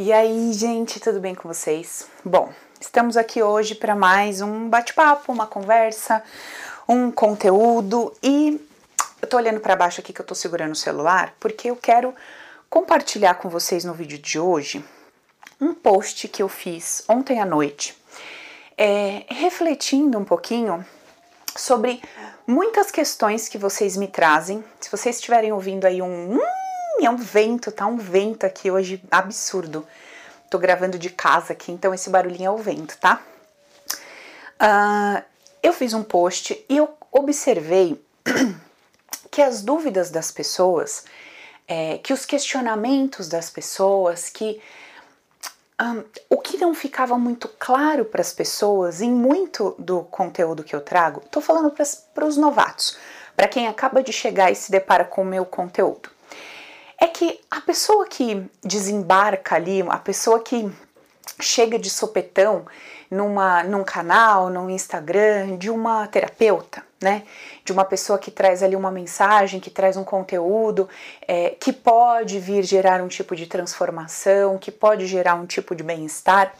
E 0.00 0.12
aí, 0.12 0.52
gente, 0.52 1.00
tudo 1.00 1.18
bem 1.18 1.34
com 1.34 1.48
vocês? 1.48 2.06
Bom, 2.24 2.52
estamos 2.80 3.16
aqui 3.16 3.42
hoje 3.42 3.74
para 3.74 3.96
mais 3.96 4.40
um 4.40 4.68
bate-papo, 4.68 5.32
uma 5.32 5.44
conversa, 5.44 6.22
um 6.88 7.10
conteúdo 7.10 8.14
e 8.22 8.64
eu 9.20 9.26
tô 9.26 9.36
olhando 9.36 9.58
para 9.58 9.74
baixo 9.74 10.00
aqui 10.00 10.12
que 10.12 10.20
eu 10.20 10.24
tô 10.24 10.36
segurando 10.36 10.70
o 10.70 10.76
celular 10.76 11.34
porque 11.40 11.70
eu 11.70 11.74
quero 11.74 12.14
compartilhar 12.70 13.34
com 13.34 13.48
vocês 13.48 13.84
no 13.84 13.92
vídeo 13.92 14.20
de 14.20 14.38
hoje 14.38 14.84
um 15.60 15.74
post 15.74 16.28
que 16.28 16.44
eu 16.44 16.48
fiz 16.48 17.02
ontem 17.08 17.40
à 17.40 17.44
noite, 17.44 18.00
é, 18.76 19.24
refletindo 19.28 20.16
um 20.16 20.24
pouquinho 20.24 20.86
sobre 21.56 22.00
muitas 22.46 22.92
questões 22.92 23.48
que 23.48 23.58
vocês 23.58 23.96
me 23.96 24.06
trazem. 24.06 24.64
Se 24.78 24.92
vocês 24.92 25.16
estiverem 25.16 25.52
ouvindo 25.52 25.86
aí 25.86 26.00
um 26.00 26.38
é 27.06 27.10
um 27.10 27.16
vento, 27.16 27.70
tá 27.70 27.86
um 27.86 27.96
vento 27.96 28.44
aqui 28.44 28.70
hoje 28.70 29.02
absurdo. 29.10 29.86
Tô 30.50 30.58
gravando 30.58 30.98
de 30.98 31.10
casa 31.10 31.52
aqui, 31.52 31.70
então 31.70 31.94
esse 31.94 32.10
barulhinho 32.10 32.46
é 32.46 32.50
o 32.50 32.56
vento, 32.56 32.96
tá? 32.98 33.22
Uh, 34.60 35.22
eu 35.62 35.72
fiz 35.72 35.92
um 35.92 36.02
post 36.02 36.64
e 36.68 36.76
eu 36.76 36.92
observei 37.12 38.02
que 39.30 39.42
as 39.42 39.62
dúvidas 39.62 40.10
das 40.10 40.32
pessoas, 40.32 41.04
é, 41.66 41.98
que 41.98 42.12
os 42.12 42.24
questionamentos 42.24 43.28
das 43.28 43.50
pessoas, 43.50 44.28
que 44.28 44.60
um, 45.80 46.02
o 46.28 46.38
que 46.38 46.56
não 46.56 46.74
ficava 46.74 47.16
muito 47.16 47.46
claro 47.46 48.04
para 48.04 48.20
as 48.20 48.32
pessoas 48.32 49.00
em 49.00 49.12
muito 49.12 49.76
do 49.78 50.02
conteúdo 50.04 50.64
que 50.64 50.74
eu 50.74 50.80
trago, 50.80 51.22
estou 51.24 51.40
falando 51.40 51.72
para 52.14 52.24
os 52.24 52.36
novatos, 52.36 52.98
para 53.36 53.46
quem 53.46 53.68
acaba 53.68 54.02
de 54.02 54.12
chegar 54.12 54.50
e 54.50 54.56
se 54.56 54.72
depara 54.72 55.04
com 55.04 55.22
o 55.22 55.26
meu 55.26 55.44
conteúdo 55.44 56.17
é 57.00 57.06
que 57.06 57.40
a 57.50 57.60
pessoa 57.60 58.06
que 58.06 58.44
desembarca 58.62 59.54
ali, 59.54 59.82
a 59.88 59.98
pessoa 59.98 60.40
que 60.40 60.70
chega 61.40 61.78
de 61.78 61.88
sopetão 61.88 62.66
numa, 63.10 63.62
num 63.62 63.84
canal, 63.84 64.50
num 64.50 64.68
Instagram, 64.68 65.56
de 65.56 65.70
uma 65.70 66.06
terapeuta, 66.08 66.84
né? 67.00 67.22
De 67.64 67.72
uma 67.72 67.84
pessoa 67.84 68.18
que 68.18 68.30
traz 68.30 68.62
ali 68.62 68.74
uma 68.74 68.90
mensagem, 68.90 69.60
que 69.60 69.70
traz 69.70 69.96
um 69.96 70.04
conteúdo, 70.04 70.88
é, 71.26 71.50
que 71.50 71.72
pode 71.72 72.38
vir 72.38 72.64
gerar 72.64 73.00
um 73.00 73.08
tipo 73.08 73.36
de 73.36 73.46
transformação, 73.46 74.58
que 74.58 74.70
pode 74.70 75.06
gerar 75.06 75.34
um 75.34 75.46
tipo 75.46 75.74
de 75.74 75.82
bem-estar, 75.82 76.52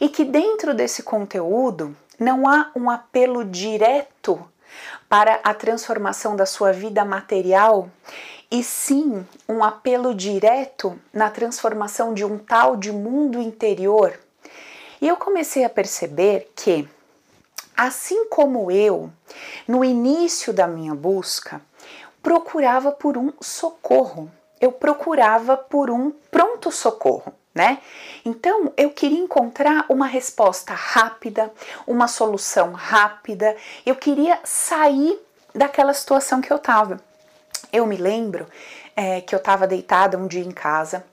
e 0.00 0.08
que 0.08 0.24
dentro 0.24 0.74
desse 0.74 1.02
conteúdo 1.02 1.96
não 2.18 2.48
há 2.48 2.70
um 2.74 2.90
apelo 2.90 3.44
direto 3.44 4.44
para 5.08 5.40
a 5.44 5.54
transformação 5.54 6.34
da 6.34 6.44
sua 6.44 6.72
vida 6.72 7.04
material 7.04 7.88
e 8.50 8.62
sim 8.62 9.26
um 9.48 9.62
apelo 9.62 10.14
direto 10.14 10.98
na 11.12 11.30
transformação 11.30 12.14
de 12.14 12.24
um 12.24 12.38
tal 12.38 12.76
de 12.76 12.92
mundo 12.92 13.40
interior. 13.40 14.18
E 15.00 15.08
eu 15.08 15.16
comecei 15.16 15.64
a 15.64 15.70
perceber 15.70 16.50
que, 16.54 16.88
assim 17.76 18.26
como 18.26 18.70
eu, 18.70 19.10
no 19.66 19.84
início 19.84 20.52
da 20.52 20.66
minha 20.66 20.94
busca, 20.94 21.60
procurava 22.22 22.90
por 22.92 23.16
um 23.16 23.32
socorro, 23.40 24.30
eu 24.60 24.72
procurava 24.72 25.56
por 25.56 25.90
um 25.90 26.10
pronto 26.30 26.70
socorro. 26.70 27.32
Né? 27.54 27.78
Então 28.22 28.70
eu 28.76 28.90
queria 28.90 29.18
encontrar 29.18 29.86
uma 29.88 30.06
resposta 30.06 30.74
rápida, 30.74 31.50
uma 31.86 32.06
solução 32.06 32.72
rápida, 32.72 33.56
eu 33.86 33.96
queria 33.96 34.38
sair 34.44 35.18
daquela 35.54 35.94
situação 35.94 36.42
que 36.42 36.52
eu 36.52 36.58
estava. 36.58 37.00
Eu 37.72 37.86
me 37.86 37.96
lembro 37.96 38.46
é, 38.94 39.20
que 39.20 39.34
eu 39.34 39.38
estava 39.38 39.66
deitada 39.66 40.16
um 40.16 40.26
dia 40.26 40.42
em 40.42 40.50
casa, 40.50 41.04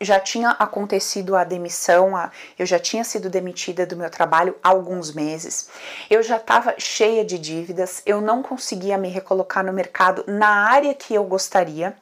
já 0.00 0.20
tinha 0.20 0.50
acontecido 0.50 1.34
a 1.34 1.44
demissão, 1.44 2.16
a, 2.16 2.30
eu 2.58 2.64
já 2.64 2.78
tinha 2.78 3.02
sido 3.02 3.28
demitida 3.28 3.84
do 3.84 3.96
meu 3.96 4.08
trabalho 4.08 4.54
há 4.62 4.68
alguns 4.68 5.12
meses, 5.12 5.68
eu 6.08 6.22
já 6.22 6.36
estava 6.36 6.74
cheia 6.78 7.24
de 7.24 7.38
dívidas, 7.38 8.02
eu 8.06 8.20
não 8.20 8.42
conseguia 8.42 8.96
me 8.96 9.08
recolocar 9.08 9.64
no 9.64 9.72
mercado 9.72 10.24
na 10.26 10.68
área 10.70 10.94
que 10.94 11.14
eu 11.14 11.24
gostaria 11.24 11.96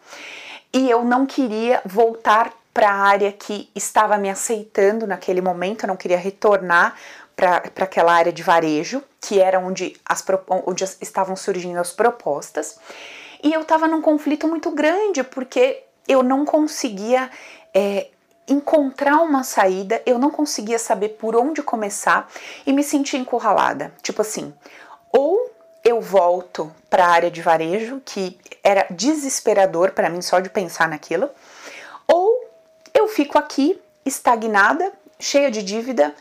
e 0.72 0.90
eu 0.90 1.04
não 1.04 1.24
queria 1.24 1.80
voltar 1.84 2.52
para 2.74 2.90
a 2.90 2.94
área 2.94 3.32
que 3.32 3.70
estava 3.74 4.18
me 4.18 4.28
aceitando 4.28 5.06
naquele 5.06 5.40
momento, 5.40 5.84
eu 5.84 5.88
não 5.88 5.96
queria 5.96 6.18
retornar 6.18 6.94
para 7.34 7.62
aquela 7.80 8.12
área 8.12 8.32
de 8.32 8.42
varejo, 8.42 9.02
que 9.20 9.40
era 9.40 9.58
onde, 9.58 9.96
as, 10.04 10.24
onde 10.66 10.84
estavam 11.00 11.36
surgindo 11.36 11.78
as 11.78 11.92
propostas. 11.92 12.78
E 13.42 13.52
eu 13.52 13.62
estava 13.62 13.86
num 13.86 14.00
conflito 14.00 14.46
muito 14.48 14.70
grande 14.70 15.22
porque 15.22 15.82
eu 16.08 16.22
não 16.22 16.44
conseguia 16.44 17.30
é, 17.74 18.08
encontrar 18.48 19.20
uma 19.22 19.42
saída, 19.42 20.00
eu 20.06 20.18
não 20.18 20.30
conseguia 20.30 20.78
saber 20.78 21.10
por 21.10 21.34
onde 21.34 21.62
começar 21.62 22.28
e 22.64 22.72
me 22.72 22.82
sentia 22.82 23.18
encurralada. 23.18 23.92
Tipo 24.02 24.22
assim, 24.22 24.54
ou 25.12 25.50
eu 25.84 26.00
volto 26.00 26.72
para 26.90 27.06
a 27.06 27.10
área 27.10 27.30
de 27.30 27.40
varejo, 27.40 28.00
que 28.04 28.38
era 28.62 28.86
desesperador 28.90 29.92
para 29.92 30.10
mim 30.10 30.20
só 30.20 30.40
de 30.40 30.50
pensar 30.50 30.88
naquilo, 30.88 31.30
ou 32.06 32.44
eu 32.92 33.08
fico 33.08 33.38
aqui 33.38 33.80
estagnada, 34.04 34.92
cheia 35.18 35.50
de 35.50 35.62
dívida, 35.62 36.14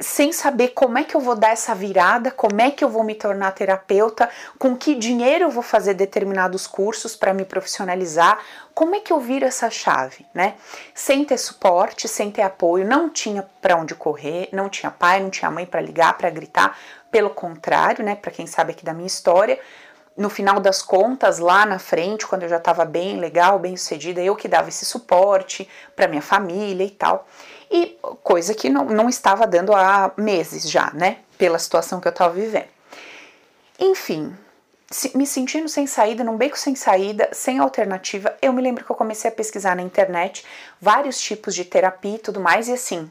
sem 0.00 0.32
saber 0.32 0.68
como 0.68 0.98
é 0.98 1.04
que 1.04 1.14
eu 1.14 1.20
vou 1.20 1.36
dar 1.36 1.50
essa 1.50 1.74
virada, 1.74 2.30
como 2.30 2.60
é 2.60 2.70
que 2.70 2.82
eu 2.82 2.88
vou 2.88 3.04
me 3.04 3.14
tornar 3.14 3.52
terapeuta, 3.52 4.28
com 4.58 4.76
que 4.76 4.94
dinheiro 4.94 5.44
eu 5.44 5.50
vou 5.50 5.62
fazer 5.62 5.94
determinados 5.94 6.66
cursos 6.66 7.14
para 7.14 7.32
me 7.32 7.44
profissionalizar, 7.44 8.40
como 8.74 8.96
é 8.96 9.00
que 9.00 9.12
eu 9.12 9.20
viro 9.20 9.44
essa 9.44 9.70
chave, 9.70 10.26
né? 10.34 10.54
Sem 10.94 11.24
ter 11.24 11.38
suporte, 11.38 12.08
sem 12.08 12.30
ter 12.30 12.42
apoio, 12.42 12.86
não 12.86 13.08
tinha 13.08 13.48
para 13.60 13.76
onde 13.76 13.94
correr, 13.94 14.48
não 14.52 14.68
tinha 14.68 14.90
pai, 14.90 15.20
não 15.20 15.30
tinha 15.30 15.50
mãe 15.50 15.64
para 15.64 15.80
ligar, 15.80 16.16
para 16.18 16.30
gritar, 16.30 16.76
pelo 17.10 17.30
contrário, 17.30 18.04
né, 18.04 18.16
para 18.16 18.30
quem 18.30 18.46
sabe 18.46 18.72
aqui 18.72 18.84
da 18.84 18.92
minha 18.92 19.06
história, 19.06 19.58
no 20.16 20.28
final 20.28 20.58
das 20.58 20.82
contas, 20.82 21.38
lá 21.38 21.64
na 21.64 21.78
frente, 21.78 22.26
quando 22.26 22.42
eu 22.42 22.48
já 22.48 22.56
estava 22.56 22.84
bem 22.84 23.18
legal, 23.18 23.58
bem 23.58 23.76
sucedida, 23.76 24.20
eu 24.20 24.34
que 24.34 24.48
dava 24.48 24.68
esse 24.68 24.84
suporte 24.84 25.68
para 25.94 26.08
minha 26.08 26.20
família 26.20 26.84
e 26.84 26.90
tal 26.90 27.26
e 27.70 27.98
coisa 28.22 28.54
que 28.54 28.68
não, 28.68 28.84
não 28.84 29.08
estava 29.08 29.46
dando 29.46 29.74
há 29.74 30.12
meses 30.16 30.70
já, 30.70 30.90
né? 30.92 31.18
Pela 31.36 31.58
situação 31.58 32.00
que 32.00 32.08
eu 32.08 32.12
estava 32.12 32.34
vivendo. 32.34 32.68
Enfim, 33.78 34.36
me 35.14 35.26
sentindo 35.26 35.68
sem 35.68 35.86
saída, 35.86 36.24
num 36.24 36.36
beco 36.36 36.58
sem 36.58 36.74
saída, 36.74 37.28
sem 37.32 37.58
alternativa, 37.58 38.34
eu 38.40 38.52
me 38.52 38.62
lembro 38.62 38.84
que 38.84 38.90
eu 38.90 38.96
comecei 38.96 39.30
a 39.30 39.34
pesquisar 39.34 39.76
na 39.76 39.82
internet 39.82 40.44
vários 40.80 41.20
tipos 41.20 41.54
de 41.54 41.64
terapia 41.64 42.16
e 42.16 42.18
tudo 42.18 42.40
mais, 42.40 42.68
e 42.68 42.72
assim, 42.72 43.10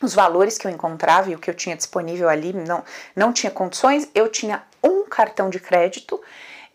os 0.00 0.14
valores 0.14 0.56
que 0.56 0.66
eu 0.66 0.70
encontrava 0.70 1.30
e 1.30 1.34
o 1.34 1.38
que 1.38 1.50
eu 1.50 1.54
tinha 1.54 1.76
disponível 1.76 2.28
ali 2.28 2.52
não, 2.52 2.82
não 3.14 3.32
tinha 3.32 3.50
condições, 3.50 4.08
eu 4.14 4.28
tinha 4.28 4.62
um 4.82 5.04
cartão 5.04 5.50
de 5.50 5.60
crédito 5.60 6.20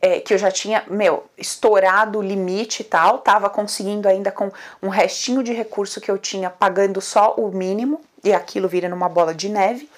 é, 0.02 0.20
que 0.20 0.34
eu 0.34 0.38
já 0.38 0.52
tinha, 0.52 0.84
meu, 0.88 1.26
estourado 1.38 2.20
o 2.20 2.22
limite 2.22 2.82
e 2.82 2.86
tal, 2.86 3.20
tava 3.20 3.50
conseguindo 3.50 4.08
ainda 4.08 4.32
com 4.32 4.52
um 4.82 4.90
restinho 4.90 5.42
de 5.42 5.54
recurso 5.54 6.00
que 6.00 6.10
eu 6.10 6.18
tinha 6.18 6.50
pagando 6.50 7.02
só 7.02 7.34
o 7.36 7.50
mínimo 7.50 8.02
e 8.24 8.34
aquilo 8.34 8.68
vira 8.68 8.88
numa 8.88 9.10
bola 9.10 9.34
de 9.34 9.50
neve. 9.50 9.90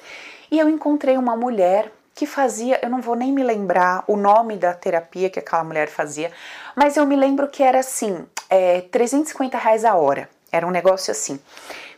E 0.49 0.57
eu 0.57 0.69
encontrei 0.69 1.17
uma 1.17 1.35
mulher 1.35 1.91
que 2.15 2.25
fazia, 2.25 2.79
eu 2.81 2.89
não 2.89 3.01
vou 3.01 3.15
nem 3.15 3.31
me 3.31 3.43
lembrar 3.43 4.03
o 4.07 4.17
nome 4.17 4.57
da 4.57 4.73
terapia 4.73 5.29
que 5.29 5.39
aquela 5.39 5.63
mulher 5.63 5.87
fazia, 5.87 6.31
mas 6.75 6.97
eu 6.97 7.05
me 7.05 7.16
lembro 7.16 7.47
que 7.47 7.63
era 7.63 7.79
assim, 7.79 8.25
é, 8.49 8.81
350 8.81 9.57
reais 9.57 9.85
a 9.85 9.95
hora. 9.95 10.29
Era 10.51 10.66
um 10.66 10.71
negócio 10.71 11.11
assim. 11.11 11.39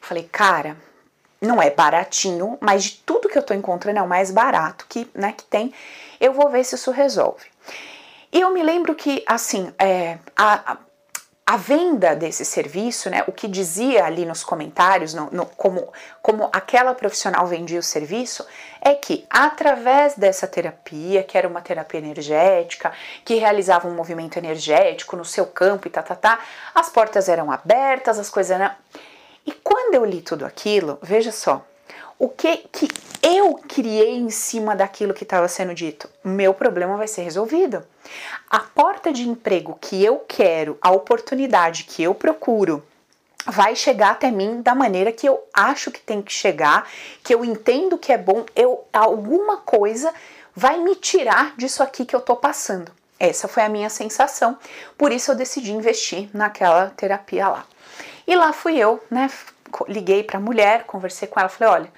Falei, 0.02 0.28
cara, 0.32 0.76
não 1.42 1.62
é 1.62 1.70
baratinho, 1.70 2.58
mas 2.60 2.84
de 2.84 2.92
tudo 3.06 3.30
que 3.30 3.38
eu 3.38 3.44
tô 3.44 3.54
encontrando 3.54 4.00
é 4.00 4.02
o 4.02 4.08
mais 4.08 4.30
barato 4.30 4.86
que, 4.88 5.10
né, 5.16 5.34
que 5.36 5.44
tem. 5.46 5.74
Eu 6.20 6.34
vou 6.34 6.50
ver 6.50 6.64
se 6.64 6.76
isso 6.76 6.92
resolve. 6.92 7.51
E 8.32 8.40
eu 8.40 8.52
me 8.52 8.64
lembro 8.64 8.96
que, 8.96 9.24
assim, 9.28 9.74
é, 9.78 10.18
a, 10.36 10.78
a 11.46 11.58
venda 11.58 12.16
desse 12.16 12.46
serviço, 12.46 13.10
né, 13.10 13.26
o 13.28 13.32
que 13.34 13.46
dizia 13.46 14.06
ali 14.06 14.26
nos 14.26 14.42
comentários, 14.42 15.14
no, 15.14 15.30
no, 15.32 15.46
como, 15.46 15.92
como 16.22 16.50
aquela 16.54 16.96
profissional 16.96 17.46
vendia 17.46 17.78
o 17.78 17.84
serviço, 17.84 18.46
é 18.80 18.96
que 18.96 19.26
através 19.30 20.16
dessa 20.16 20.48
terapia, 20.48 21.24
que 21.24 21.38
era 21.38 21.50
uma 21.50 21.62
terapia 21.62 22.00
energética, 22.00 22.94
que 23.26 23.36
realizava 23.36 23.86
um 23.86 23.94
movimento 23.94 24.38
energético 24.38 25.18
no 25.18 25.26
seu 25.26 25.46
campo 25.46 25.90
e 25.90 25.92
tá, 25.92 26.02
tá, 26.02 26.16
tá, 26.16 26.40
as 26.74 26.88
portas 26.88 27.28
eram 27.28 27.52
abertas, 27.52 28.18
as 28.18 28.30
coisas 28.30 28.52
eram. 28.52 28.74
E 29.46 29.52
quando 29.52 29.96
eu 29.96 30.06
li 30.06 30.22
tudo 30.22 30.46
aquilo, 30.46 31.00
veja 31.02 31.34
só, 31.34 31.66
o 32.22 32.30
que 32.30 32.58
que 32.72 32.88
eu 33.24 33.56
criei 33.68 34.16
em 34.16 34.30
cima 34.30 34.76
daquilo 34.76 35.12
que 35.12 35.24
estava 35.24 35.48
sendo 35.48 35.74
dito? 35.74 36.08
Meu 36.24 36.54
problema 36.54 36.96
vai 36.96 37.08
ser 37.08 37.24
resolvido. 37.24 37.84
A 38.48 38.60
porta 38.60 39.12
de 39.12 39.28
emprego 39.28 39.76
que 39.82 40.06
eu 40.06 40.24
quero, 40.28 40.78
a 40.80 40.92
oportunidade 40.92 41.84
que 41.86 42.04
eu 42.04 42.14
procuro, 42.14 42.84
vai 43.48 43.76
chegar 43.76 44.12
até 44.12 44.30
mim 44.30 44.62
da 44.62 44.76
maneira 44.76 45.12
que 45.12 45.28
eu 45.28 45.44
acho 45.52 45.90
que 45.90 46.00
tem 46.00 46.22
que 46.22 46.32
chegar, 46.32 46.88
que 47.24 47.34
eu 47.34 47.44
entendo 47.44 47.98
que 47.98 48.14
é 48.14 48.20
bom, 48.20 48.46
eu 48.56 48.86
alguma 48.94 49.58
coisa 49.58 50.14
vai 50.56 50.78
me 50.78 50.94
tirar 50.94 51.56
disso 51.58 51.82
aqui 51.82 52.06
que 52.06 52.16
eu 52.16 52.22
tô 52.22 52.36
passando. 52.36 52.92
Essa 53.20 53.48
foi 53.48 53.64
a 53.64 53.70
minha 53.70 53.90
sensação, 53.90 54.60
por 54.96 55.12
isso 55.12 55.32
eu 55.32 55.36
decidi 55.36 55.72
investir 55.72 56.30
naquela 56.36 56.92
terapia 56.92 57.48
lá. 57.48 57.66
E 58.28 58.36
lá 58.36 58.54
fui 58.54 58.78
eu, 58.78 59.04
né? 59.10 59.28
Liguei 59.88 60.24
para 60.24 60.38
a 60.38 60.42
mulher, 60.42 60.84
conversei 60.86 61.28
com 61.28 61.40
ela, 61.40 61.50
falei: 61.50 61.74
olha, 61.74 61.94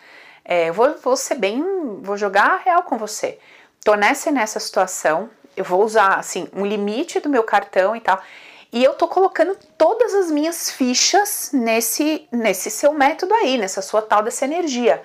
é, 0.45 0.69
eu 0.69 0.73
vou, 0.73 0.95
vou 1.01 1.15
ser 1.15 1.35
bem, 1.35 1.63
vou 2.01 2.17
jogar 2.17 2.61
real 2.63 2.83
com 2.83 2.97
você. 2.97 3.39
Tô 3.83 3.95
nessa 3.95 4.31
nessa 4.31 4.59
situação, 4.59 5.29
eu 5.55 5.63
vou 5.63 5.83
usar 5.83 6.19
assim 6.19 6.47
um 6.53 6.65
limite 6.65 7.19
do 7.19 7.29
meu 7.29 7.43
cartão 7.43 7.95
e 7.95 8.01
tal. 8.01 8.21
E 8.71 8.83
eu 8.83 8.93
tô 8.93 9.07
colocando 9.07 9.55
todas 9.77 10.13
as 10.15 10.31
minhas 10.31 10.71
fichas 10.71 11.51
nesse 11.53 12.27
nesse 12.31 12.71
seu 12.71 12.93
método 12.93 13.33
aí, 13.33 13.57
nessa 13.57 13.81
sua 13.81 14.01
tal 14.01 14.23
dessa 14.23 14.45
energia. 14.45 15.03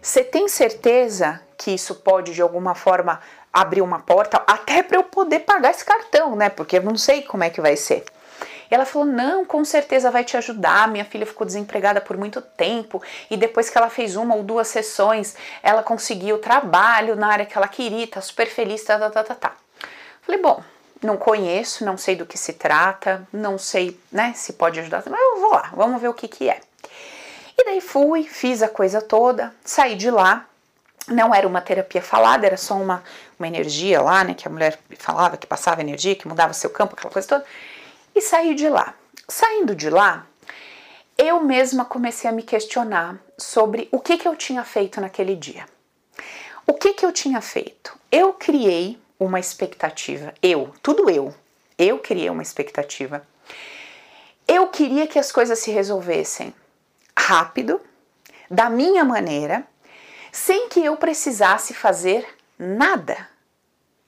Você 0.00 0.22
tem 0.22 0.48
certeza 0.48 1.40
que 1.56 1.72
isso 1.72 1.96
pode 1.96 2.32
de 2.32 2.40
alguma 2.40 2.74
forma 2.74 3.20
abrir 3.52 3.82
uma 3.82 3.98
porta 3.98 4.42
até 4.46 4.82
para 4.82 4.96
eu 4.96 5.04
poder 5.04 5.40
pagar 5.40 5.70
esse 5.70 5.84
cartão, 5.84 6.36
né? 6.36 6.48
Porque 6.48 6.78
eu 6.78 6.82
não 6.82 6.96
sei 6.96 7.22
como 7.22 7.42
é 7.44 7.50
que 7.50 7.60
vai 7.60 7.76
ser. 7.76 8.04
E 8.70 8.74
ela 8.74 8.84
falou: 8.84 9.06
Não, 9.06 9.44
com 9.44 9.64
certeza 9.64 10.10
vai 10.10 10.24
te 10.24 10.36
ajudar. 10.36 10.88
Minha 10.88 11.04
filha 11.04 11.26
ficou 11.26 11.46
desempregada 11.46 12.00
por 12.00 12.16
muito 12.16 12.40
tempo 12.40 13.02
e 13.30 13.36
depois 13.36 13.70
que 13.70 13.78
ela 13.78 13.90
fez 13.90 14.16
uma 14.16 14.34
ou 14.34 14.42
duas 14.42 14.68
sessões, 14.68 15.36
ela 15.62 15.82
conseguiu 15.82 16.38
trabalho 16.38 17.16
na 17.16 17.28
área 17.28 17.46
que 17.46 17.56
ela 17.56 17.68
queria, 17.68 18.06
tá 18.06 18.20
super 18.20 18.46
feliz, 18.46 18.82
tá, 18.84 18.98
tá, 18.98 19.10
tá, 19.10 19.24
tá. 19.24 19.34
tá. 19.34 19.52
Falei: 20.22 20.40
Bom, 20.40 20.62
não 21.02 21.16
conheço, 21.16 21.84
não 21.84 21.96
sei 21.96 22.16
do 22.16 22.26
que 22.26 22.36
se 22.36 22.54
trata, 22.54 23.26
não 23.32 23.56
sei, 23.56 23.98
né, 24.10 24.32
se 24.34 24.54
pode 24.54 24.80
ajudar, 24.80 25.02
mas 25.06 25.20
eu 25.20 25.40
vou 25.40 25.52
lá, 25.52 25.70
vamos 25.72 26.00
ver 26.00 26.08
o 26.08 26.14
que 26.14 26.26
que 26.26 26.48
é. 26.48 26.60
E 27.56 27.64
daí 27.64 27.80
fui, 27.80 28.24
fiz 28.24 28.62
a 28.62 28.68
coisa 28.68 29.00
toda, 29.00 29.52
saí 29.64 29.96
de 29.96 30.10
lá. 30.10 30.44
Não 31.08 31.34
era 31.34 31.48
uma 31.48 31.62
terapia 31.62 32.02
falada, 32.02 32.46
era 32.46 32.58
só 32.58 32.74
uma, 32.74 33.02
uma 33.38 33.48
energia 33.48 34.02
lá, 34.02 34.22
né, 34.22 34.34
que 34.34 34.46
a 34.46 34.50
mulher 34.50 34.78
falava, 34.98 35.38
que 35.38 35.46
passava 35.46 35.80
energia, 35.80 36.14
que 36.14 36.28
mudava 36.28 36.52
seu 36.52 36.68
campo, 36.68 36.94
aquela 36.94 37.10
coisa 37.10 37.26
toda 37.26 37.44
e 38.18 38.20
saí 38.20 38.54
de 38.54 38.68
lá. 38.68 38.94
Saindo 39.28 39.74
de 39.74 39.88
lá, 39.88 40.26
eu 41.16 41.40
mesma 41.40 41.84
comecei 41.84 42.28
a 42.28 42.32
me 42.32 42.42
questionar 42.42 43.18
sobre 43.38 43.88
o 43.92 44.00
que, 44.00 44.18
que 44.18 44.26
eu 44.26 44.34
tinha 44.34 44.64
feito 44.64 45.00
naquele 45.00 45.36
dia. 45.36 45.66
O 46.66 46.74
que, 46.74 46.94
que 46.94 47.06
eu 47.06 47.12
tinha 47.12 47.40
feito? 47.40 47.96
Eu 48.10 48.32
criei 48.32 49.00
uma 49.18 49.38
expectativa, 49.38 50.34
eu, 50.42 50.74
tudo 50.82 51.08
eu, 51.10 51.34
eu 51.78 51.98
criei 51.98 52.28
uma 52.30 52.42
expectativa. 52.42 53.26
Eu 54.46 54.68
queria 54.68 55.06
que 55.06 55.18
as 55.18 55.30
coisas 55.30 55.58
se 55.58 55.70
resolvessem 55.70 56.54
rápido, 57.16 57.80
da 58.50 58.70
minha 58.70 59.04
maneira, 59.04 59.66
sem 60.32 60.68
que 60.68 60.84
eu 60.84 60.96
precisasse 60.96 61.74
fazer 61.74 62.26
nada, 62.58 63.28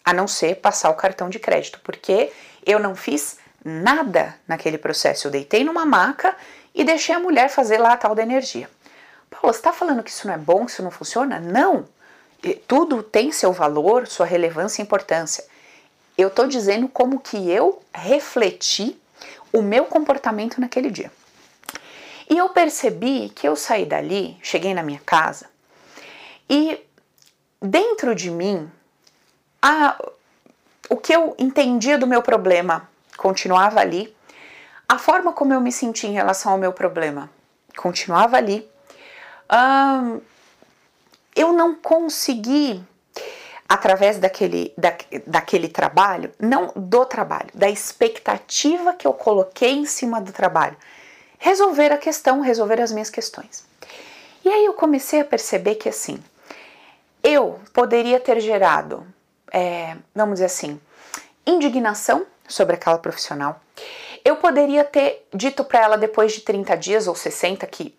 a 0.05 0.13
não 0.13 0.27
ser 0.27 0.57
passar 0.57 0.91
o 0.91 0.95
cartão 0.95 1.29
de 1.29 1.39
crédito, 1.39 1.81
porque 1.85 2.33
eu 2.65 2.79
não 2.79 2.97
fiz 2.97 3.39
nada 3.65 4.37
naquele 4.47 4.79
processo. 4.79 5.27
Eu 5.27 5.31
deitei 5.31 5.65
numa 5.65 5.85
maca 5.85 6.37
e 6.75 6.85
deixei 6.85 7.15
a 7.15 7.19
mulher 7.19 7.49
fazer 7.49 7.79
lá 7.79 7.93
a 7.93 7.97
tal 7.97 8.15
da 8.15 8.23
energia. 8.23 8.69
Paula, 9.31 9.53
você 9.53 9.59
está 9.59 9.73
falando 9.73 10.03
que 10.03 10.11
isso 10.11 10.27
não 10.27 10.35
é 10.35 10.39
bom, 10.39 10.65
que 10.65 10.73
isso 10.73 10.83
não 10.83 10.91
funciona? 10.91 11.39
Não! 11.39 11.87
Tudo 12.67 13.03
tem 13.03 13.31
seu 13.33 13.53
valor, 13.53 14.07
sua 14.07 14.27
relevância 14.27 14.81
e 14.81 14.85
importância. 14.85 15.45
Eu 16.17 16.29
estou 16.29 16.47
dizendo 16.47 16.89
como 16.89 17.21
que 17.21 17.51
eu 17.51 17.83
refleti 17.93 18.99
o 19.53 19.63
meu 19.63 19.85
comportamento 19.85 20.61
naquele 20.61 20.91
dia. 20.91 21.13
E 22.29 22.39
eu 22.39 22.49
percebi 22.51 23.29
que 23.31 23.47
eu 23.47 23.57
saí 23.57 23.85
dali, 23.85 24.39
cheguei 24.43 24.73
na 24.73 24.83
minha 24.83 25.01
casa 25.05 25.51
e 26.51 26.85
dentro 27.63 28.13
de 28.13 28.29
mim, 28.29 28.69
a, 29.63 29.97
o 30.89 30.97
que 30.97 31.13
eu 31.15 31.37
entendia 31.39 31.97
do 31.97 32.09
meu 32.09 32.23
problema 32.23 32.90
continuava 33.21 33.81
ali. 33.81 34.17
A 34.89 34.99
forma 34.99 35.31
como 35.33 35.53
eu 35.53 35.61
me 35.61 35.71
senti 35.71 36.07
em 36.07 36.13
relação 36.13 36.53
ao 36.53 36.59
meu 36.59 36.73
problema 36.73 37.29
continuava 37.77 38.37
ali. 38.39 38.69
eu 41.37 41.53
não 41.53 41.75
consegui, 41.75 42.83
através 43.69 44.19
daquele, 44.19 44.73
da, 44.77 44.95
daquele 45.27 45.69
trabalho, 45.69 46.33
não 46.39 46.73
do 46.75 47.05
trabalho, 47.05 47.51
da 47.55 47.69
expectativa 47.69 48.95
que 48.95 49.07
eu 49.07 49.13
coloquei 49.13 49.73
em 49.73 49.87
cima 49.87 50.21
do 50.21 50.33
trabalho, 50.33 50.77
resolver 51.39 51.93
a 51.93 51.99
questão, 51.99 52.41
resolver 52.41 52.81
as 52.81 52.91
minhas 52.91 53.11
questões. 53.11 53.65
E 54.45 54.49
aí 54.49 54.65
eu 54.65 54.73
comecei 54.73 55.21
a 55.21 55.25
perceber 55.25 55.77
que 55.77 55.89
assim, 55.89 56.19
eu 57.23 57.61
poderia 57.73 58.19
ter 58.19 58.41
gerado, 58.41 59.07
é, 59.53 59.97
vamos 60.15 60.35
dizer 60.35 60.47
assim, 60.47 60.81
indignação 61.47 62.27
sobre 62.51 62.75
aquela 62.75 62.99
profissional. 62.99 63.61
Eu 64.25 64.37
poderia 64.37 64.85
ter 64.85 65.27
dito 65.33 65.65
para 65.65 65.81
ela 65.81 65.97
depois 65.97 66.33
de 66.33 66.41
30 66.41 66.77
dias 66.77 67.07
ou 67.07 67.15
60 67.15 67.67
que 67.67 67.95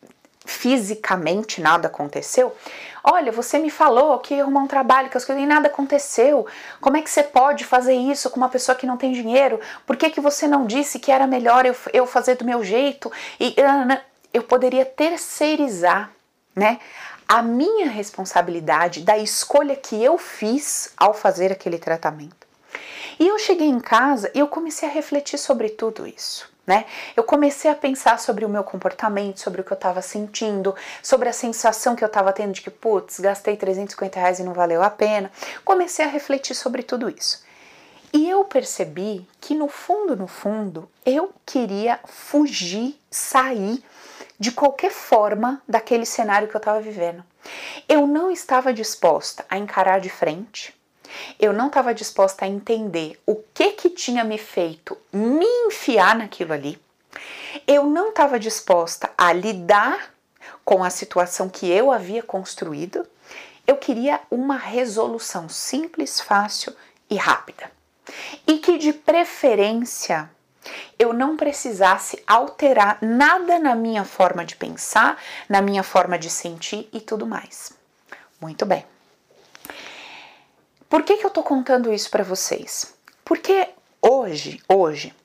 fisicamente 0.45 1.62
nada 1.62 1.88
aconteceu. 1.88 2.56
Olha, 3.03 3.31
você 3.31 3.57
me 3.57 3.69
falou 3.69 4.19
que 4.19 4.36
ia 4.36 4.44
arrumar 4.44 4.62
um 4.62 4.68
trabalho, 4.68 5.09
que 5.09 5.18
as 5.18 5.25
coisas 5.25 5.44
e 5.44 5.48
nada 5.48 5.68
aconteceu. 5.68 6.45
Como 6.80 6.98
é 6.98 7.01
que 7.01 7.09
você 7.09 7.24
pode 7.24 7.63
fazer 7.63 7.94
isso 7.94 8.30
com 8.30 8.38
uma 8.38 8.50
pessoa 8.50 8.75
que 8.75 8.86
não 8.86 8.98
tem 8.98 9.12
dinheiro? 9.12 9.59
Por 9.86 9.95
que, 9.95 10.09
que 10.09 10.21
você 10.21 10.48
não 10.48 10.65
disse 10.65 11.00
que 11.00 11.12
era 11.12 11.25
melhor 11.25 11.65
eu, 11.65 11.75
eu 11.94 12.06
fazer 12.06 12.36
do 12.36 12.45
meu 12.45 12.63
jeito? 12.63 13.12
E 13.39 13.56
eu 14.33 14.44
poderia 14.44 14.86
terceirizar, 14.86 16.12
né? 16.56 16.80
A 17.27 17.42
minha 17.42 17.89
responsabilidade 17.89 19.01
da 19.01 19.18
escolha 19.18 19.75
que 19.75 20.03
eu 20.03 20.18
fiz 20.18 20.92
ao 20.98 21.13
fazer 21.13 21.51
aquele 21.51 21.80
tratamento. 21.80 22.41
E 23.22 23.28
eu 23.28 23.38
cheguei 23.38 23.68
em 23.68 23.80
casa 23.80 24.32
e 24.34 24.40
eu 24.40 24.48
comecei 24.48 24.90
a 24.90 24.92
refletir 24.92 25.38
sobre 25.38 25.70
tudo 25.70 26.08
isso. 26.08 26.50
Né? 26.66 26.86
Eu 27.16 27.24
comecei 27.24 27.70
a 27.70 27.76
pensar 27.76 28.20
sobre 28.20 28.44
o 28.44 28.50
meu 28.50 28.64
comportamento, 28.64 29.40
sobre 29.40 29.62
o 29.62 29.64
que 29.64 29.72
eu 29.72 29.76
estava 29.76 30.02
sentindo, 30.02 30.74
sobre 31.04 31.30
a 31.30 31.34
sensação 31.34 31.96
que 31.96 32.04
eu 32.04 32.08
estava 32.08 32.34
tendo 32.34 32.52
de 32.52 32.64
que, 32.64 32.72
putz, 32.72 33.20
gastei 33.20 33.56
350 33.56 34.20
reais 34.20 34.40
e 34.40 34.44
não 34.44 34.54
valeu 34.54 34.82
a 34.82 34.90
pena. 34.90 35.32
Comecei 35.64 36.04
a 36.04 36.08
refletir 36.08 36.56
sobre 36.56 36.82
tudo 36.82 37.08
isso. 37.08 37.46
E 38.12 38.28
eu 38.28 38.44
percebi 38.44 39.28
que 39.40 39.54
no 39.54 39.68
fundo, 39.68 40.16
no 40.16 40.26
fundo, 40.26 40.90
eu 41.06 41.32
queria 41.46 42.00
fugir, 42.06 43.00
sair 43.12 43.84
de 44.40 44.52
qualquer 44.52 44.92
forma 44.92 45.62
daquele 45.68 46.08
cenário 46.08 46.48
que 46.48 46.56
eu 46.56 46.60
estava 46.60 46.82
vivendo. 46.82 47.24
Eu 47.88 48.08
não 48.08 48.32
estava 48.32 48.74
disposta 48.74 49.46
a 49.48 49.60
encarar 49.60 50.00
de 50.00 50.10
frente, 50.10 50.74
eu 51.40 51.54
não 51.54 51.68
estava 51.68 51.94
disposta 51.94 52.46
a 52.46 52.48
entender 52.48 53.19
o 53.25 53.36
que 53.54 53.72
que 53.72 53.90
tinha 53.90 54.24
me 54.24 54.38
feito 54.38 54.98
me 55.12 55.46
enfiar 55.66 56.16
naquilo 56.16 56.54
ali. 56.54 56.80
Eu 57.68 57.86
não 57.86 58.10
estava 58.10 58.40
disposta 58.40 59.10
a 59.18 59.34
lidar 59.34 60.13
com 60.63 60.84
a 60.84 60.90
situação 60.90 61.50
que 61.50 61.70
eu 61.70 61.91
havia 61.91 62.24
construído. 62.24 63.06
Eu 63.68 63.77
queria 63.77 64.20
uma 64.30 64.58
resolução 64.58 65.50
simples, 65.50 66.20
fácil 66.20 66.75
e 67.10 67.15
rápida. 67.15 67.72
E 68.48 68.58
que 68.58 68.77
de 68.77 68.94
preferência 68.94 70.30
eu 70.98 71.13
não 71.13 71.36
precisasse 71.36 72.22
alterar 72.27 73.00
nada 73.01 73.60
na 73.60 73.75
minha 73.75 74.03
forma 74.06 74.46
de 74.46 74.56
pensar, 74.56 75.18
na 75.50 75.62
minha 75.62 75.84
forma 75.84 76.18
de 76.18 76.30
sentir 76.30 76.88
e 76.94 77.01
tudo 77.01 77.25
mais. 77.25 77.74
Muito 78.39 78.65
bem. 78.65 78.86
Por 80.91 81.03
que, 81.03 81.15
que 81.15 81.25
eu 81.25 81.29
tô 81.29 81.41
contando 81.41 81.93
isso 81.93 82.12
para 82.12 82.21
vocês? 82.21 82.93
Porque 83.24 83.69
hoje, 84.01 84.62
hoje, 84.67 85.15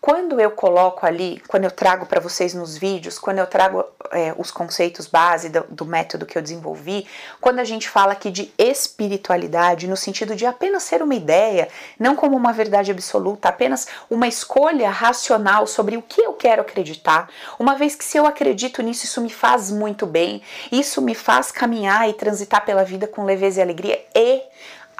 quando 0.00 0.40
eu 0.40 0.50
coloco 0.50 1.06
ali, 1.06 1.40
quando 1.46 1.62
eu 1.62 1.70
trago 1.70 2.06
para 2.06 2.18
vocês 2.18 2.52
nos 2.54 2.76
vídeos, 2.76 3.20
quando 3.20 3.38
eu 3.38 3.46
trago 3.46 3.84
é, 4.10 4.34
os 4.36 4.50
conceitos 4.50 5.06
base 5.06 5.48
do, 5.48 5.62
do, 5.70 5.84
método 5.84 6.26
que 6.26 6.36
eu 6.36 6.42
desenvolvi, 6.42 7.06
quando 7.40 7.60
a 7.60 7.64
gente 7.64 7.88
fala 7.88 8.10
aqui 8.10 8.32
de 8.32 8.52
espiritualidade, 8.58 9.86
no 9.86 9.96
sentido 9.96 10.34
de 10.34 10.44
apenas 10.44 10.82
ser 10.82 11.00
uma 11.00 11.14
ideia, 11.14 11.68
não 12.00 12.16
como 12.16 12.36
uma 12.36 12.52
verdade 12.52 12.90
absoluta, 12.90 13.48
apenas 13.48 13.86
uma 14.10 14.26
escolha 14.26 14.90
racional 14.90 15.68
sobre 15.68 15.96
o 15.96 16.02
que 16.02 16.20
eu 16.20 16.32
quero 16.32 16.62
acreditar, 16.62 17.30
uma 17.60 17.76
vez 17.76 17.94
que 17.94 18.04
se 18.04 18.18
eu 18.18 18.26
acredito 18.26 18.82
nisso, 18.82 19.04
isso 19.04 19.20
me 19.20 19.30
faz 19.30 19.70
muito 19.70 20.04
bem, 20.04 20.42
isso 20.72 21.00
me 21.00 21.14
faz 21.14 21.52
caminhar 21.52 22.10
e 22.10 22.12
transitar 22.12 22.64
pela 22.64 22.82
vida 22.82 23.06
com 23.06 23.22
leveza 23.22 23.60
e 23.60 23.62
alegria 23.62 24.04
e 24.16 24.42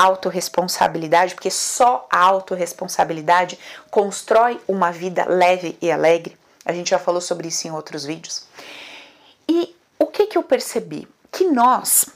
autorresponsabilidade, 0.03 1.35
porque 1.35 1.51
só 1.51 2.07
a 2.11 2.19
autorresponsabilidade 2.19 3.59
constrói 3.91 4.61
uma 4.67 4.91
vida 4.91 5.25
leve 5.29 5.79
e 5.81 5.91
alegre. 5.91 6.37
A 6.65 6.73
gente 6.73 6.91
já 6.91 6.99
falou 6.99 7.21
sobre 7.21 7.49
isso 7.49 7.67
em 7.67 7.71
outros 7.71 8.05
vídeos. 8.05 8.47
E 9.49 9.75
o 9.99 10.07
que, 10.07 10.27
que 10.27 10.39
eu 10.39 10.43
percebi? 10.43 11.09
Que 11.31 11.45
nós, 11.45 12.07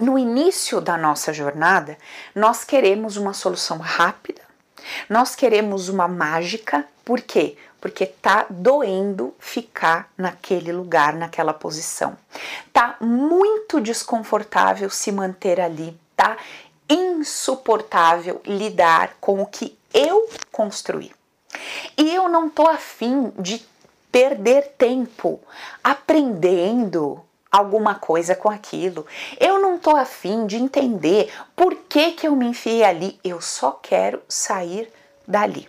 no 0.00 0.18
início 0.18 0.80
da 0.80 0.96
nossa 0.96 1.32
jornada, 1.32 1.96
nós 2.34 2.64
queremos 2.64 3.16
uma 3.16 3.32
solução 3.32 3.78
rápida, 3.78 4.42
nós 5.08 5.34
queremos 5.34 5.88
uma 5.88 6.08
mágica, 6.08 6.86
por 7.04 7.20
quê? 7.20 7.56
Porque 7.80 8.06
tá 8.06 8.46
doendo 8.48 9.34
ficar 9.38 10.10
naquele 10.16 10.72
lugar, 10.72 11.14
naquela 11.14 11.52
posição. 11.52 12.16
Tá 12.72 12.96
muito 13.00 13.80
desconfortável 13.80 14.90
se 14.90 15.10
manter 15.10 15.60
ali, 15.60 15.98
tá 16.14 16.36
insuportável 16.90 18.40
lidar 18.44 19.16
com 19.20 19.40
o 19.40 19.46
que 19.46 19.78
eu 19.94 20.28
construí. 20.50 21.12
E 21.96 22.14
eu 22.14 22.28
não 22.28 22.50
tô 22.50 22.66
afim 22.66 23.32
de 23.38 23.64
perder 24.10 24.74
tempo 24.76 25.40
aprendendo 25.82 27.24
alguma 27.50 27.94
coisa 27.94 28.34
com 28.34 28.48
aquilo. 28.50 29.06
Eu 29.38 29.60
não 29.60 29.78
tô 29.78 29.96
afim 29.96 30.46
de 30.46 30.56
entender 30.56 31.32
por 31.56 31.74
que, 31.88 32.12
que 32.12 32.26
eu 32.26 32.36
me 32.36 32.46
enfiei 32.46 32.84
ali, 32.84 33.18
eu 33.24 33.40
só 33.40 33.72
quero 33.72 34.22
sair 34.28 34.92
dali. 35.26 35.68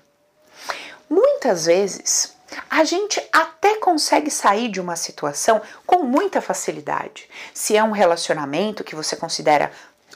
Muitas 1.10 1.66
vezes 1.66 2.36
a 2.70 2.84
gente 2.84 3.22
até 3.32 3.76
consegue 3.78 4.30
sair 4.30 4.70
de 4.70 4.82
uma 4.82 4.96
situação 4.96 5.62
com 5.86 6.04
muita 6.04 6.42
facilidade. 6.42 7.30
Se 7.54 7.76
é 7.76 7.84
um 7.84 7.92
relacionamento 7.92 8.84
que 8.84 8.96
você 8.96 9.16
considera 9.16 9.72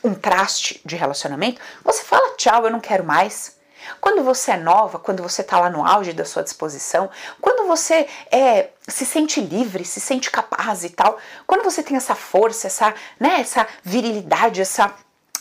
um 0.05 0.13
traste 0.13 0.79
de 0.85 0.95
relacionamento, 0.95 1.59
você 1.83 2.03
fala 2.03 2.35
tchau, 2.35 2.65
eu 2.65 2.71
não 2.71 2.79
quero 2.79 3.03
mais. 3.03 3.55
Quando 3.99 4.23
você 4.23 4.51
é 4.51 4.57
nova, 4.57 4.97
quando 4.99 5.21
você 5.21 5.41
está 5.41 5.59
lá 5.59 5.69
no 5.69 5.85
auge 5.85 6.13
da 6.13 6.25
sua 6.25 6.43
disposição, 6.43 7.09
quando 7.39 7.67
você 7.67 8.07
é, 8.31 8.69
se 8.87 9.05
sente 9.05 9.41
livre, 9.41 9.85
se 9.85 9.99
sente 9.99 10.31
capaz 10.31 10.83
e 10.83 10.89
tal, 10.89 11.17
quando 11.45 11.63
você 11.63 11.83
tem 11.83 11.97
essa 11.97 12.15
força, 12.15 12.67
essa, 12.67 12.93
né, 13.19 13.41
essa 13.41 13.67
virilidade, 13.83 14.61
essa 14.61 14.93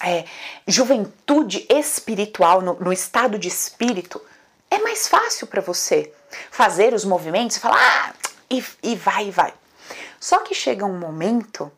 é, 0.02 0.24
juventude 0.66 1.66
espiritual, 1.70 2.60
no, 2.60 2.74
no 2.74 2.92
estado 2.92 3.38
de 3.38 3.48
espírito, 3.48 4.20
é 4.70 4.78
mais 4.78 5.08
fácil 5.08 5.46
para 5.46 5.60
você 5.60 6.12
fazer 6.50 6.92
os 6.92 7.04
movimentos 7.04 7.56
e 7.56 7.60
falar, 7.60 7.78
ah, 7.78 8.14
e, 8.50 8.64
e 8.82 8.96
vai, 8.96 9.28
e 9.28 9.30
vai. 9.30 9.54
Só 10.20 10.40
que 10.40 10.54
chega 10.54 10.84
um 10.84 10.98
momento 10.98 11.70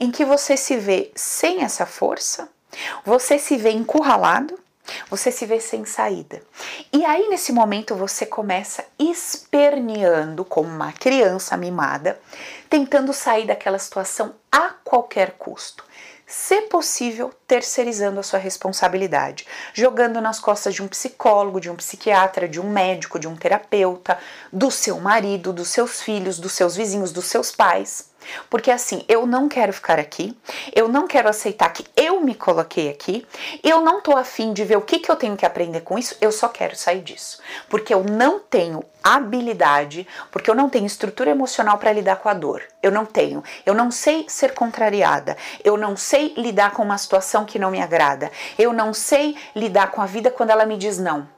em 0.00 0.10
que 0.10 0.24
você 0.24 0.56
se 0.56 0.76
vê 0.76 1.10
sem 1.14 1.62
essa 1.62 1.86
força, 1.86 2.48
você 3.04 3.38
se 3.38 3.56
vê 3.56 3.70
encurralado, 3.70 4.58
você 5.10 5.32
se 5.32 5.44
vê 5.46 5.60
sem 5.60 5.84
saída. 5.84 6.40
E 6.92 7.04
aí, 7.04 7.28
nesse 7.28 7.52
momento, 7.52 7.94
você 7.94 8.24
começa 8.24 8.84
esperneando 8.98 10.44
como 10.44 10.68
uma 10.68 10.92
criança 10.92 11.56
mimada, 11.56 12.20
tentando 12.70 13.12
sair 13.12 13.46
daquela 13.46 13.78
situação 13.78 14.34
a 14.50 14.70
qualquer 14.84 15.32
custo 15.32 15.84
se 16.26 16.62
possível, 16.62 17.32
terceirizando 17.46 18.18
a 18.18 18.22
sua 18.22 18.40
responsabilidade, 18.40 19.46
jogando 19.72 20.20
nas 20.20 20.40
costas 20.40 20.74
de 20.74 20.82
um 20.82 20.88
psicólogo, 20.88 21.60
de 21.60 21.70
um 21.70 21.76
psiquiatra, 21.76 22.48
de 22.48 22.60
um 22.60 22.68
médico, 22.68 23.18
de 23.18 23.28
um 23.28 23.36
terapeuta, 23.36 24.18
do 24.52 24.68
seu 24.70 24.98
marido, 24.98 25.52
dos 25.52 25.68
seus 25.68 26.02
filhos, 26.02 26.40
dos 26.40 26.52
seus 26.52 26.74
vizinhos, 26.74 27.12
dos 27.12 27.26
seus 27.26 27.52
pais. 27.52 28.10
Porque 28.48 28.70
assim, 28.70 29.04
eu 29.08 29.26
não 29.26 29.48
quero 29.48 29.72
ficar 29.72 29.98
aqui, 29.98 30.36
eu 30.74 30.88
não 30.88 31.06
quero 31.06 31.28
aceitar 31.28 31.72
que 31.72 31.84
eu 31.96 32.20
me 32.20 32.34
coloquei 32.34 32.88
aqui, 32.88 33.26
eu 33.62 33.80
não 33.80 34.00
tô 34.00 34.16
afim 34.16 34.52
de 34.52 34.64
ver 34.64 34.76
o 34.76 34.82
que, 34.82 34.98
que 34.98 35.10
eu 35.10 35.16
tenho 35.16 35.36
que 35.36 35.46
aprender 35.46 35.80
com 35.80 35.98
isso, 35.98 36.16
eu 36.20 36.32
só 36.32 36.48
quero 36.48 36.76
sair 36.76 37.02
disso. 37.02 37.40
Porque 37.68 37.92
eu 37.92 38.04
não 38.04 38.38
tenho 38.38 38.84
habilidade, 39.02 40.06
porque 40.32 40.50
eu 40.50 40.54
não 40.54 40.68
tenho 40.68 40.86
estrutura 40.86 41.30
emocional 41.30 41.78
para 41.78 41.92
lidar 41.92 42.16
com 42.16 42.28
a 42.28 42.34
dor. 42.34 42.62
Eu 42.82 42.90
não 42.90 43.06
tenho. 43.06 43.42
Eu 43.64 43.74
não 43.74 43.90
sei 43.90 44.26
ser 44.28 44.52
contrariada. 44.54 45.36
Eu 45.64 45.76
não 45.76 45.96
sei 45.96 46.34
lidar 46.36 46.72
com 46.72 46.82
uma 46.82 46.98
situação 46.98 47.44
que 47.44 47.58
não 47.58 47.70
me 47.70 47.80
agrada. 47.80 48.30
Eu 48.58 48.72
não 48.72 48.92
sei 48.92 49.36
lidar 49.54 49.90
com 49.90 50.02
a 50.02 50.06
vida 50.06 50.30
quando 50.30 50.50
ela 50.50 50.66
me 50.66 50.76
diz 50.76 50.98
não. 50.98 51.28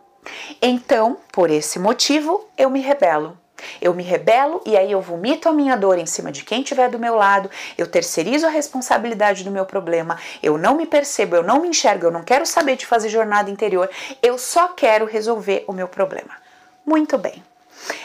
Então, 0.61 1.19
por 1.33 1.51
esse 1.51 1.79
motivo, 1.79 2.49
eu 2.57 2.71
me 2.71 2.81
rebelo. 2.81 3.37
Eu 3.81 3.95
me 3.95 4.03
rebelo 4.03 4.61
e 4.65 4.77
aí 4.77 4.91
eu 4.93 5.01
vomito 5.01 5.49
a 5.49 5.53
minha 5.53 5.77
dor 5.77 5.99
em 5.99 6.07
cima 6.07 6.33
de 6.33 6.43
quem 6.43 6.63
estiver 6.63 6.89
do 6.89 6.99
meu 6.99 7.15
lado, 7.15 7.51
eu 7.77 7.87
terceirizo 7.87 8.47
a 8.47 8.51
responsabilidade 8.51 9.45
do 9.45 9.51
meu 9.51 9.65
problema, 9.65 10.19
eu 10.43 10.59
não 10.59 10.77
me 10.77 10.87
percebo, 10.87 11.37
eu 11.37 11.43
não 11.43 11.61
me 11.61 11.69
enxergo, 11.69 12.07
eu 12.07 12.11
não 12.11 12.23
quero 12.23 12.47
saber 12.47 12.77
de 12.77 12.87
fazer 12.87 13.09
jornada 13.09 13.51
interior, 13.51 13.91
eu 14.23 14.39
só 14.39 14.69
quero 14.69 15.07
resolver 15.07 15.65
o 15.67 15.73
meu 15.73 15.89
problema. 15.89 16.35
Muito 16.85 17.19
bem. 17.19 17.43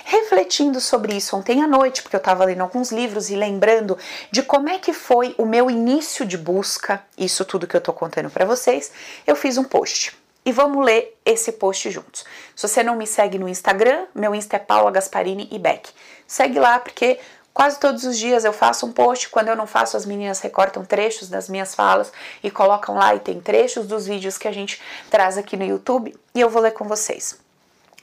Refletindo 0.06 0.80
sobre 0.80 1.16
isso 1.16 1.36
ontem 1.36 1.62
à 1.62 1.68
noite, 1.68 2.04
porque 2.04 2.16
eu 2.16 2.20
estava 2.20 2.46
lendo 2.46 2.62
alguns 2.62 2.92
livros 2.92 3.30
e 3.30 3.36
lembrando 3.36 3.98
de 4.32 4.44
como 4.44 4.70
é 4.70 4.78
que 4.78 4.94
foi 4.94 5.34
o 5.38 5.46
meu 5.46 5.70
início 5.70 6.26
de 6.26 6.38
busca, 6.38 7.02
isso 7.18 7.44
tudo 7.44 7.68
que 7.68 7.76
eu 7.76 7.80
estou 7.80 7.94
contando 7.94 8.30
para 8.30 8.46
vocês, 8.46 8.92
eu 9.26 9.36
fiz 9.36 9.58
um 9.58 9.64
post 9.64 10.23
e 10.46 10.52
vamos 10.52 10.86
ler 10.86 11.18
esse 11.26 11.52
post 11.54 11.90
juntos. 11.90 12.26
Se 12.56 12.68
você 12.68 12.84
não 12.84 12.96
me 12.96 13.08
segue 13.08 13.40
no 13.40 13.48
Instagram, 13.48 14.06
meu 14.14 14.36
Insta 14.36 14.58
é 14.58 14.60
Paula 14.60 14.92
Gasparini 14.92 15.48
e 15.52 15.58
Beck. 15.58 15.90
Segue 16.28 16.60
lá 16.60 16.80
porque 16.80 17.20
quase 17.54 17.80
todos 17.80 18.04
os 18.04 18.18
dias 18.18 18.44
eu 18.44 18.52
faço 18.52 18.86
um 18.86 18.92
post. 18.92 19.30
Quando 19.30 19.48
eu 19.48 19.56
não 19.56 19.68
faço, 19.68 19.96
as 19.96 20.06
meninas 20.06 20.40
recortam 20.42 20.84
trechos 20.84 21.30
das 21.30 21.48
minhas 21.48 21.74
falas 21.74 22.12
e 22.44 22.52
colocam 22.52 22.96
lá 22.96 23.16
e 23.16 23.20
tem 23.20 23.40
trechos 23.40 23.88
dos 23.88 24.06
vídeos 24.06 24.38
que 24.38 24.48
a 24.48 24.52
gente 24.52 24.82
traz 25.10 25.38
aqui 25.38 25.56
no 25.56 25.66
YouTube 25.66 26.16
e 26.36 26.42
eu 26.42 26.50
vou 26.50 26.62
ler 26.62 26.72
com 26.72 26.86
vocês. 26.86 27.38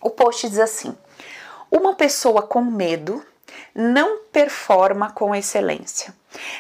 O 0.01 0.09
post 0.09 0.49
diz 0.49 0.59
assim: 0.59 0.97
Uma 1.71 1.95
pessoa 1.95 2.43
com 2.43 2.65
medo 2.65 3.25
não 3.75 4.21
performa 4.33 5.11
com 5.11 5.35
excelência, 5.35 6.15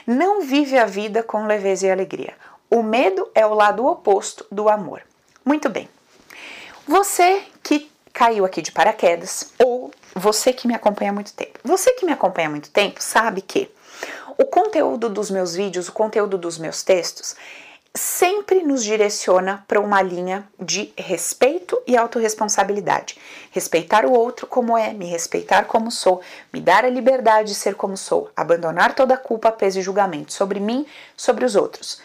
não 0.06 0.42
vive 0.42 0.76
a 0.76 0.84
vida 0.84 1.22
com 1.22 1.46
leveza 1.46 1.86
e 1.86 1.90
alegria. 1.90 2.34
O 2.70 2.82
medo 2.82 3.28
é 3.34 3.44
o 3.44 3.54
lado 3.54 3.86
oposto 3.86 4.46
do 4.50 4.68
amor. 4.68 5.02
Muito 5.50 5.68
bem. 5.68 5.88
Você 6.86 7.42
que 7.60 7.90
caiu 8.12 8.44
aqui 8.44 8.62
de 8.62 8.70
paraquedas 8.70 9.52
ou 9.58 9.90
você 10.14 10.52
que 10.52 10.68
me 10.68 10.76
acompanha 10.76 11.10
há 11.10 11.12
muito 11.12 11.32
tempo. 11.32 11.58
Você 11.64 11.90
que 11.94 12.06
me 12.06 12.12
acompanha 12.12 12.46
há 12.46 12.50
muito 12.52 12.70
tempo 12.70 13.02
sabe 13.02 13.42
que 13.42 13.68
o 14.38 14.44
conteúdo 14.44 15.10
dos 15.10 15.28
meus 15.28 15.56
vídeos, 15.56 15.88
o 15.88 15.92
conteúdo 15.92 16.38
dos 16.38 16.56
meus 16.56 16.84
textos 16.84 17.34
sempre 17.92 18.62
nos 18.62 18.84
direciona 18.84 19.64
para 19.66 19.80
uma 19.80 20.00
linha 20.00 20.48
de 20.56 20.92
respeito 20.96 21.82
e 21.84 21.96
autorresponsabilidade. 21.96 23.18
Respeitar 23.50 24.06
o 24.06 24.12
outro 24.12 24.46
como 24.46 24.78
é, 24.78 24.92
me 24.92 25.06
respeitar 25.06 25.64
como 25.64 25.90
sou, 25.90 26.20
me 26.52 26.60
dar 26.60 26.84
a 26.84 26.88
liberdade 26.88 27.48
de 27.48 27.54
ser 27.56 27.74
como 27.74 27.96
sou, 27.96 28.30
abandonar 28.36 28.94
toda 28.94 29.16
culpa, 29.16 29.50
peso 29.50 29.80
e 29.80 29.82
julgamento 29.82 30.32
sobre 30.32 30.60
mim, 30.60 30.86
sobre 31.16 31.44
os 31.44 31.56
outros. 31.56 32.00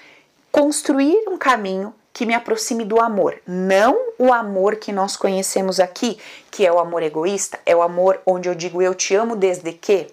Construir 0.52 1.30
um 1.30 1.38
caminho 1.38 1.94
que 2.16 2.26
me 2.26 2.34
aproxime 2.34 2.86
do 2.86 3.02
amor, 3.02 3.42
não 3.46 4.14
o 4.18 4.32
amor 4.32 4.78
que 4.78 4.94
nós 4.94 5.18
conhecemos 5.18 5.82
aqui, 5.82 6.18
que 6.50 6.66
é 6.66 6.72
o 6.72 6.80
amor 6.80 7.04
egoísta, 7.04 7.60
é 7.66 7.76
o 7.76 7.82
amor 7.82 8.22
onde 8.26 8.48
eu 8.48 8.56
digo 8.56 8.82
eu 8.82 8.96
te 8.96 9.14
amo 9.14 9.36
desde 9.36 9.74
que, 9.74 10.08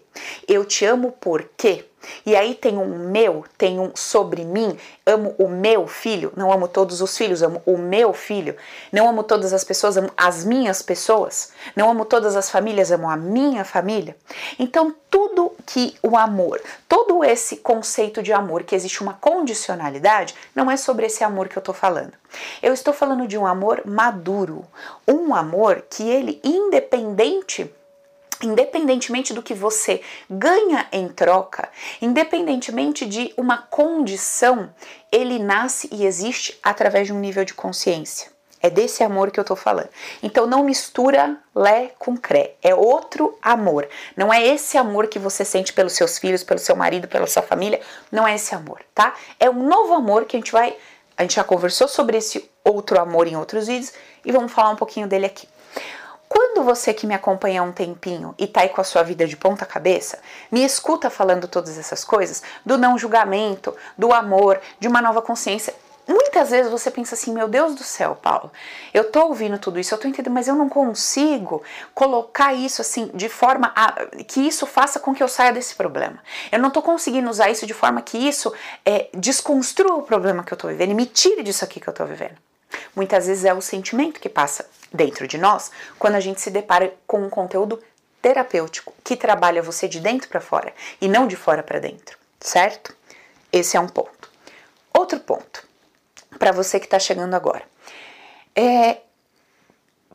eu 0.49 0.64
te 0.64 0.85
amo 0.85 1.14
porque. 1.21 1.85
E 2.25 2.37
aí 2.37 2.54
tem 2.54 2.76
um 2.78 3.11
meu, 3.11 3.44
tem 3.56 3.78
um 3.78 3.92
sobre 3.94 4.44
mim, 4.44 4.76
amo 5.06 5.35
o 5.38 5.49
meu 5.49 5.87
filho, 5.87 6.32
não 6.37 6.52
amo 6.52 6.68
todos 6.68 7.00
os 7.00 7.16
filhos, 7.16 7.42
amo 7.42 7.62
o 7.66 7.76
meu 7.76 8.12
filho, 8.12 8.56
não 8.92 9.09
amo 9.09 9.23
todas 9.23 9.52
as 9.52 9.64
pessoas, 9.64 9.97
amo 9.97 10.11
as 10.16 10.44
minhas 10.44 10.82
pessoas, 10.82 11.52
não 11.76 11.90
amo 11.90 12.04
todas 12.04 12.37
as 12.37 12.50
famílias, 12.50 12.90
amo 12.90 13.09
a 13.09 13.16
minha 13.16 13.64
família. 13.64 14.16
Então, 14.59 14.94
tudo 15.11 15.52
que 15.66 15.94
o 16.02 16.16
amor, 16.16 16.61
todo 16.88 17.23
esse 17.23 17.59
conceito 17.59 18.23
de 18.23 18.32
amor, 18.32 18.62
que 18.62 18.75
existe 18.75 19.02
uma 19.02 19.14
condicionalidade, 19.14 20.35
não 20.54 20.71
é 20.71 20.76
sobre 20.76 21.06
esse 21.06 21.23
amor 21.23 21.49
que 21.49 21.56
eu 21.56 21.62
tô 21.62 21.73
falando. 21.73 22.12
Eu 22.62 22.73
estou 22.73 22.94
falando 22.94 23.26
de 23.26 23.37
um 23.37 23.47
amor 23.47 23.82
maduro, 23.85 24.64
um 25.06 25.35
amor 25.35 25.85
que 25.90 26.09
ele, 26.09 26.40
independente 26.42 27.71
independentemente 28.43 29.33
do 29.33 29.43
que 29.43 29.55
você 29.55 30.01
ganha 30.29 30.87
em 30.93 31.09
troca, 31.09 31.69
independentemente 32.01 33.07
de 33.07 33.33
uma 33.37 33.59
condição, 33.59 34.73
ele 35.11 35.39
nasce 35.39 35.89
e 35.93 36.05
existe 36.05 36.59
através 36.63 37.07
de 37.07 37.13
um 37.13 37.21
nível 37.21 37.45
de 37.45 37.55
consciência. 37.55 38.33
É 38.63 38.71
desse 38.71 39.03
amor 39.03 39.33
que 39.33 39.41
eu 39.41 39.45
tô 39.45 39.57
falando. 39.57 39.89
Então 40.23 40.47
não 40.47 40.63
mistura 40.63 41.37
lé 41.53 41.91
com 41.99 42.17
cré. 42.17 42.55
É 42.63 42.73
outro 42.73 43.37
amor. 43.43 43.89
Não 44.17 44.33
é 44.33 44.47
esse 44.47 44.79
amor 44.79 45.09
que 45.09 45.19
você 45.19 45.45
sente 45.45 45.73
pelos 45.73 45.95
seus 45.95 46.17
filhos, 46.17 46.45
pelo 46.45 46.61
seu 46.61 46.77
marido, 46.77 47.09
pela 47.09 47.27
sua 47.27 47.43
família. 47.43 47.81
Não 48.11 48.27
é 48.27 48.37
esse 48.37 48.55
amor, 48.55 48.81
tá? 48.95 49.15
É 49.41 49.51
um 49.51 49.67
novo 49.67 49.93
amor 49.95 50.27
que 50.27 50.37
a 50.37 50.39
gente 50.39 50.53
vai. 50.53 50.77
A 51.17 51.23
gente 51.23 51.35
já 51.35 51.43
conversou 51.43 51.89
sobre 51.89 52.17
esse 52.17 52.49
outro 52.65 53.01
amor 53.01 53.27
em 53.27 53.37
outros 53.37 53.67
vídeos 53.67 53.93
e 54.25 54.31
vamos 54.31 54.53
falar 54.53 54.71
um 54.71 54.77
pouquinho 54.77 55.09
dele 55.09 55.27
aqui. 55.27 55.49
Quando 56.35 56.65
você 56.65 56.95
que 56.95 57.07
me 57.07 57.12
acompanha 57.12 57.61
há 57.61 57.62
um 57.62 57.73
tempinho 57.73 58.35
e 58.39 58.47
tá 58.47 58.62
aí 58.62 58.71
com 58.71 58.81
a 58.81 58.85
sua 58.85 59.03
vida 59.03 59.27
de 59.27 59.37
ponta 59.37 59.67
cabeça, 59.67 60.19
me 60.51 60.65
escuta 60.65 61.11
falando 61.11 61.47
todas 61.47 61.77
essas 61.77 62.05
coisas, 62.05 62.43
do 62.65 62.79
não 62.79 62.97
julgamento, 62.97 63.77
do 63.99 64.15
amor, 64.15 64.59
de 64.81 64.89
uma 64.89 65.03
nova 65.03 65.21
consciência, 65.21 65.75
muitas 66.09 66.51
vezes 66.51 66.73
você 66.73 66.91
pensa 66.91 67.17
assim, 67.17 67.35
meu 67.35 67.49
Deus 67.49 67.75
do 67.75 67.85
céu, 67.85 68.17
Paulo, 68.17 68.51
eu 68.95 69.12
tô 69.12 69.27
ouvindo 69.27 69.59
tudo 69.59 69.79
isso, 69.79 69.93
eu 69.93 69.99
tô 69.99 70.09
entendendo, 70.09 70.33
mas 70.33 70.49
eu 70.49 70.55
não 70.55 70.71
consigo 70.71 71.62
colocar 71.95 72.55
isso 72.55 72.81
assim 72.81 73.11
de 73.12 73.29
forma 73.29 73.71
a, 73.77 74.07
que 74.27 74.41
isso 74.41 74.65
faça 74.65 74.99
com 74.99 75.15
que 75.15 75.23
eu 75.23 75.29
saia 75.29 75.53
desse 75.53 75.75
problema. 75.75 76.19
Eu 76.51 76.59
não 76.61 76.71
tô 76.71 76.81
conseguindo 76.81 77.29
usar 77.29 77.51
isso 77.51 77.67
de 77.67 77.75
forma 77.75 78.01
que 78.01 78.17
isso 78.17 78.51
é, 78.87 79.11
desconstrua 79.12 79.97
o 79.97 80.03
problema 80.03 80.43
que 80.43 80.55
eu 80.55 80.57
tô 80.57 80.69
vivendo 80.69 80.93
e 80.93 80.95
me 80.95 81.05
tire 81.05 81.43
disso 81.43 81.62
aqui 81.62 81.79
que 81.79 81.89
eu 81.89 81.93
tô 81.93 82.07
vivendo. 82.07 82.39
Muitas 82.95 83.27
vezes 83.27 83.45
é 83.45 83.55
o 83.55 83.61
sentimento 83.61 84.21
que 84.21 84.29
passa 84.29 84.69
dentro 84.93 85.27
de 85.27 85.39
nós 85.39 85.71
quando 85.99 86.17
a 86.17 86.21
gente 86.21 86.41
se 86.41 86.51
depara 86.51 86.95
com 87.07 87.23
um 87.23 87.31
conteúdo 87.31 87.83
terapêutico 88.21 88.95
que 89.03 89.17
trabalha 89.17 89.63
você 89.63 89.89
de 89.89 89.99
dentro 89.99 90.29
para 90.29 90.41
fora 90.41 90.73
e 91.01 91.09
não 91.09 91.27
de 91.27 91.35
fora 91.35 91.63
para 91.63 91.81
dentro, 91.81 92.17
certo? 92.41 92.95
Esse 93.51 93.77
é 93.77 93.81
um 93.81 93.89
ponto. 93.89 94.31
Outro 94.93 95.19
ponto, 95.21 95.67
para 96.39 96.53
você 96.53 96.79
que 96.79 96.87
está 96.87 96.99
chegando 96.99 97.35
agora, 97.35 97.65
é 98.55 98.99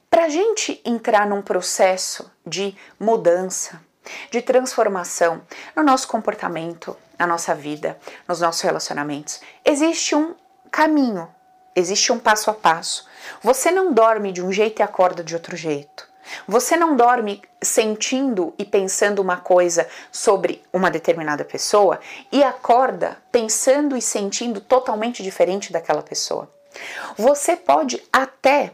para 0.10 0.26
a 0.26 0.30
gente 0.30 0.82
entrar 0.86 1.28
num 1.28 1.42
processo 1.42 2.32
de 2.46 2.76
mudança, 3.00 3.82
de 4.32 4.42
transformação 4.42 5.42
no 5.76 5.84
nosso 5.84 6.08
comportamento, 6.08 6.96
na 7.20 7.28
nossa 7.28 7.54
vida, 7.54 8.00
nos 8.28 8.40
nossos 8.40 8.62
relacionamentos. 8.62 9.42
Existe 9.66 10.16
um 10.16 10.34
caminho, 10.72 11.28
existe 11.78 12.12
um 12.12 12.20
passo 12.20 12.50
a 12.50 12.54
passo. 12.54 13.06
Você 13.42 13.70
não 13.70 13.94
dorme 13.94 14.32
de 14.32 14.44
um 14.44 14.52
jeito 14.52 14.80
e 14.80 14.84
acorda 14.84 15.24
de 15.24 15.36
outro 15.36 15.56
jeito. 15.56 16.08
Você 16.48 16.76
não 16.76 16.96
dorme 16.96 17.42
sentindo 17.62 18.54
e 18.58 18.66
pensando 18.66 19.20
uma 19.20 19.38
coisa 19.38 19.88
sobre 20.12 20.62
uma 20.74 20.92
determinada 20.92 21.46
pessoa 21.46 22.00
e 22.32 22.44
acorda 22.44 23.18
pensando 23.32 23.96
e 23.96 24.02
sentindo 24.02 24.60
totalmente 24.60 25.24
diferente 25.24 25.72
daquela 25.72 26.02
pessoa. 26.02 26.50
Você 27.18 27.56
pode 27.56 28.04
até 28.12 28.74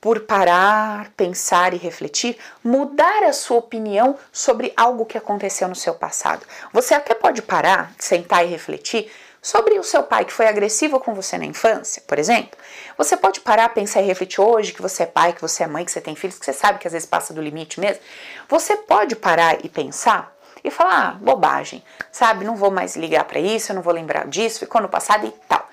por 0.00 0.20
parar, 0.20 1.12
pensar 1.16 1.72
e 1.72 1.76
refletir, 1.76 2.36
mudar 2.62 3.22
a 3.22 3.32
sua 3.32 3.58
opinião 3.58 4.18
sobre 4.32 4.72
algo 4.76 5.06
que 5.06 5.16
aconteceu 5.16 5.68
no 5.68 5.76
seu 5.76 5.94
passado. 5.94 6.44
Você 6.72 6.92
até 6.92 7.14
pode 7.14 7.40
parar, 7.40 7.92
sentar 7.98 8.44
e 8.44 8.48
refletir 8.48 9.10
sobre 9.42 9.76
o 9.76 9.82
seu 9.82 10.04
pai 10.04 10.24
que 10.24 10.32
foi 10.32 10.46
agressivo 10.46 11.00
com 11.00 11.12
você 11.12 11.36
na 11.36 11.44
infância, 11.44 12.00
por 12.06 12.16
exemplo. 12.16 12.56
Você 12.96 13.16
pode 13.16 13.40
parar, 13.40 13.68
pensar 13.70 14.00
e 14.00 14.06
refletir 14.06 14.40
hoje 14.40 14.72
que 14.72 14.80
você 14.80 15.02
é 15.02 15.06
pai, 15.06 15.32
que 15.32 15.40
você 15.40 15.64
é 15.64 15.66
mãe, 15.66 15.84
que 15.84 15.90
você 15.90 16.00
tem 16.00 16.14
filhos, 16.14 16.38
que 16.38 16.44
você 16.44 16.52
sabe 16.52 16.78
que 16.78 16.86
às 16.86 16.92
vezes 16.92 17.08
passa 17.08 17.34
do 17.34 17.42
limite 17.42 17.80
mesmo. 17.80 18.00
Você 18.48 18.76
pode 18.76 19.16
parar 19.16 19.64
e 19.64 19.68
pensar 19.68 20.32
e 20.62 20.70
falar, 20.70 21.08
ah, 21.08 21.12
bobagem, 21.20 21.82
sabe? 22.12 22.44
Não 22.44 22.54
vou 22.54 22.70
mais 22.70 22.94
ligar 22.94 23.24
para 23.24 23.40
isso, 23.40 23.72
eu 23.72 23.76
não 23.76 23.82
vou 23.82 23.92
lembrar 23.92 24.28
disso, 24.28 24.60
ficou 24.60 24.80
no 24.80 24.88
passado 24.88 25.26
e 25.26 25.32
tal. 25.48 25.68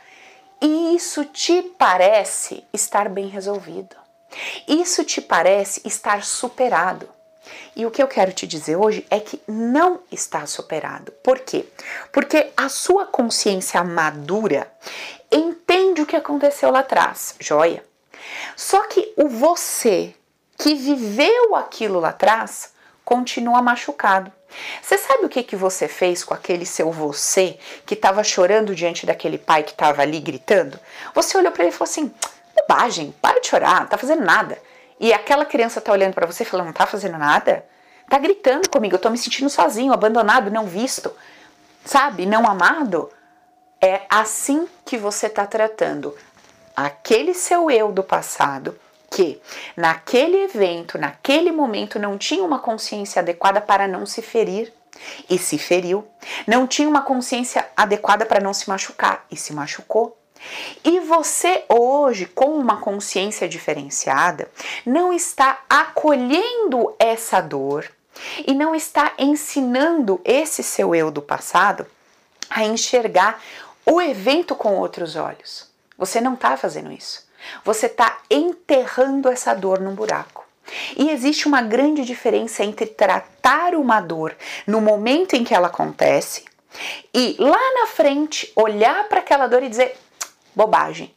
E 0.60 0.96
isso 0.96 1.24
te 1.26 1.62
parece 1.78 2.66
estar 2.74 3.08
bem 3.08 3.28
resolvido. 3.28 3.96
Isso 4.68 5.04
te 5.04 5.22
parece 5.22 5.82
estar 5.86 6.24
superado. 6.24 7.08
E 7.76 7.86
o 7.86 7.92
que 7.92 8.02
eu 8.02 8.08
quero 8.08 8.34
te 8.34 8.46
dizer 8.46 8.76
hoje 8.76 9.06
é 9.10 9.20
que 9.20 9.42
não 9.48 10.02
está 10.12 10.46
superado. 10.46 11.12
Por 11.24 11.40
quê? 11.40 11.66
Porque 12.12 12.52
a 12.56 12.70
sua 12.70 13.06
consciência 13.06 13.84
madura 13.84 14.72
entende 15.32 16.02
o 16.02 16.06
que 16.06 16.16
aconteceu 16.16 16.72
lá 16.72 16.80
atrás, 16.80 17.36
joia? 17.40 17.84
Só 18.56 18.88
que 18.88 19.14
o 19.16 19.28
você 19.28 20.14
que 20.58 20.76
viveu 20.76 21.56
aquilo 21.56 22.00
lá 22.00 22.10
atrás 22.10 22.74
continua 23.06 23.62
machucado. 23.62 24.32
Você 24.82 24.98
sabe 24.98 25.26
o 25.26 25.30
que, 25.30 25.44
que 25.44 25.56
você 25.56 25.88
fez 25.88 26.24
com 26.24 26.34
aquele 26.34 26.66
seu 26.66 26.92
você 26.92 27.58
que 27.86 27.94
estava 27.94 28.24
chorando 28.24 28.76
diante 28.76 29.06
daquele 29.06 29.38
pai 29.38 29.64
que 29.64 29.72
estava 29.72 30.02
ali 30.02 30.20
gritando? 30.20 30.80
Você 31.14 31.38
olhou 31.38 31.52
para 31.52 31.64
ele 31.64 31.74
e 31.74 31.76
falou 31.76 31.90
assim: 31.90 32.14
bobagem, 32.56 33.14
para 33.22 33.40
de 33.40 33.48
chorar, 33.48 33.82
não 33.82 33.88
tá 33.88 33.98
fazendo 33.98 34.24
nada. 34.24 34.60
E 35.00 35.14
aquela 35.14 35.46
criança 35.46 35.80
tá 35.80 35.92
olhando 35.92 36.14
para 36.14 36.28
você 36.28 36.44
e 36.44 36.46
falando, 36.46 36.68
não 36.68 36.74
tá 36.74 36.86
fazendo 36.86 37.18
nada? 37.18 37.66
Tá 38.10 38.18
gritando 38.18 38.70
comigo, 38.70 38.96
eu 38.96 39.00
tô 39.00 39.10
me 39.10 39.18
sentindo 39.18 39.50
sozinho, 39.50 39.94
abandonado, 39.94 40.52
não 40.52 40.66
visto, 40.66 41.16
sabe? 41.86 42.26
Não 42.26 42.48
amado. 42.48 43.10
É 43.82 44.02
assim 44.10 44.68
que 44.84 44.98
você 44.98 45.30
tá 45.30 45.46
tratando 45.46 46.16
aquele 46.76 47.34
seu 47.34 47.70
eu 47.72 47.92
do 47.92 48.04
passado 48.04 48.78
que 49.10 49.42
naquele 49.76 50.44
evento, 50.44 50.98
naquele 50.98 51.52
momento 51.52 51.98
não 51.98 52.18
tinha 52.18 52.44
uma 52.44 52.60
consciência 52.60 53.22
adequada 53.22 53.60
para 53.60 53.88
não 53.88 54.06
se 54.06 54.22
ferir 54.22 54.72
e 55.30 55.38
se 55.38 55.58
feriu, 55.58 56.08
não 56.46 56.68
tinha 56.68 56.88
uma 56.88 57.02
consciência 57.02 57.68
adequada 57.76 58.26
para 58.26 58.40
não 58.40 58.54
se 58.54 58.68
machucar 58.70 59.26
e 59.32 59.38
se 59.38 59.54
machucou. 59.54 60.19
E 60.84 61.00
você 61.02 61.64
hoje, 61.68 62.26
com 62.26 62.58
uma 62.58 62.78
consciência 62.78 63.48
diferenciada, 63.48 64.50
não 64.86 65.14
está 65.14 65.62
acolhendo 65.70 66.96
essa 66.98 67.42
dor 67.42 67.90
e 68.46 68.54
não 68.54 68.76
está 68.76 69.14
ensinando 69.18 70.20
esse 70.24 70.64
seu 70.64 70.94
eu 70.94 71.12
do 71.12 71.22
passado 71.22 71.86
a 72.50 72.64
enxergar 72.64 73.42
o 73.86 74.02
evento 74.02 74.56
com 74.56 74.76
outros 74.76 75.16
olhos. 75.16 75.70
Você 75.98 76.22
não 76.22 76.34
está 76.34 76.56
fazendo 76.58 76.92
isso. 76.92 77.28
Você 77.64 77.86
está 77.86 78.20
enterrando 78.30 79.30
essa 79.30 79.54
dor 79.54 79.80
num 79.80 79.96
buraco. 79.96 80.46
E 80.96 81.10
existe 81.10 81.48
uma 81.48 81.62
grande 81.62 82.06
diferença 82.06 82.64
entre 82.64 82.86
tratar 82.86 83.74
uma 83.74 84.00
dor 84.00 84.36
no 84.68 84.80
momento 84.80 85.36
em 85.36 85.44
que 85.44 85.54
ela 85.54 85.68
acontece 85.68 86.46
e 87.14 87.36
lá 87.40 87.74
na 87.80 87.88
frente 87.88 88.52
olhar 88.56 89.08
para 89.10 89.20
aquela 89.20 89.48
dor 89.48 89.64
e 89.64 89.70
dizer: 89.70 89.98
bobagem. 90.60 91.16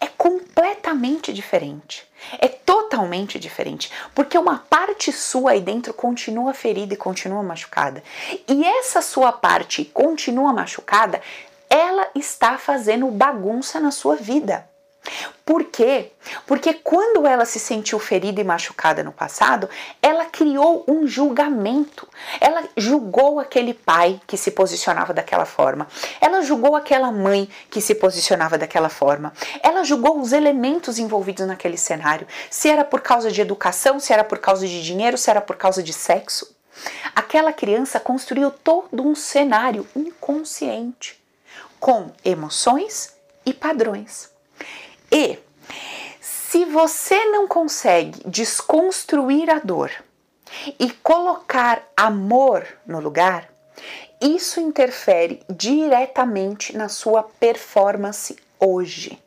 É 0.00 0.06
completamente 0.06 1.34
diferente. 1.34 2.08
É 2.38 2.48
totalmente 2.48 3.38
diferente. 3.38 3.90
Porque 4.14 4.38
uma 4.38 4.64
parte 4.70 5.12
sua 5.12 5.50
aí 5.50 5.60
dentro 5.60 5.92
continua 5.92 6.54
ferida 6.54 6.94
e 6.94 6.96
continua 6.96 7.42
machucada. 7.42 8.02
E 8.48 8.64
essa 8.64 9.02
sua 9.02 9.32
parte 9.32 9.84
continua 9.84 10.52
machucada, 10.52 11.20
ela 11.68 12.08
está 12.14 12.56
fazendo 12.56 13.06
bagunça 13.08 13.78
na 13.78 13.90
sua 13.90 14.16
vida. 14.16 14.66
Por 15.48 15.64
quê? 15.64 16.12
Porque 16.46 16.74
quando 16.74 17.26
ela 17.26 17.46
se 17.46 17.58
sentiu 17.58 17.98
ferida 17.98 18.38
e 18.38 18.44
machucada 18.44 19.02
no 19.02 19.10
passado, 19.10 19.66
ela 20.02 20.26
criou 20.26 20.84
um 20.86 21.06
julgamento. 21.06 22.06
Ela 22.38 22.64
julgou 22.76 23.40
aquele 23.40 23.72
pai 23.72 24.20
que 24.26 24.36
se 24.36 24.50
posicionava 24.50 25.14
daquela 25.14 25.46
forma. 25.46 25.88
Ela 26.20 26.42
julgou 26.42 26.76
aquela 26.76 27.10
mãe 27.10 27.48
que 27.70 27.80
se 27.80 27.94
posicionava 27.94 28.58
daquela 28.58 28.90
forma. 28.90 29.32
Ela 29.62 29.84
julgou 29.84 30.20
os 30.20 30.34
elementos 30.34 30.98
envolvidos 30.98 31.46
naquele 31.46 31.78
cenário. 31.78 32.26
Se 32.50 32.68
era 32.68 32.84
por 32.84 33.00
causa 33.00 33.32
de 33.32 33.40
educação, 33.40 33.98
se 33.98 34.12
era 34.12 34.24
por 34.24 34.40
causa 34.40 34.68
de 34.68 34.82
dinheiro, 34.82 35.16
se 35.16 35.30
era 35.30 35.40
por 35.40 35.56
causa 35.56 35.82
de 35.82 35.94
sexo. 35.94 36.54
Aquela 37.16 37.54
criança 37.54 37.98
construiu 37.98 38.50
todo 38.50 39.02
um 39.02 39.14
cenário 39.14 39.86
inconsciente 39.96 41.18
com 41.80 42.12
emoções 42.22 43.14
e 43.46 43.54
padrões. 43.54 44.36
E 45.10 45.38
se 46.20 46.64
você 46.64 47.24
não 47.26 47.46
consegue 47.46 48.20
desconstruir 48.26 49.50
a 49.50 49.58
dor 49.58 49.90
e 50.78 50.90
colocar 50.90 51.82
amor 51.96 52.66
no 52.86 53.00
lugar, 53.00 53.48
isso 54.20 54.60
interfere 54.60 55.42
diretamente 55.48 56.76
na 56.76 56.88
sua 56.88 57.22
performance 57.22 58.36
hoje. 58.58 59.22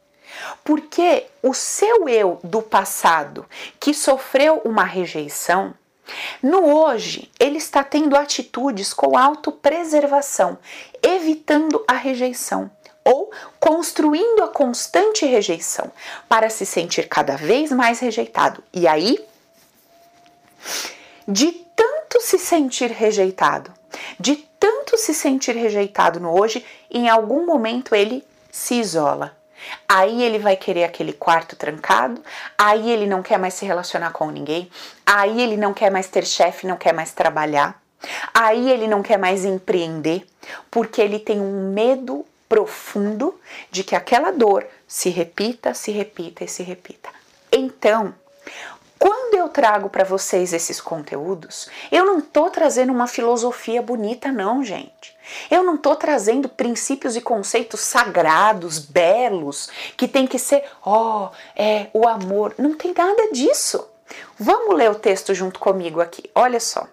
Porque 0.63 1.27
o 1.43 1.53
seu 1.53 2.07
eu 2.07 2.39
do 2.43 2.61
passado 2.61 3.45
que 3.79 3.93
sofreu 3.93 4.61
uma 4.65 4.83
rejeição, 4.83 5.73
no 6.41 6.75
hoje 6.75 7.31
ele 7.39 7.57
está 7.57 7.83
tendo 7.83 8.15
atitudes 8.15 8.93
com 8.93 9.17
autopreservação, 9.17 10.57
evitando 11.01 11.83
a 11.87 11.93
rejeição 11.93 12.69
ou 13.03 13.31
construindo 13.59 14.43
a 14.43 14.47
constante 14.47 15.25
rejeição 15.25 15.91
para 16.29 16.49
se 16.49 16.65
sentir 16.65 17.07
cada 17.07 17.35
vez 17.35 17.71
mais 17.71 17.99
rejeitado. 17.99 18.63
E 18.73 18.87
aí, 18.87 19.23
de 21.27 21.51
tanto 21.75 22.21
se 22.21 22.37
sentir 22.37 22.91
rejeitado, 22.91 23.73
de 24.19 24.35
tanto 24.35 24.97
se 24.97 25.13
sentir 25.13 25.55
rejeitado 25.55 26.19
no 26.19 26.37
hoje, 26.37 26.63
em 26.89 27.09
algum 27.09 27.45
momento 27.45 27.95
ele 27.95 28.23
se 28.51 28.75
isola. 28.75 29.35
Aí 29.87 30.23
ele 30.23 30.39
vai 30.39 30.55
querer 30.55 30.83
aquele 30.83 31.13
quarto 31.13 31.55
trancado, 31.55 32.21
aí 32.57 32.89
ele 32.89 33.05
não 33.07 33.21
quer 33.21 33.37
mais 33.37 33.53
se 33.53 33.65
relacionar 33.65 34.11
com 34.11 34.29
ninguém, 34.29 34.69
aí 35.05 35.39
ele 35.39 35.55
não 35.55 35.73
quer 35.73 35.91
mais 35.91 36.07
ter 36.07 36.25
chefe, 36.25 36.65
não 36.65 36.77
quer 36.77 36.93
mais 36.93 37.11
trabalhar, 37.11 37.79
aí 38.33 38.69
ele 38.69 38.87
não 38.87 39.03
quer 39.03 39.17
mais 39.17 39.45
empreender, 39.45 40.25
porque 40.69 41.01
ele 41.01 41.19
tem 41.19 41.39
um 41.39 41.71
medo 41.71 42.25
profundo 42.51 43.39
de 43.71 43.81
que 43.81 43.95
aquela 43.95 44.29
dor 44.29 44.67
se 44.85 45.09
repita, 45.09 45.73
se 45.73 45.89
repita 45.89 46.43
e 46.43 46.49
se 46.49 46.61
repita. 46.61 47.09
Então, 47.49 48.13
quando 48.99 49.35
eu 49.35 49.47
trago 49.47 49.89
para 49.89 50.03
vocês 50.03 50.51
esses 50.51 50.81
conteúdos, 50.81 51.69
eu 51.89 52.03
não 52.03 52.19
estou 52.19 52.49
trazendo 52.49 52.91
uma 52.91 53.07
filosofia 53.07 53.81
bonita, 53.81 54.33
não, 54.33 54.65
gente. 54.65 55.15
Eu 55.49 55.63
não 55.63 55.75
estou 55.75 55.95
trazendo 55.95 56.49
princípios 56.49 57.15
e 57.15 57.21
conceitos 57.21 57.79
sagrados, 57.79 58.79
belos, 58.79 59.69
que 59.95 60.05
tem 60.05 60.27
que 60.27 60.37
ser, 60.37 60.65
ó, 60.85 61.29
oh, 61.29 61.35
é 61.55 61.87
o 61.93 62.05
amor. 62.05 62.53
Não 62.57 62.75
tem 62.75 62.93
nada 62.93 63.31
disso. 63.31 63.87
Vamos 64.37 64.75
ler 64.75 64.91
o 64.91 64.95
texto 64.95 65.33
junto 65.33 65.57
comigo 65.57 66.01
aqui. 66.01 66.29
Olha 66.35 66.59
só 66.59 66.85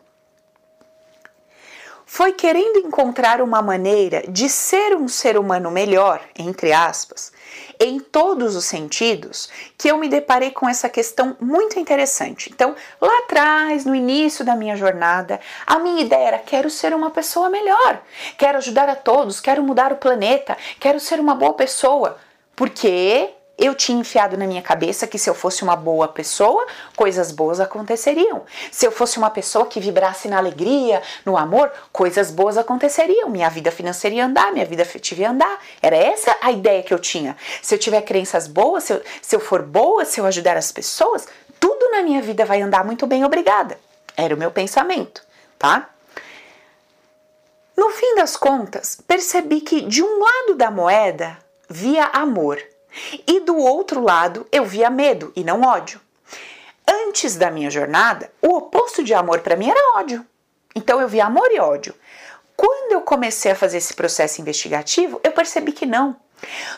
foi 2.10 2.32
querendo 2.32 2.78
encontrar 2.78 3.42
uma 3.42 3.60
maneira 3.60 4.24
de 4.26 4.48
ser 4.48 4.96
um 4.96 5.06
ser 5.06 5.36
humano 5.36 5.70
melhor, 5.70 6.22
entre 6.38 6.72
aspas, 6.72 7.30
em 7.78 8.00
todos 8.00 8.56
os 8.56 8.64
sentidos, 8.64 9.50
que 9.76 9.88
eu 9.88 9.98
me 9.98 10.08
deparei 10.08 10.50
com 10.50 10.66
essa 10.66 10.88
questão 10.88 11.36
muito 11.38 11.78
interessante. 11.78 12.50
Então, 12.50 12.74
lá 12.98 13.18
atrás, 13.18 13.84
no 13.84 13.94
início 13.94 14.42
da 14.42 14.56
minha 14.56 14.74
jornada, 14.74 15.38
a 15.66 15.78
minha 15.78 16.00
ideia 16.00 16.28
era: 16.28 16.38
quero 16.38 16.70
ser 16.70 16.94
uma 16.94 17.10
pessoa 17.10 17.50
melhor, 17.50 18.00
quero 18.38 18.56
ajudar 18.56 18.88
a 18.88 18.96
todos, 18.96 19.38
quero 19.38 19.62
mudar 19.62 19.92
o 19.92 19.96
planeta, 19.96 20.56
quero 20.80 20.98
ser 20.98 21.20
uma 21.20 21.34
boa 21.34 21.52
pessoa. 21.52 22.16
Porque 22.56 23.34
eu 23.58 23.74
tinha 23.74 23.98
enfiado 23.98 24.36
na 24.36 24.46
minha 24.46 24.62
cabeça 24.62 25.06
que 25.06 25.18
se 25.18 25.28
eu 25.28 25.34
fosse 25.34 25.64
uma 25.64 25.74
boa 25.74 26.06
pessoa, 26.06 26.64
coisas 26.94 27.32
boas 27.32 27.58
aconteceriam. 27.58 28.44
Se 28.70 28.86
eu 28.86 28.92
fosse 28.92 29.18
uma 29.18 29.30
pessoa 29.30 29.66
que 29.66 29.80
vibrasse 29.80 30.28
na 30.28 30.38
alegria, 30.38 31.02
no 31.26 31.36
amor, 31.36 31.72
coisas 31.92 32.30
boas 32.30 32.56
aconteceriam. 32.56 33.28
Minha 33.28 33.50
vida 33.50 33.72
financeira 33.72 34.14
ia 34.14 34.26
andar, 34.26 34.52
minha 34.52 34.64
vida 34.64 34.82
afetiva 34.82 35.22
ia 35.22 35.30
andar. 35.30 35.60
Era 35.82 35.96
essa 35.96 36.36
a 36.40 36.52
ideia 36.52 36.84
que 36.84 36.94
eu 36.94 37.00
tinha. 37.00 37.36
Se 37.60 37.74
eu 37.74 37.78
tiver 37.78 38.02
crenças 38.02 38.46
boas, 38.46 38.84
se 38.84 38.92
eu, 38.92 39.02
se 39.20 39.34
eu 39.34 39.40
for 39.40 39.62
boa, 39.62 40.04
se 40.04 40.20
eu 40.20 40.26
ajudar 40.26 40.56
as 40.56 40.70
pessoas, 40.70 41.26
tudo 41.58 41.90
na 41.90 42.02
minha 42.02 42.22
vida 42.22 42.44
vai 42.44 42.62
andar 42.62 42.84
muito 42.84 43.08
bem, 43.08 43.24
obrigada. 43.24 43.76
Era 44.16 44.34
o 44.34 44.38
meu 44.38 44.52
pensamento, 44.52 45.22
tá? 45.58 45.90
No 47.76 47.90
fim 47.90 48.14
das 48.14 48.36
contas, 48.36 49.00
percebi 49.06 49.60
que 49.60 49.80
de 49.80 50.02
um 50.02 50.20
lado 50.20 50.54
da 50.56 50.70
moeda 50.70 51.38
via 51.68 52.04
amor 52.06 52.60
e 53.26 53.40
do 53.40 53.56
outro 53.56 54.02
lado, 54.02 54.46
eu 54.50 54.64
via 54.64 54.90
medo 54.90 55.32
e 55.34 55.44
não 55.44 55.62
ódio. 55.62 56.00
Antes 56.86 57.36
da 57.36 57.50
minha 57.50 57.70
jornada, 57.70 58.32
o 58.40 58.56
oposto 58.56 59.04
de 59.04 59.12
amor 59.12 59.40
para 59.40 59.56
mim 59.56 59.68
era 59.68 59.98
ódio. 59.98 60.24
Então 60.74 61.00
eu 61.00 61.08
via 61.08 61.26
amor 61.26 61.50
e 61.50 61.58
ódio. 61.58 61.94
Quando 62.56 62.92
eu 62.92 63.02
comecei 63.02 63.52
a 63.52 63.56
fazer 63.56 63.78
esse 63.78 63.94
processo 63.94 64.40
investigativo, 64.40 65.20
eu 65.22 65.32
percebi 65.32 65.72
que 65.72 65.86
não. 65.86 66.16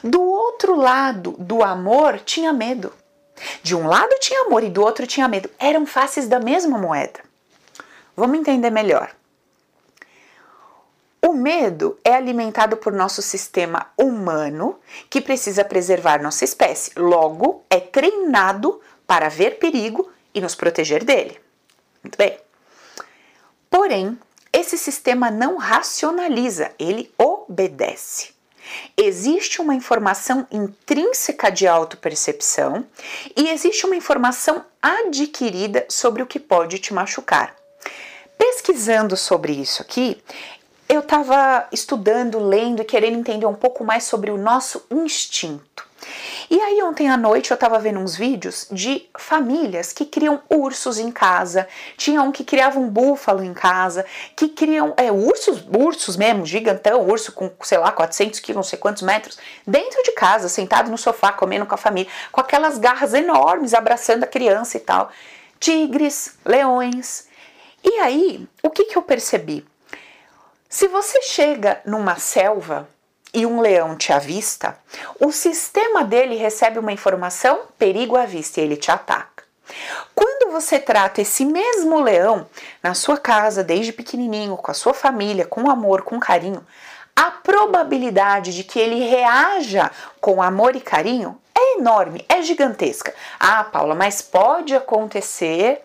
Do 0.02 0.20
outro 0.20 0.74
lado 0.74 1.37
do 1.38 1.62
amor 1.62 2.18
tinha 2.18 2.52
medo. 2.52 2.92
De 3.62 3.74
um 3.74 3.87
lado 3.87 4.14
tinha 4.20 4.46
amor 4.46 4.62
e 4.62 4.68
do 4.68 4.83
outro 4.83 5.06
tinha 5.06 5.28
medo. 5.28 5.48
Eram 5.59 5.87
faces 5.87 6.28
da 6.28 6.38
mesma 6.40 6.76
moeda. 6.76 7.20
Vamos 8.16 8.38
entender 8.38 8.70
melhor. 8.70 9.11
O 11.22 11.33
medo 11.35 11.98
é 12.02 12.14
alimentado 12.14 12.76
por 12.76 12.92
nosso 12.92 13.20
sistema 13.20 13.87
humano 13.96 14.78
que 15.09 15.20
precisa 15.20 15.64
preservar 15.64 16.22
nossa 16.22 16.44
espécie, 16.44 16.92
logo, 16.96 17.64
é 17.68 17.78
treinado 17.78 18.80
para 19.06 19.28
ver 19.28 19.59
perigo 19.59 20.11
e 20.35 20.40
nos 20.40 20.54
proteger 20.54 21.04
dele. 21.04 21.38
Muito 22.02 22.16
bem. 22.16 22.38
Porém, 23.68 24.18
esse 24.52 24.78
sistema 24.78 25.30
não 25.30 25.56
racionaliza, 25.56 26.72
ele 26.78 27.12
obedece. 27.18 28.30
Existe 28.96 29.61
uma 29.61 29.74
informação 29.74 30.46
intrínseca 30.50 31.50
de 31.50 31.66
autopercepção 31.66 32.87
e 33.37 33.48
existe 33.48 33.87
uma 33.87 33.96
informação 33.96 34.64
adquirida 34.80 35.85
sobre 35.88 36.22
o 36.22 36.26
que 36.26 36.38
pode 36.38 36.78
te 36.78 36.94
machucar. 36.94 37.54
Pesquisando 38.38 39.16
sobre 39.16 39.52
isso 39.52 39.83
aqui, 39.83 40.22
eu 40.90 40.98
estava 40.98 41.68
estudando, 41.70 42.40
lendo 42.40 42.83
e 42.83 42.85
querendo 42.85 43.16
entender 43.16 43.46
um 43.46 43.55
pouco 43.55 43.85
mais 43.85 44.03
sobre 44.03 44.29
o 44.29 44.37
nosso 44.37 44.85
instinto. 44.90 45.88
E 46.50 46.61
aí 46.61 46.83
ontem 46.83 47.09
à 47.09 47.16
noite 47.16 47.53
eu 47.53 47.55
estava 47.55 47.79
vendo 47.79 48.00
uns 48.00 48.16
vídeos 48.16 48.66
de 48.72 49.09
famílias 49.16 49.92
que 49.92 50.05
criam 50.05 50.42
ursos 50.50 50.98
em 50.98 51.12
casa, 51.12 51.68
tinha 51.96 52.20
um 52.22 52.33
que 52.33 52.42
criava 52.42 52.81
um 52.81 52.88
búfalo 52.88 53.44
em 53.44 53.55
casa, 53.55 54.05
que 54.35 54.48
criam 54.48 54.92
é, 54.96 55.12
ursos, 55.12 55.64
ursos 55.72 56.16
mesmo, 56.16 56.44
gigantão, 56.44 57.07
urso 57.07 57.31
com, 57.31 57.53
sei 57.62 57.79
lá, 57.79 57.92
400 57.92 58.40
quilos, 58.40 58.57
não 58.57 58.62
sei 58.64 58.76
quantos 58.76 59.03
metros, 59.03 59.38
dentro 59.64 60.03
de 60.03 60.11
casa, 60.11 60.48
sentado 60.48 60.90
no 60.90 60.98
sofá, 60.98 61.31
comendo 61.31 61.66
com 61.66 61.74
a 61.74 61.79
família, 61.79 62.11
com 62.33 62.40
aquelas 62.40 62.79
garras 62.79 63.14
enormes, 63.14 63.74
abraçando 63.74 64.24
a 64.24 64.26
criança 64.26 64.76
e 64.76 64.81
tal. 64.81 65.09
Tigres, 65.61 66.37
leões. 66.44 67.29
E 67.85 68.00
aí, 68.00 68.48
o 68.61 68.70
que, 68.70 68.87
que 68.87 68.98
eu 68.98 69.03
percebi? 69.03 69.69
Se 70.72 70.87
você 70.87 71.20
chega 71.22 71.80
numa 71.85 72.14
selva 72.14 72.88
e 73.35 73.44
um 73.44 73.61
leão 73.61 73.96
te 73.96 74.12
avista, 74.12 74.78
o 75.18 75.33
sistema 75.33 76.04
dele 76.04 76.37
recebe 76.37 76.78
uma 76.78 76.92
informação 76.92 77.62
perigo 77.76 78.16
à 78.16 78.24
vista 78.24 78.61
e 78.61 78.62
ele 78.62 78.76
te 78.76 78.88
ataca. 78.88 79.42
Quando 80.14 80.52
você 80.52 80.78
trata 80.78 81.20
esse 81.20 81.44
mesmo 81.44 82.00
leão 82.00 82.46
na 82.80 82.94
sua 82.94 83.18
casa, 83.18 83.64
desde 83.64 83.92
pequenininho, 83.92 84.56
com 84.56 84.70
a 84.70 84.74
sua 84.74 84.94
família, 84.94 85.44
com 85.44 85.68
amor, 85.68 86.02
com 86.02 86.20
carinho, 86.20 86.64
a 87.16 87.33
probabilidade 87.33 88.54
de 88.54 88.62
que 88.62 88.78
ele 88.78 89.04
reaja 89.09 89.90
com 90.20 90.40
amor 90.40 90.76
e 90.76 90.80
carinho 90.80 91.37
é 91.52 91.78
enorme, 91.78 92.24
é 92.28 92.42
gigantesca. 92.42 93.12
Ah, 93.40 93.64
Paula, 93.64 93.96
mas 93.96 94.22
pode 94.22 94.76
acontecer 94.76 95.85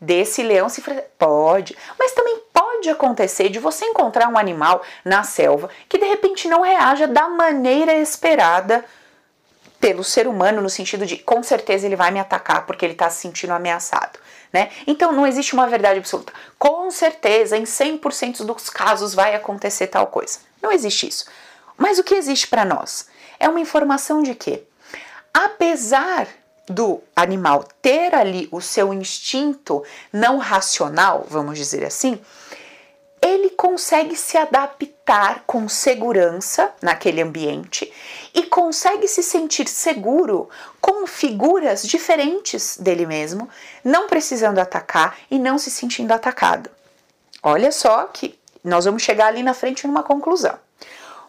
desse 0.00 0.42
leão 0.42 0.70
se 0.70 0.82
pode, 1.18 1.76
mas 1.98 2.12
também 2.12 2.41
pode 2.82 2.90
acontecer 2.90 3.48
de 3.48 3.60
você 3.60 3.84
encontrar 3.84 4.28
um 4.28 4.36
animal 4.36 4.82
na 5.04 5.22
selva 5.22 5.70
que 5.88 5.98
de 5.98 6.04
repente 6.04 6.48
não 6.48 6.62
reaja 6.62 7.06
da 7.06 7.28
maneira 7.28 7.94
esperada 7.94 8.84
pelo 9.78 10.02
ser 10.02 10.26
humano 10.26 10.60
no 10.60 10.68
sentido 10.68 11.06
de 11.06 11.16
com 11.16 11.44
certeza 11.44 11.86
ele 11.86 11.94
vai 11.94 12.10
me 12.10 12.18
atacar 12.18 12.66
porque 12.66 12.84
ele 12.84 12.94
está 12.94 13.08
se 13.08 13.20
sentindo 13.20 13.52
ameaçado, 13.52 14.18
né? 14.52 14.70
Então 14.84 15.12
não 15.12 15.24
existe 15.24 15.54
uma 15.54 15.68
verdade 15.68 16.00
absoluta. 16.00 16.32
Com 16.58 16.90
certeza 16.90 17.56
em 17.56 17.62
100% 17.62 18.44
dos 18.44 18.68
casos 18.68 19.14
vai 19.14 19.34
acontecer 19.36 19.86
tal 19.86 20.08
coisa. 20.08 20.40
Não 20.60 20.72
existe 20.72 21.06
isso. 21.06 21.26
Mas 21.76 22.00
o 22.00 22.04
que 22.04 22.16
existe 22.16 22.48
para 22.48 22.64
nós 22.64 23.06
é 23.38 23.48
uma 23.48 23.60
informação 23.60 24.22
de 24.22 24.34
que 24.34 24.64
apesar 25.32 26.26
do 26.68 27.00
animal 27.14 27.64
ter 27.80 28.12
ali 28.14 28.48
o 28.50 28.60
seu 28.60 28.92
instinto 28.92 29.84
não 30.12 30.38
racional, 30.38 31.26
vamos 31.28 31.56
dizer 31.58 31.84
assim, 31.84 32.20
ele 33.22 33.50
consegue 33.50 34.16
se 34.16 34.36
adaptar 34.36 35.44
com 35.46 35.68
segurança 35.68 36.74
naquele 36.82 37.22
ambiente 37.22 37.90
e 38.34 38.42
consegue 38.42 39.06
se 39.06 39.22
sentir 39.22 39.68
seguro 39.68 40.50
com 40.80 41.06
figuras 41.06 41.84
diferentes 41.84 42.76
dele 42.76 43.06
mesmo, 43.06 43.48
não 43.84 44.08
precisando 44.08 44.58
atacar 44.58 45.16
e 45.30 45.38
não 45.38 45.56
se 45.56 45.70
sentindo 45.70 46.10
atacado. 46.10 46.68
Olha 47.40 47.70
só 47.70 48.04
que 48.06 48.36
nós 48.64 48.86
vamos 48.86 49.02
chegar 49.02 49.28
ali 49.28 49.42
na 49.42 49.54
frente 49.54 49.86
numa 49.86 50.02
conclusão. 50.02 50.58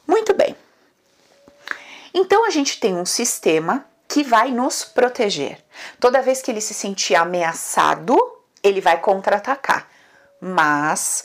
Muito 0.08 0.34
bem. 0.34 0.56
Então 2.12 2.46
a 2.46 2.50
gente 2.50 2.80
tem 2.80 2.96
um 2.96 3.06
sistema 3.06 3.86
que 4.08 4.24
vai 4.24 4.52
nos 4.52 4.84
proteger. 4.84 5.60
Toda 6.00 6.22
vez 6.22 6.42
que 6.42 6.50
ele 6.50 6.62
se 6.62 6.74
sentir 6.74 7.16
ameaçado, 7.16 8.16
ele 8.64 8.82
vai 8.82 9.00
contra-atacar. 9.00 9.88
Mas 10.40 11.24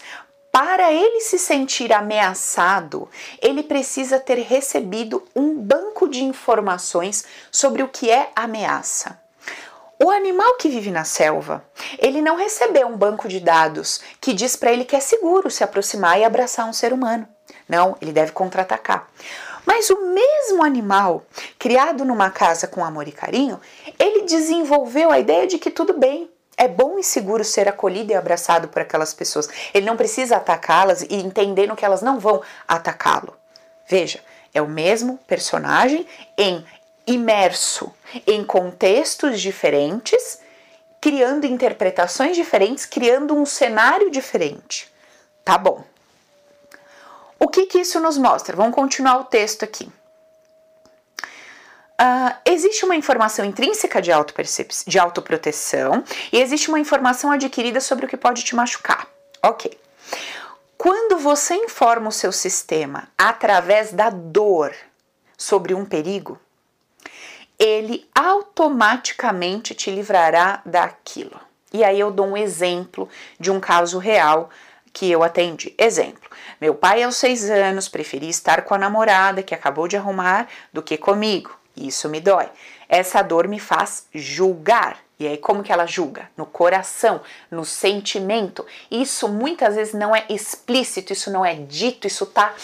para 0.53 0.93
ele 0.93 1.21
se 1.21 1.39
sentir 1.39 1.93
ameaçado, 1.93 3.09
ele 3.41 3.63
precisa 3.63 4.19
ter 4.19 4.39
recebido 4.39 5.23
um 5.35 5.55
banco 5.55 6.09
de 6.09 6.25
informações 6.25 7.25
sobre 7.51 7.83
o 7.83 7.89
que 7.89 8.11
é 8.11 8.31
ameaça. 8.35 9.21
O 10.01 10.11
animal 10.11 10.55
que 10.55 10.69
vive 10.69 10.93
na 10.93 11.05
selva, 11.05 11.65
ele 11.99 12.23
não 12.23 12.37
recebeu 12.37 12.87
um 12.87 12.97
banco 12.97 13.27
de 13.27 13.41
dados 13.41 14.01
que 14.21 14.33
diz 14.33 14.55
para 14.55 14.73
ele 14.73 14.85
que 14.85 14.95
é 14.95 15.01
seguro 15.01 15.51
se 15.51 15.65
aproximar 15.65 16.21
e 16.21 16.25
abraçar 16.25 16.67
um 16.67 16.73
ser 16.73 16.93
humano. 16.93 17.27
Não, 17.69 17.97
ele 18.01 18.13
deve 18.13 18.31
contra-atacar. 18.31 19.09
Mas 19.67 19.91
o 19.91 20.15
mesmo 20.15 20.65
animal, 20.65 21.27
criado 21.59 22.05
numa 22.05 22.31
casa 22.31 22.67
com 22.67 22.85
amor 22.85 23.09
e 23.09 23.13
carinho, 23.13 23.61
ele 23.99 24.23
desenvolveu 24.23 25.11
a 25.11 25.19
ideia 25.19 25.47
de 25.47 25.59
que 25.59 25.71
tudo 25.71 25.93
bem, 25.93 26.31
é 26.59 26.67
bom 26.67 26.99
e 26.99 27.05
seguro 27.05 27.45
ser 27.45 27.69
acolhido 27.69 28.11
e 28.11 28.17
abraçado 28.17 28.67
por 28.67 28.83
aquelas 28.83 29.15
pessoas. 29.15 29.49
Ele 29.73 29.87
não 29.87 29.97
precisa 29.97 30.37
atacá-las 30.37 31.03
e 31.03 31.15
entendendo 31.15 31.77
que 31.77 31.85
elas 31.85 32.03
não 32.03 32.19
vão 32.19 32.43
atacá-lo. 32.67 33.35
Veja, 33.87 34.21
é 34.53 34.61
o 34.61 34.69
mesmo 34.69 35.19
personagem 35.27 36.07
em 36.37 36.67
imerso 37.07 37.95
em 38.27 38.45
contextos 38.45 39.41
diferentes, 39.41 40.41
criando 41.01 41.47
interpretações 41.47 42.37
diferentes, 42.37 42.85
criando 42.85 43.35
um 43.35 43.47
cenário 43.47 44.11
diferente. 44.11 44.93
Tá 45.45 45.57
bom. 45.57 45.85
O 47.39 47.47
que, 47.47 47.67
que 47.67 47.79
isso 47.79 48.01
nos 48.01 48.19
mostra? 48.19 48.57
Vamos 48.57 48.75
continuar 48.75 49.19
o 49.19 49.25
texto 49.25 49.63
aqui. 49.63 49.89
Uh, 52.01 52.33
existe 52.45 52.85
uma 52.85 52.95
informação 52.95 53.45
intrínseca 53.45 54.01
de, 54.01 54.13
de 54.87 54.99
autoproteção 55.01 56.05
e 56.33 56.41
existe 56.41 56.69
uma 56.69 56.79
informação 56.79 57.33
adquirida 57.33 57.81
sobre 57.81 58.07
o 58.07 58.09
que 58.09 58.17
pode 58.17 58.45
te 58.45 58.55
machucar. 58.55 59.09
Ok. 59.43 59.77
Quando 60.77 61.19
você 61.19 61.55
informa 61.55 62.09
o 62.09 62.13
seu 62.13 62.31
sistema 62.31 63.09
através 63.19 63.93
da 63.93 64.11
dor 64.11 64.73
sobre 65.37 65.75
um 65.75 65.85
perigo, 65.85 66.39
ele 67.59 68.09
automaticamente 68.15 69.75
te 69.75 69.91
livrará 69.91 70.63
daquilo. 70.65 71.41
E 71.73 71.83
aí 71.83 71.99
eu 71.99 72.13
dou 72.13 72.27
um 72.27 72.37
exemplo 72.37 73.09
de 73.41 73.51
um 73.51 73.59
caso 73.59 73.99
real 73.99 74.51
que 74.93 75.11
eu 75.11 75.25
atendi. 75.25 75.75
Exemplo: 75.77 76.31
meu 76.61 76.75
pai, 76.75 77.03
aos 77.03 77.17
seis 77.17 77.51
anos, 77.51 77.89
preferia 77.89 78.31
estar 78.31 78.63
com 78.63 78.75
a 78.75 78.79
namorada 78.79 79.43
que 79.43 79.55
acabou 79.55 79.89
de 79.89 79.97
arrumar 79.97 80.47
do 80.73 80.83
que 80.83 80.97
comigo. 80.97 81.59
Isso 81.87 82.09
me 82.09 82.21
dói. 82.21 82.49
Essa 82.89 83.23
dor 83.23 83.47
me 83.47 83.61
faz 83.61 84.07
julgar. 84.15 84.99
E 85.21 85.27
aí, 85.27 85.37
como 85.37 85.65
que 85.65 85.73
ela 85.73 85.85
julga? 85.85 86.31
No 86.37 86.47
coração, 86.47 87.21
no 87.51 87.65
sentimento. 87.65 88.65
Isso 88.89 89.29
muitas 89.29 89.75
vezes 89.75 89.93
não 89.93 90.15
é 90.15 90.25
explícito, 90.29 91.13
isso 91.13 91.29
não 91.29 91.45
é 91.45 91.55
dito, 91.55 92.07
isso 92.07 92.25
tá 92.25 92.55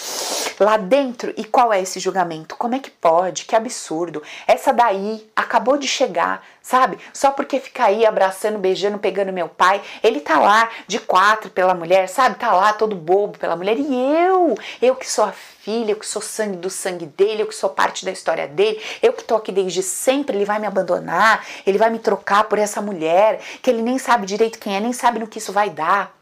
lá 0.61 0.77
dentro. 0.77 1.35
E 1.37 1.43
qual 1.43 1.73
é 1.73 1.83
esse 1.83 1.99
julgamento? 1.99 2.55
Como 2.55 2.77
é 2.77 2.79
que 2.79 2.93
pode? 2.93 3.45
Que 3.45 3.57
absurdo. 3.57 4.23
Essa 4.47 4.73
daí 4.73 5.29
acabou 5.35 5.77
de 5.77 5.89
chegar, 5.89 6.47
sabe? 6.63 6.97
Só 7.13 7.33
porque 7.33 7.59
fica 7.59 7.87
aí 7.87 8.07
abraçando, 8.07 8.57
beijando, 8.57 8.99
pegando 8.99 9.33
meu 9.33 9.49
pai. 9.49 9.83
Ele 10.01 10.21
tá 10.21 10.39
lá 10.39 10.71
de 10.87 11.01
quatro 11.01 11.51
pela 11.51 11.75
mulher, 11.75 12.09
sabe? 12.09 12.37
Tá 12.37 12.53
lá 12.53 12.73
todo 12.73 12.95
bobo 12.95 13.37
pela 13.37 13.57
mulher. 13.57 13.77
E 13.77 13.95
eu, 13.95 14.57
eu 14.81 14.95
que 14.95 15.11
sou 15.11 15.25
a 15.25 15.35
filha, 15.65 15.93
eu 15.93 15.97
que 15.97 16.07
sou 16.07 16.21
sangue 16.21 16.59
do 16.59 16.69
sangue 16.69 17.07
dele, 17.07 17.43
eu 17.43 17.47
que 17.47 17.55
sou 17.55 17.71
parte 17.71 18.05
da 18.05 18.13
história 18.13 18.47
dele, 18.47 18.81
eu 19.03 19.15
que 19.15 19.25
tô 19.25 19.35
aqui 19.35 19.51
desde 19.51 19.83
sempre, 19.83 20.37
ele 20.37 20.45
vai 20.45 20.59
me 20.59 20.67
abandonar, 20.67 21.45
ele 21.67 21.79
vai 21.79 21.89
me 21.89 21.99
trocar 21.99 22.45
por 22.45 22.59
essa 22.59 22.83
mulher, 22.83 23.41
que 23.63 23.71
ele 23.71 23.81
nem 23.81 23.99
sabe 23.99 24.27
direito 24.27 24.59
quem 24.59 24.77
é, 24.77 24.81
nem 24.81 24.93
sabe 24.93 25.19
no 25.19 25.27
que 25.27 25.39
isso 25.39 25.53
vai 25.53 25.71
dar. 25.71 26.15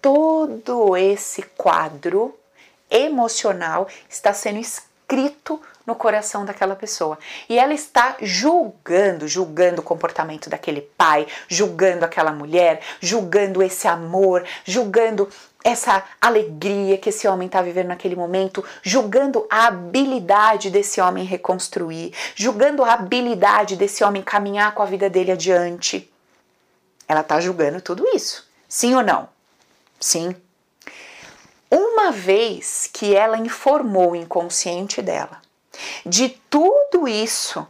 Todo 0.00 0.96
esse 0.96 1.42
quadro 1.58 2.34
emocional 2.90 3.86
está 4.08 4.32
sendo 4.32 4.58
escrito 4.58 5.60
no 5.86 5.94
coração 5.94 6.44
daquela 6.44 6.76
pessoa. 6.76 7.18
E 7.48 7.58
ela 7.58 7.74
está 7.74 8.16
julgando, 8.20 9.28
julgando 9.28 9.80
o 9.80 9.84
comportamento 9.84 10.48
daquele 10.48 10.80
pai, 10.80 11.26
julgando 11.48 12.04
aquela 12.04 12.32
mulher, 12.32 12.80
julgando 13.00 13.62
esse 13.62 13.86
amor, 13.88 14.44
julgando 14.64 15.28
essa 15.62 16.04
alegria 16.20 16.96
que 16.98 17.10
esse 17.10 17.28
homem 17.28 17.46
está 17.46 17.60
vivendo 17.60 17.88
naquele 17.88 18.16
momento, 18.16 18.64
julgando 18.82 19.46
a 19.50 19.66
habilidade 19.66 20.70
desse 20.70 21.00
homem 21.00 21.24
reconstruir, 21.24 22.14
julgando 22.34 22.82
a 22.82 22.94
habilidade 22.94 23.76
desse 23.76 24.02
homem 24.02 24.22
caminhar 24.22 24.74
com 24.74 24.82
a 24.82 24.86
vida 24.86 25.10
dele 25.10 25.32
adiante. 25.32 26.10
Ela 27.06 27.20
está 27.20 27.40
julgando 27.40 27.80
tudo 27.80 28.06
isso. 28.14 28.48
Sim 28.68 28.94
ou 28.94 29.02
não? 29.02 29.28
Sim. 29.98 30.34
Uma 31.70 32.10
vez 32.10 32.88
que 32.92 33.14
ela 33.14 33.36
informou 33.36 34.12
o 34.12 34.16
inconsciente 34.16 35.02
dela 35.02 35.40
de 36.04 36.28
tudo 36.48 37.06
isso, 37.06 37.66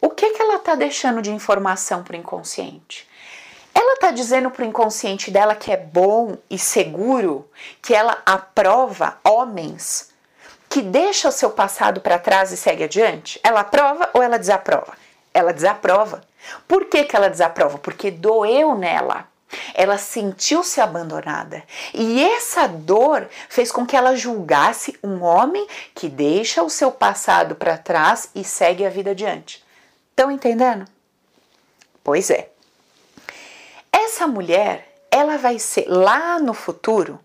o 0.00 0.10
que, 0.10 0.30
que 0.30 0.42
ela 0.42 0.56
está 0.56 0.74
deixando 0.74 1.22
de 1.22 1.30
informação 1.30 2.02
para 2.02 2.16
o 2.16 2.18
inconsciente? 2.18 3.08
Ela 3.74 3.94
está 3.94 4.10
dizendo 4.10 4.50
para 4.50 4.64
o 4.64 4.68
inconsciente 4.68 5.30
dela 5.30 5.54
que 5.54 5.72
é 5.72 5.76
bom 5.76 6.36
e 6.50 6.58
seguro, 6.58 7.48
que 7.80 7.94
ela 7.94 8.20
aprova 8.26 9.18
homens 9.24 10.12
que 10.72 10.80
deixa 10.80 11.28
o 11.28 11.32
seu 11.32 11.50
passado 11.50 12.00
para 12.00 12.18
trás 12.18 12.50
e 12.50 12.56
segue 12.56 12.84
adiante? 12.84 13.38
Ela 13.42 13.60
aprova 13.60 14.08
ou 14.14 14.22
ela 14.22 14.38
desaprova? 14.38 14.94
Ela 15.34 15.52
desaprova. 15.52 16.22
Por 16.66 16.86
que, 16.86 17.04
que 17.04 17.14
ela 17.14 17.28
desaprova? 17.28 17.76
Porque 17.76 18.10
doeu 18.10 18.74
nela. 18.74 19.28
Ela 19.74 19.98
sentiu-se 19.98 20.80
abandonada 20.80 21.62
e 21.92 22.24
essa 22.24 22.66
dor 22.66 23.28
fez 23.50 23.70
com 23.70 23.84
que 23.84 23.94
ela 23.94 24.16
julgasse 24.16 24.98
um 25.04 25.22
homem 25.22 25.66
que 25.94 26.08
deixa 26.08 26.62
o 26.62 26.70
seu 26.70 26.90
passado 26.90 27.54
para 27.54 27.76
trás 27.76 28.30
e 28.34 28.42
segue 28.42 28.86
a 28.86 28.88
vida 28.88 29.10
adiante. 29.10 29.62
Estão 30.08 30.30
entendendo? 30.30 30.86
Pois 32.02 32.30
é. 32.30 32.51
Essa 33.92 34.26
mulher, 34.26 34.88
ela 35.10 35.36
vai 35.36 35.58
ser 35.58 35.86
lá 35.88 36.38
no 36.38 36.54
futuro, 36.54 37.20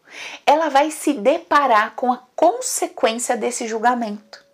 ela 0.46 0.70
vai 0.70 0.92
se 0.92 1.14
deparar 1.14 1.94
com 1.96 2.12
a 2.12 2.22
consequência 2.36 3.38
desse 3.38 3.68
julgamento. 3.68 4.46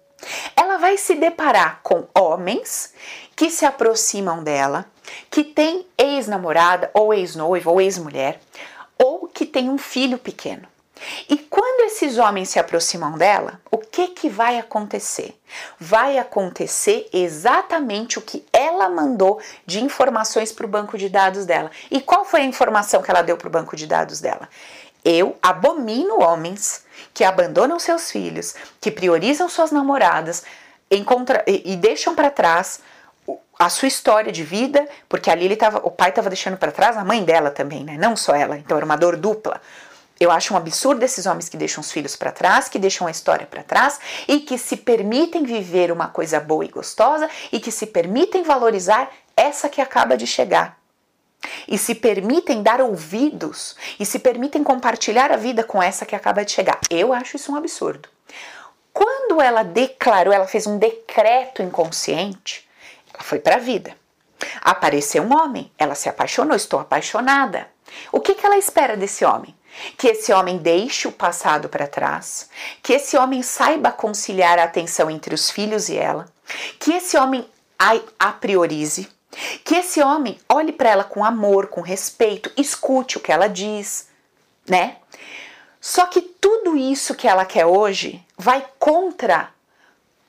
Ela 0.56 0.78
vai 0.78 0.98
se 0.98 1.16
deparar 1.16 1.82
com 1.84 2.08
homens 2.18 2.94
que 3.36 3.50
se 3.50 3.66
aproximam 3.66 4.44
dela, 4.44 4.86
que 5.30 5.44
tem 5.44 5.86
ex-namorada 5.98 6.90
ou 6.94 7.14
ex-noiva 7.14 7.72
ou 7.72 7.82
ex-mulher, 7.82 8.40
ou 8.98 9.28
que 9.28 9.46
tem 9.46 9.70
um 9.70 9.78
filho 9.78 10.18
pequeno. 10.18 10.73
E 11.30 11.38
quando 11.38 11.86
esses 11.86 12.18
homens 12.18 12.50
se 12.50 12.60
aproximam 12.60 13.18
dela, 13.18 13.60
o 13.72 13.78
que 13.78 14.10
que 14.10 14.30
vai 14.30 14.58
acontecer? 14.58 15.40
Vai 15.80 16.18
acontecer 16.18 17.10
exatamente 17.14 18.18
o 18.18 18.22
que 18.22 18.46
ela 18.52 18.90
mandou 18.90 19.40
de 19.66 19.84
informações 19.84 20.52
para 20.52 20.66
o 20.66 20.70
banco 20.70 20.98
de 20.98 21.10
dados 21.10 21.46
dela. 21.46 21.72
E 21.92 22.02
qual 22.02 22.26
foi 22.26 22.42
a 22.42 22.46
informação 22.46 23.02
que 23.02 23.12
ela 23.12 23.22
deu 23.22 23.38
para 23.38 23.48
o 23.48 23.52
banco 23.52 23.76
de 23.76 23.88
dados 23.88 24.20
dela? 24.20 24.50
Eu 25.04 25.38
abomino 25.42 26.22
homens 26.22 26.86
que 27.14 27.24
abandonam 27.24 27.78
seus 27.78 28.10
filhos, 28.10 28.56
que 28.80 28.90
priorizam 28.90 29.50
suas 29.50 29.72
namoradas 29.72 30.44
encontra, 30.90 31.44
e, 31.48 31.74
e 31.74 31.76
deixam 31.76 32.16
para 32.16 32.30
trás 32.30 32.80
a 33.58 33.70
sua 33.70 33.88
história 33.88 34.32
de 34.32 34.44
vida, 34.44 34.88
porque 35.08 35.30
ali 35.30 35.46
ele 35.46 35.56
tava, 35.56 35.80
o 35.84 35.92
pai 35.92 36.10
estava 36.10 36.30
deixando 36.30 36.58
para 36.58 36.72
trás 36.72 36.98
a 36.98 37.04
mãe 37.04 37.24
dela 37.24 37.52
também, 37.52 37.84
né? 37.84 37.98
Não 37.98 38.16
só 38.16 38.36
ela. 38.36 38.58
Então 38.58 38.76
era 38.76 38.86
uma 38.86 38.98
dor 38.98 39.16
dupla. 39.16 39.62
Eu 40.24 40.32
acho 40.32 40.54
um 40.54 40.58
absurdo 40.58 41.04
esses 41.04 41.26
homens 41.26 41.50
que 41.50 41.58
deixam 41.58 41.82
os 41.82 41.92
filhos 41.92 42.16
para 42.16 42.32
trás, 42.32 42.70
que 42.70 42.80
deixam 42.80 43.06
a 43.06 43.12
história 43.12 43.46
para 43.46 43.62
trás 43.62 44.00
e 44.26 44.40
que 44.40 44.58
se 44.58 44.78
permitem 44.78 45.44
viver 45.44 45.92
uma 45.92 46.08
coisa 46.08 46.40
boa 46.40 46.64
e 46.64 46.70
gostosa 46.70 47.30
e 47.52 47.60
que 47.60 47.70
se 47.70 47.88
permitem 47.88 48.42
valorizar 48.42 49.12
essa 49.36 49.68
que 49.68 49.82
acaba 49.82 50.16
de 50.16 50.26
chegar. 50.26 50.78
E 51.68 51.78
se 51.78 51.94
permitem 51.94 52.64
dar 52.64 52.80
ouvidos 52.80 53.76
e 54.00 54.06
se 54.06 54.18
permitem 54.18 54.64
compartilhar 54.64 55.30
a 55.30 55.36
vida 55.36 55.62
com 55.62 55.84
essa 55.84 56.06
que 56.06 56.16
acaba 56.16 56.46
de 56.46 56.54
chegar. 56.54 56.80
Eu 56.90 57.12
acho 57.12 57.36
isso 57.36 57.52
um 57.52 57.58
absurdo. 57.58 58.08
Quando 58.94 59.42
ela 59.42 59.62
declarou, 59.62 60.34
ela 60.34 60.48
fez 60.48 60.66
um 60.66 60.78
decreto 60.78 61.62
inconsciente, 61.62 62.66
ela 63.14 63.24
foi 63.24 63.40
para 63.40 63.56
a 63.56 63.60
vida. 63.60 63.94
Apareceu 64.62 65.22
um 65.22 65.34
homem, 65.34 65.70
ela 65.78 65.96
se 65.96 66.08
apaixonou, 66.08 66.56
estou 66.56 66.80
apaixonada. 66.80 67.68
O 68.10 68.22
que, 68.22 68.36
que 68.36 68.46
ela 68.46 68.58
espera 68.58 68.96
desse 68.96 69.26
homem? 69.26 69.54
Que 69.98 70.10
esse 70.10 70.32
homem 70.32 70.58
deixe 70.58 71.08
o 71.08 71.12
passado 71.12 71.68
para 71.68 71.88
trás, 71.88 72.50
que 72.82 72.94
esse 72.94 73.18
homem 73.18 73.42
saiba 73.42 73.92
conciliar 73.92 74.60
a 74.60 74.64
atenção 74.64 75.10
entre 75.10 75.34
os 75.34 75.50
filhos 75.50 75.90
e 75.90 75.98
ela, 75.98 76.26
que 76.80 76.94
esse 76.94 77.18
homem 77.18 77.46
a, 78.20 78.32
priorize, 78.32 79.10
que 79.64 79.76
esse 79.76 80.02
homem 80.02 80.40
olhe 80.48 80.72
para 80.72 80.90
ela 80.90 81.04
com 81.04 81.26
amor, 81.26 81.68
com 81.68 81.82
respeito, 81.82 82.52
escute 82.56 83.18
o 83.18 83.20
que 83.20 83.32
ela 83.32 83.48
diz, 83.48 84.08
né? 84.68 84.98
Só 85.82 86.06
que 86.06 86.22
tudo 86.22 86.78
isso 86.78 87.16
que 87.16 87.28
ela 87.28 87.46
quer 87.46 87.66
hoje 87.66 88.24
vai 88.38 88.66
contra 88.80 89.50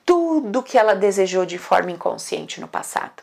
tudo 0.05 0.63
que 0.63 0.77
ela 0.77 0.95
desejou 0.95 1.47
de 1.47 1.59
forma 1.59 1.93
inconsciente 1.93 2.61
no 2.61 2.67
passado. 2.67 3.23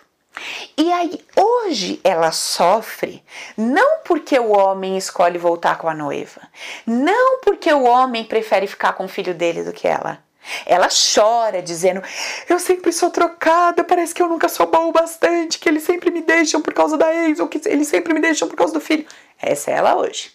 E 0.77 0.91
aí, 0.91 1.23
hoje 1.35 1.99
ela 2.03 2.31
sofre 2.31 3.23
não 3.57 3.99
porque 3.99 4.39
o 4.39 4.51
homem 4.51 4.97
escolhe 4.97 5.37
voltar 5.37 5.77
com 5.77 5.89
a 5.89 5.93
noiva, 5.93 6.41
não 6.85 7.39
porque 7.41 7.71
o 7.71 7.83
homem 7.83 8.23
prefere 8.23 8.65
ficar 8.65 8.93
com 8.93 9.05
o 9.05 9.09
filho 9.09 9.33
dele 9.33 9.63
do 9.63 9.73
que 9.73 9.87
ela. 9.87 10.23
Ela 10.65 10.87
chora, 10.89 11.61
dizendo: 11.61 12.01
Eu 12.49 12.59
sempre 12.59 12.91
sou 12.91 13.11
trocada, 13.11 13.83
parece 13.83 14.13
que 14.13 14.21
eu 14.21 14.27
nunca 14.27 14.49
sou 14.49 14.65
bom 14.65 14.89
o 14.89 14.91
bastante, 14.91 15.59
que 15.59 15.69
eles 15.69 15.83
sempre 15.83 16.09
me 16.09 16.21
deixam 16.21 16.61
por 16.61 16.73
causa 16.73 16.97
da 16.97 17.13
ex, 17.13 17.39
ou 17.39 17.47
que 17.47 17.61
eles 17.65 17.87
sempre 17.87 18.13
me 18.13 18.19
deixam 18.19 18.47
por 18.47 18.55
causa 18.55 18.73
do 18.73 18.81
filho. 18.81 19.05
Essa 19.39 19.71
é 19.71 19.75
ela 19.75 19.95
hoje. 19.95 20.31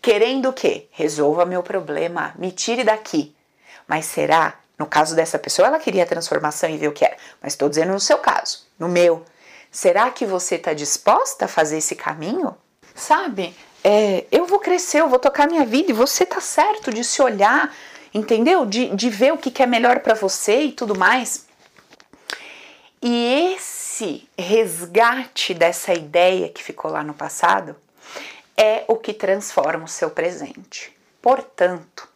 Querendo 0.00 0.48
o 0.48 0.52
quê? 0.52 0.86
Resolva 0.90 1.44
meu 1.44 1.62
problema, 1.62 2.32
me 2.38 2.50
tire 2.50 2.84
daqui. 2.84 3.34
Mas 3.86 4.06
será 4.06 4.54
no 4.78 4.86
caso 4.86 5.14
dessa 5.16 5.38
pessoa, 5.38 5.68
ela 5.68 5.78
queria 5.78 6.02
a 6.02 6.06
transformação 6.06 6.68
e 6.68 6.76
ver 6.76 6.88
o 6.88 6.92
que 6.92 7.04
era. 7.04 7.16
Mas 7.42 7.54
estou 7.54 7.68
dizendo 7.68 7.92
no 7.92 8.00
seu 8.00 8.18
caso, 8.18 8.65
no 8.78 8.88
meu. 8.88 9.24
Será 9.70 10.10
que 10.10 10.24
você 10.24 10.54
está 10.54 10.72
disposta 10.72 11.44
a 11.44 11.48
fazer 11.48 11.78
esse 11.78 11.94
caminho? 11.94 12.56
Sabe? 12.94 13.54
É, 13.84 14.24
eu 14.32 14.46
vou 14.46 14.58
crescer, 14.58 15.00
eu 15.00 15.08
vou 15.08 15.18
tocar 15.18 15.46
minha 15.46 15.64
vida 15.64 15.90
e 15.90 15.94
você 15.94 16.24
tá 16.24 16.40
certo 16.40 16.92
de 16.92 17.04
se 17.04 17.20
olhar, 17.22 17.74
entendeu? 18.12 18.64
De, 18.64 18.88
de 18.94 19.10
ver 19.10 19.32
o 19.32 19.38
que, 19.38 19.50
que 19.50 19.62
é 19.62 19.66
melhor 19.66 20.00
para 20.00 20.14
você 20.14 20.62
e 20.62 20.72
tudo 20.72 20.98
mais. 20.98 21.46
E 23.02 23.54
esse 23.54 24.28
resgate 24.38 25.54
dessa 25.54 25.92
ideia 25.92 26.48
que 26.48 26.62
ficou 26.62 26.90
lá 26.90 27.02
no 27.02 27.14
passado 27.14 27.76
é 28.56 28.84
o 28.88 28.96
que 28.96 29.12
transforma 29.12 29.84
o 29.84 29.88
seu 29.88 30.10
presente. 30.10 30.92
Portanto, 31.20 32.08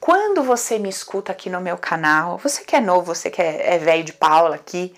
quando 0.00 0.42
você 0.42 0.78
me 0.78 0.88
escuta 0.88 1.32
aqui 1.32 1.48
no 1.48 1.60
meu 1.60 1.76
canal, 1.76 2.38
você 2.38 2.64
que 2.64 2.74
é 2.74 2.80
novo, 2.80 3.14
você 3.14 3.30
que 3.30 3.40
é, 3.40 3.74
é 3.74 3.78
velho 3.78 4.04
de 4.04 4.12
Paula 4.12 4.56
aqui, 4.56 4.94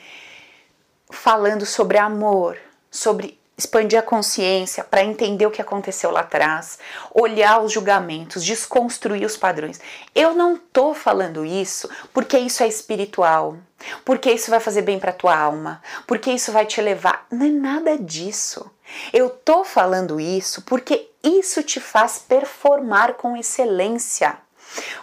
falando 1.11 1.64
sobre 1.64 1.99
amor, 1.99 2.59
sobre 2.90 3.38
expandir 3.57 3.99
a 3.99 4.03
consciência 4.03 4.85
para 4.85 5.03
entender 5.03 5.47
o 5.47 5.51
que 5.51 5.62
aconteceu 5.62 6.11
lá 6.11 6.21
atrás, 6.21 6.79
olhar 7.14 7.62
os 7.62 7.73
julgamentos, 7.73 8.45
desconstruir 8.45 9.25
os 9.25 9.37
padrões. 9.37 9.81
Eu 10.14 10.35
não 10.35 10.57
tô 10.57 10.92
falando 10.92 11.45
isso 11.45 11.88
porque 12.12 12.38
isso 12.38 12.62
é 12.62 12.69
espiritual, 12.69 13.57
porque 14.05 14.31
isso 14.31 14.51
vai 14.51 14.61
fazer 14.61 14.83
bem 14.83 14.99
para 14.99 15.12
tua 15.12 15.37
alma, 15.37 15.83
porque 16.07 16.31
isso 16.31 16.53
vai 16.53 16.66
te 16.66 16.81
levar. 16.83 17.27
Não 17.31 17.47
é 17.47 17.51
nada 17.51 17.97
disso. 17.97 18.71
Eu 19.12 19.31
tô 19.31 19.64
falando 19.64 20.21
isso 20.21 20.62
porque 20.62 21.09
isso 21.23 21.62
te 21.62 21.81
faz 21.81 22.19
performar 22.19 23.14
com 23.14 23.37
excelência. 23.37 24.37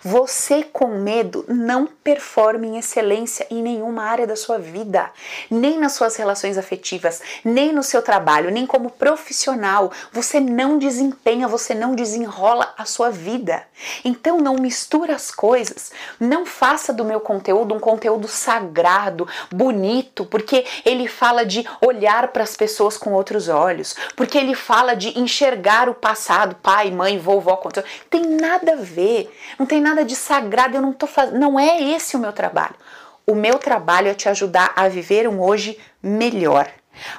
Você 0.03 0.63
com 0.63 0.99
medo 0.99 1.45
não 1.47 1.87
performa 1.87 2.65
em 2.65 2.77
excelência 2.77 3.47
em 3.49 3.61
nenhuma 3.61 4.03
área 4.03 4.27
da 4.27 4.35
sua 4.35 4.57
vida, 4.57 5.09
nem 5.49 5.79
nas 5.79 5.93
suas 5.93 6.15
relações 6.15 6.57
afetivas, 6.57 7.21
nem 7.43 7.71
no 7.71 7.83
seu 7.83 8.01
trabalho, 8.01 8.51
nem 8.51 8.65
como 8.65 8.89
profissional. 8.89 9.91
Você 10.11 10.39
não 10.39 10.77
desempenha, 10.77 11.47
você 11.47 11.73
não 11.73 11.95
desenrola 11.95 12.73
a 12.77 12.85
sua 12.85 13.09
vida. 13.09 13.63
Então 14.03 14.37
não 14.37 14.55
mistura 14.55 15.15
as 15.15 15.31
coisas. 15.31 15.91
Não 16.19 16.45
faça 16.45 16.93
do 16.93 17.05
meu 17.05 17.19
conteúdo 17.19 17.73
um 17.73 17.79
conteúdo 17.79 18.27
sagrado, 18.27 19.27
bonito, 19.51 20.25
porque 20.25 20.65
ele 20.85 21.07
fala 21.07 21.45
de 21.45 21.67
olhar 21.81 22.27
para 22.29 22.43
as 22.43 22.55
pessoas 22.55 22.97
com 22.97 23.13
outros 23.13 23.47
olhos, 23.47 23.95
porque 24.15 24.37
ele 24.37 24.55
fala 24.55 24.95
de 24.95 25.17
enxergar 25.19 25.89
o 25.89 25.93
passado, 25.93 26.55
pai, 26.61 26.91
mãe, 26.91 27.17
vovó, 27.17 27.53
tem 28.09 28.25
nada 28.25 28.73
a 28.73 28.75
ver. 28.75 29.31
Não 29.63 29.67
tem 29.67 29.79
nada 29.79 30.03
de 30.03 30.13
sagrado, 30.13 30.75
eu 30.75 30.81
não 30.81 30.91
tô 30.91 31.07
fazendo, 31.07 31.39
não 31.39 31.57
é 31.57 31.81
esse 31.81 32.17
o 32.17 32.19
meu 32.19 32.33
trabalho. 32.33 32.75
O 33.25 33.33
meu 33.33 33.57
trabalho 33.57 34.09
é 34.09 34.13
te 34.13 34.27
ajudar 34.27 34.73
a 34.75 34.89
viver 34.89 35.25
um 35.25 35.41
hoje 35.41 35.79
melhor. 36.01 36.69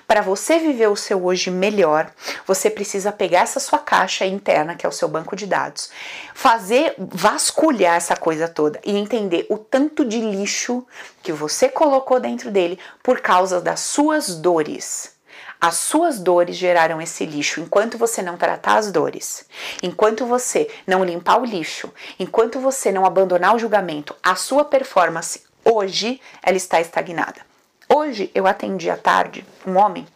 Para 0.07 0.21
você 0.21 0.59
viver 0.59 0.89
o 0.89 0.95
seu 0.95 1.25
hoje 1.25 1.51
melhor, 1.51 2.11
você 2.47 2.69
precisa 2.69 3.11
pegar 3.11 3.41
essa 3.41 3.59
sua 3.59 3.79
caixa 3.79 4.27
interna, 4.27 4.75
que 4.75 4.85
é 4.85 4.89
o 4.89 4.93
seu 4.93 5.09
banco 5.09 5.35
de 5.35 5.47
dados, 5.47 5.89
fazer 6.35 6.95
vasculhar 6.99 7.97
essa 7.97 8.15
coisa 8.15 8.47
toda 8.47 8.79
e 8.85 8.95
entender 8.95 9.47
o 9.49 9.57
tanto 9.57 10.05
de 10.05 10.21
lixo 10.21 10.87
que 11.23 11.33
você 11.33 11.71
colocou 11.71 12.21
dentro 12.21 12.51
dele 12.51 12.79
por 13.03 13.23
causa 13.23 13.59
das 13.59 13.81
suas 13.81 14.35
dores. 14.35 15.15
As 15.61 15.77
suas 15.77 16.19
dores 16.19 16.57
geraram 16.57 17.01
esse 17.01 17.25
lixo. 17.25 17.61
Enquanto 17.61 17.97
você 17.97 18.23
não 18.23 18.37
tratar 18.37 18.77
as 18.77 18.93
dores, 18.93 19.47
enquanto 19.83 20.27
você 20.27 20.71
não 20.87 21.05
limpar 21.05 21.41
o 21.41 21.45
lixo, 21.45 21.93
enquanto 22.19 22.61
você 22.61 22.93
não 22.93 23.07
abandonar 23.07 23.55
o 23.55 23.59
julgamento, 23.59 24.15
a 24.23 24.35
sua 24.35 24.65
performance 24.65 25.43
hoje 25.65 26.21
ela 26.43 26.57
está 26.57 26.81
estagnada. 26.81 27.41
Hoje 27.89 28.31
eu 28.35 28.47
atendi 28.47 28.91
à 28.91 28.97
tarde 28.97 29.45
um 29.67 29.77
homem 29.77 30.07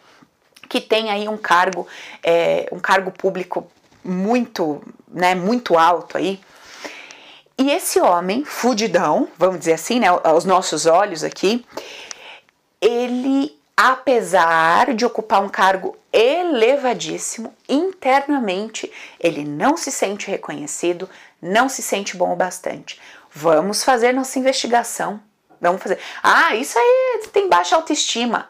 que 0.68 0.80
tem 0.80 1.10
aí 1.10 1.28
um 1.28 1.36
cargo, 1.36 1.86
é, 2.22 2.68
um 2.70 2.78
cargo 2.78 3.10
público 3.10 3.70
muito, 4.04 4.82
né, 5.08 5.34
muito 5.34 5.78
alto 5.78 6.18
aí. 6.18 6.40
E 7.56 7.70
esse 7.70 8.00
homem, 8.00 8.44
fudidão, 8.44 9.28
vamos 9.36 9.58
dizer 9.60 9.72
assim, 9.72 9.98
né, 9.98 10.06
aos 10.22 10.44
nossos 10.44 10.86
olhos 10.86 11.24
aqui, 11.24 11.64
ele 12.80 13.57
apesar 13.80 14.92
de 14.92 15.06
ocupar 15.06 15.40
um 15.40 15.48
cargo 15.48 15.96
elevadíssimo, 16.12 17.54
internamente 17.68 18.92
ele 19.20 19.44
não 19.44 19.76
se 19.76 19.92
sente 19.92 20.28
reconhecido, 20.28 21.08
não 21.40 21.68
se 21.68 21.80
sente 21.80 22.16
bom 22.16 22.32
o 22.32 22.36
bastante. 22.36 23.00
Vamos 23.32 23.84
fazer 23.84 24.12
nossa 24.12 24.36
investigação. 24.36 25.20
Vamos 25.60 25.80
fazer. 25.80 26.00
Ah, 26.20 26.56
isso 26.56 26.76
aí 26.76 27.28
tem 27.32 27.48
baixa 27.48 27.76
autoestima. 27.76 28.48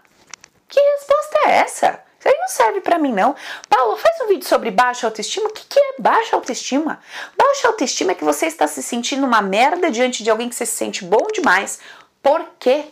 Que 0.66 0.80
resposta 0.80 1.38
é 1.44 1.50
essa? 1.58 2.02
Isso 2.18 2.26
aí 2.28 2.36
não 2.40 2.48
serve 2.48 2.80
para 2.80 2.98
mim, 2.98 3.12
não. 3.12 3.36
Paulo, 3.68 3.98
faz 3.98 4.18
um 4.22 4.28
vídeo 4.28 4.48
sobre 4.48 4.70
baixa 4.70 5.06
autoestima. 5.06 5.50
O 5.50 5.52
que, 5.52 5.66
que 5.66 5.78
é 5.78 5.94
baixa 5.98 6.36
autoestima? 6.36 7.00
Baixa 7.36 7.68
autoestima 7.68 8.12
é 8.12 8.14
que 8.14 8.24
você 8.24 8.46
está 8.46 8.66
se 8.66 8.82
sentindo 8.82 9.26
uma 9.26 9.42
merda 9.42 9.90
diante 9.90 10.24
de 10.24 10.30
alguém 10.30 10.48
que 10.48 10.54
você 10.54 10.64
se 10.64 10.76
sente 10.76 11.04
bom 11.04 11.26
demais. 11.34 11.80
Por 12.22 12.42
quê? 12.58 12.86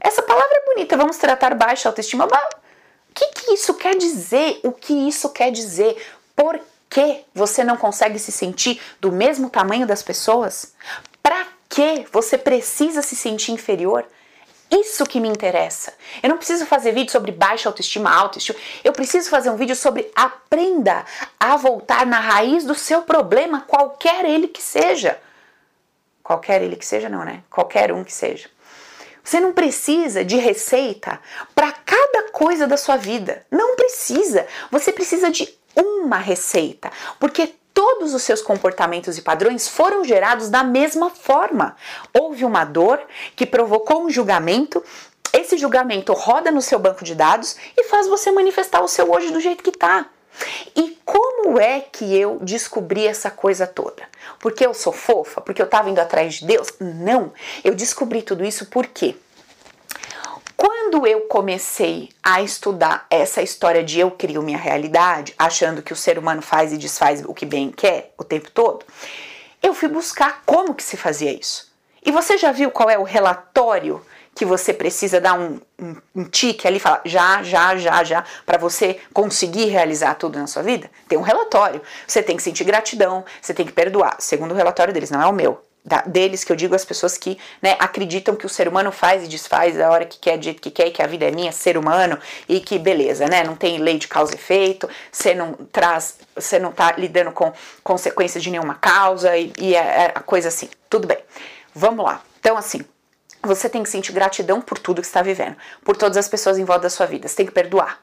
Essa 0.00 0.22
palavra 0.22 0.56
é 0.56 0.74
bonita, 0.74 0.96
vamos 0.96 1.16
tratar 1.16 1.54
baixa 1.54 1.88
autoestima. 1.88 2.28
Mas 2.30 2.42
o 2.42 3.14
que, 3.14 3.26
que 3.28 3.52
isso 3.52 3.74
quer 3.74 3.96
dizer? 3.96 4.60
O 4.62 4.72
que 4.72 4.92
isso 5.08 5.30
quer 5.30 5.50
dizer? 5.50 5.96
Por 6.36 6.60
que 6.88 7.24
você 7.34 7.64
não 7.64 7.76
consegue 7.76 8.18
se 8.18 8.32
sentir 8.32 8.80
do 9.00 9.10
mesmo 9.10 9.50
tamanho 9.50 9.86
das 9.86 10.02
pessoas? 10.02 10.74
Para 11.22 11.46
que 11.68 12.06
você 12.12 12.38
precisa 12.38 13.02
se 13.02 13.16
sentir 13.16 13.52
inferior? 13.52 14.06
Isso 14.70 15.06
que 15.06 15.18
me 15.18 15.28
interessa. 15.28 15.94
Eu 16.22 16.28
não 16.28 16.36
preciso 16.36 16.66
fazer 16.66 16.92
vídeo 16.92 17.10
sobre 17.10 17.32
baixa 17.32 17.68
autoestima, 17.68 18.10
autoestima. 18.14 18.58
Eu 18.84 18.92
preciso 18.92 19.30
fazer 19.30 19.48
um 19.48 19.56
vídeo 19.56 19.74
sobre 19.74 20.10
aprenda 20.14 21.06
a 21.40 21.56
voltar 21.56 22.04
na 22.04 22.20
raiz 22.20 22.64
do 22.64 22.74
seu 22.74 23.02
problema, 23.02 23.62
qualquer 23.66 24.26
ele 24.26 24.46
que 24.46 24.60
seja. 24.60 25.18
Qualquer 26.22 26.60
ele 26.60 26.76
que 26.76 26.84
seja, 26.84 27.08
não, 27.08 27.24
né? 27.24 27.42
Qualquer 27.48 27.90
um 27.92 28.04
que 28.04 28.12
seja. 28.12 28.50
Você 29.28 29.40
não 29.40 29.52
precisa 29.52 30.24
de 30.24 30.38
receita 30.38 31.20
para 31.54 31.70
cada 31.70 32.30
coisa 32.32 32.66
da 32.66 32.78
sua 32.78 32.96
vida. 32.96 33.44
Não 33.50 33.76
precisa. 33.76 34.46
Você 34.70 34.90
precisa 34.90 35.30
de 35.30 35.54
uma 35.76 36.16
receita, 36.16 36.90
porque 37.20 37.52
todos 37.74 38.14
os 38.14 38.22
seus 38.22 38.40
comportamentos 38.40 39.18
e 39.18 39.22
padrões 39.22 39.68
foram 39.68 40.02
gerados 40.02 40.48
da 40.48 40.64
mesma 40.64 41.10
forma. 41.10 41.76
Houve 42.18 42.42
uma 42.42 42.64
dor 42.64 43.02
que 43.36 43.44
provocou 43.44 44.02
um 44.02 44.08
julgamento. 44.08 44.82
Esse 45.30 45.58
julgamento 45.58 46.14
roda 46.14 46.50
no 46.50 46.62
seu 46.62 46.78
banco 46.78 47.04
de 47.04 47.14
dados 47.14 47.54
e 47.76 47.84
faz 47.84 48.08
você 48.08 48.30
manifestar 48.30 48.80
o 48.80 48.88
seu 48.88 49.12
hoje 49.12 49.30
do 49.30 49.40
jeito 49.40 49.62
que 49.62 49.68
está. 49.68 50.06
E 50.76 50.98
como 51.04 51.58
é 51.58 51.80
que 51.80 52.16
eu 52.16 52.38
descobri 52.40 53.06
essa 53.06 53.30
coisa 53.30 53.66
toda? 53.66 54.02
Porque 54.38 54.64
eu 54.64 54.74
sou 54.74 54.92
fofa? 54.92 55.40
Porque 55.40 55.60
eu 55.60 55.66
estava 55.66 55.90
indo 55.90 56.00
atrás 56.00 56.34
de 56.34 56.46
Deus? 56.46 56.68
Não. 56.80 57.32
Eu 57.64 57.74
descobri 57.74 58.22
tudo 58.22 58.44
isso 58.44 58.66
porque 58.66 59.16
quando 60.56 61.06
eu 61.06 61.20
comecei 61.22 62.08
a 62.22 62.42
estudar 62.42 63.06
essa 63.08 63.40
história 63.40 63.84
de 63.84 64.00
eu 64.00 64.10
crio 64.10 64.42
minha 64.42 64.58
realidade, 64.58 65.34
achando 65.38 65.82
que 65.82 65.92
o 65.92 65.96
ser 65.96 66.18
humano 66.18 66.42
faz 66.42 66.72
e 66.72 66.76
desfaz 66.76 67.22
o 67.24 67.32
que 67.32 67.46
bem 67.46 67.70
quer 67.70 68.12
o 68.18 68.24
tempo 68.24 68.50
todo, 68.50 68.84
eu 69.62 69.72
fui 69.72 69.88
buscar 69.88 70.42
como 70.44 70.74
que 70.74 70.82
se 70.82 70.96
fazia 70.96 71.32
isso. 71.32 71.72
E 72.04 72.10
você 72.10 72.38
já 72.38 72.52
viu 72.52 72.70
qual 72.70 72.90
é 72.90 72.98
o 72.98 73.02
relatório 73.02 74.04
que 74.38 74.44
você 74.44 74.72
precisa 74.72 75.20
dar 75.20 75.34
um, 75.34 75.60
um, 75.80 75.96
um 76.14 76.24
tique 76.24 76.66
ali 76.68 76.78
falar 76.78 77.02
já, 77.04 77.42
já, 77.42 77.76
já, 77.76 78.04
já, 78.04 78.24
para 78.46 78.56
você 78.56 79.00
conseguir 79.12 79.64
realizar 79.64 80.14
tudo 80.14 80.38
na 80.38 80.46
sua 80.46 80.62
vida? 80.62 80.88
Tem 81.08 81.18
um 81.18 81.22
relatório. 81.22 81.82
Você 82.06 82.22
tem 82.22 82.36
que 82.36 82.42
sentir 82.42 82.62
gratidão, 82.62 83.24
você 83.42 83.52
tem 83.52 83.66
que 83.66 83.72
perdoar. 83.72 84.16
Segundo 84.20 84.52
o 84.52 84.54
relatório 84.54 84.94
deles, 84.94 85.10
não 85.10 85.20
é 85.20 85.26
o 85.26 85.32
meu. 85.32 85.64
Da, 85.84 86.02
deles 86.02 86.44
que 86.44 86.52
eu 86.52 86.56
digo 86.56 86.74
as 86.74 86.84
pessoas 86.84 87.16
que 87.16 87.36
né, 87.62 87.74
acreditam 87.80 88.36
que 88.36 88.46
o 88.46 88.48
ser 88.48 88.68
humano 88.68 88.92
faz 88.92 89.24
e 89.24 89.26
desfaz 89.26 89.80
a 89.80 89.90
hora 89.90 90.04
que 90.04 90.18
quer, 90.18 90.36
do 90.38 90.44
jeito 90.44 90.62
que 90.62 90.70
quer, 90.70 90.86
e 90.86 90.90
que 90.92 91.02
a 91.02 91.06
vida 91.06 91.24
é 91.24 91.30
minha, 91.32 91.50
ser 91.50 91.76
humano, 91.76 92.16
e 92.48 92.60
que 92.60 92.78
beleza, 92.78 93.26
né? 93.26 93.42
Não 93.42 93.56
tem 93.56 93.78
lei 93.78 93.98
de 93.98 94.06
causa 94.06 94.32
e 94.32 94.34
efeito, 94.36 94.88
você 95.10 95.34
não 95.34 95.54
traz, 95.72 96.18
você 96.34 96.58
não 96.58 96.70
tá 96.70 96.94
lidando 96.96 97.32
com 97.32 97.52
consequências 97.82 98.42
de 98.42 98.50
nenhuma 98.50 98.74
causa 98.74 99.36
e, 99.36 99.52
e 99.58 99.74
é, 99.74 99.78
é 99.78 100.12
a 100.14 100.20
coisa 100.20 100.48
assim. 100.48 100.68
Tudo 100.88 101.08
bem. 101.08 101.18
Vamos 101.74 102.04
lá. 102.04 102.22
Então, 102.38 102.56
assim, 102.56 102.84
você 103.42 103.68
tem 103.68 103.82
que 103.82 103.88
sentir 103.88 104.12
gratidão 104.12 104.60
por 104.60 104.78
tudo 104.78 105.00
que 105.00 105.06
está 105.06 105.22
vivendo, 105.22 105.56
por 105.84 105.96
todas 105.96 106.16
as 106.16 106.28
pessoas 106.28 106.58
em 106.58 106.64
volta 106.64 106.82
da 106.82 106.90
sua 106.90 107.06
vida. 107.06 107.28
Você 107.28 107.36
tem 107.36 107.46
que 107.46 107.52
perdoar. 107.52 108.00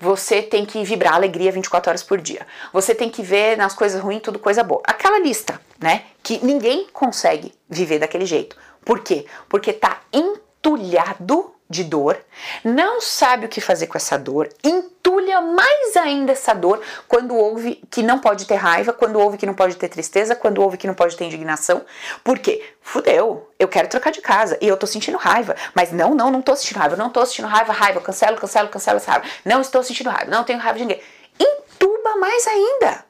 Você 0.00 0.40
tem 0.42 0.64
que 0.64 0.82
vibrar 0.84 1.14
alegria 1.14 1.52
24 1.52 1.90
horas 1.90 2.02
por 2.02 2.20
dia. 2.20 2.46
Você 2.72 2.94
tem 2.94 3.10
que 3.10 3.22
ver 3.22 3.56
nas 3.56 3.74
coisas 3.74 4.00
ruins 4.00 4.22
tudo 4.22 4.38
coisa 4.38 4.62
boa. 4.62 4.82
Aquela 4.84 5.18
lista, 5.18 5.60
né? 5.78 6.04
Que 6.22 6.44
ninguém 6.44 6.86
consegue 6.92 7.52
viver 7.68 7.98
daquele 7.98 8.24
jeito. 8.24 8.56
Por 8.84 9.00
quê? 9.00 9.26
Porque 9.48 9.72
tá 9.72 10.00
entulhado 10.12 11.54
de 11.68 11.84
dor, 11.84 12.18
não 12.64 13.00
sabe 13.00 13.44
o 13.44 13.48
que 13.48 13.60
fazer 13.60 13.88
com 13.88 13.98
essa 13.98 14.18
dor, 14.18 14.48
entulha 14.64 15.40
mais 15.40 15.96
ainda 15.96 16.32
essa 16.32 16.54
dor 16.54 16.80
quando 17.06 17.36
ouve 17.36 17.82
que 17.90 18.02
não 18.02 18.18
pode 18.18 18.46
ter 18.46 18.54
raiva, 18.54 18.92
quando 18.92 19.20
ouve 19.20 19.36
que 19.36 19.44
não 19.44 19.52
pode 19.52 19.76
ter 19.76 19.88
tristeza, 19.88 20.34
quando 20.34 20.62
ouve 20.62 20.78
que 20.78 20.86
não 20.86 20.94
pode 20.94 21.16
ter 21.16 21.24
indignação. 21.24 21.84
Por 22.24 22.38
quê? 22.38 22.64
Fudeu, 22.80 23.50
eu 23.58 23.68
quero 23.68 23.88
trocar 23.88 24.10
de 24.10 24.22
casa 24.22 24.56
e 24.62 24.66
eu 24.66 24.78
tô 24.78 24.86
sentindo 24.86 25.18
raiva. 25.18 25.54
Mas 25.74 25.92
não, 25.92 26.14
não, 26.14 26.30
não 26.30 26.40
tô 26.40 26.56
sentindo 26.56 26.78
raiva, 26.78 26.96
não 26.96 27.10
tô 27.10 27.24
sentindo 27.26 27.48
raiva, 27.48 27.72
raiva, 27.72 28.00
cancelo, 28.00 28.38
cancelo, 28.38 28.68
cancelo 28.68 28.96
essa 28.96 29.12
raiva. 29.12 29.26
Não 29.44 29.60
estou 29.60 29.82
sentindo 29.82 30.08
raiva, 30.08 30.30
não 30.30 30.44
tenho 30.44 30.58
raiva 30.58 30.78
de 30.78 30.84
ninguém. 30.86 31.02
Entuba 31.38 32.16
mais 32.16 32.46
ainda. 32.46 33.04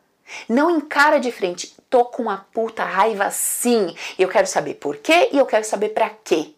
Não 0.48 0.68
encara 0.68 1.20
de 1.20 1.30
frente. 1.30 1.74
Tô 1.88 2.04
com 2.04 2.24
uma 2.24 2.46
puta 2.52 2.84
raiva 2.84 3.30
sim. 3.30 3.94
Eu 4.18 4.28
quero 4.28 4.46
saber 4.46 4.74
por 4.74 4.96
quê 4.96 5.30
e 5.32 5.38
eu 5.38 5.46
quero 5.46 5.64
saber 5.64 5.90
para 5.90 6.10
quê 6.10 6.54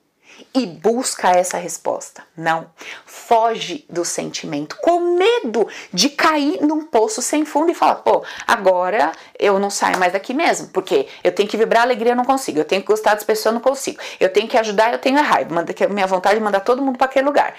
e 0.54 0.66
busca 0.66 1.30
essa 1.30 1.56
resposta. 1.56 2.22
Não. 2.36 2.66
Foge 3.04 3.84
do 3.88 4.04
sentimento, 4.04 4.76
com 4.80 5.16
medo 5.16 5.68
de 5.92 6.10
cair 6.10 6.60
num 6.62 6.86
poço 6.86 7.22
sem 7.22 7.44
fundo 7.44 7.70
e 7.70 7.74
falar: 7.74 7.96
pô, 7.96 8.24
agora 8.46 9.12
eu 9.38 9.58
não 9.58 9.70
saio 9.70 9.98
mais 9.98 10.12
daqui 10.12 10.34
mesmo, 10.34 10.68
porque 10.68 11.08
eu 11.22 11.32
tenho 11.32 11.48
que 11.48 11.56
vibrar 11.56 11.82
alegria, 11.82 12.12
eu 12.12 12.16
não 12.16 12.24
consigo. 12.24 12.58
Eu 12.58 12.64
tenho 12.64 12.82
que 12.82 12.88
gostar 12.88 13.14
das 13.14 13.24
pessoas, 13.24 13.46
eu 13.46 13.52
não 13.52 13.60
consigo. 13.60 13.98
Eu 14.18 14.32
tenho 14.32 14.48
que 14.48 14.56
ajudar, 14.56 14.92
eu 14.92 14.98
tenho 14.98 15.18
a 15.18 15.22
raiva. 15.22 15.54
Manda, 15.54 15.74
minha 15.88 16.06
vontade 16.06 16.36
de 16.36 16.44
mandar 16.44 16.60
todo 16.60 16.82
mundo 16.82 16.98
para 16.98 17.06
aquele 17.06 17.26
lugar. 17.26 17.54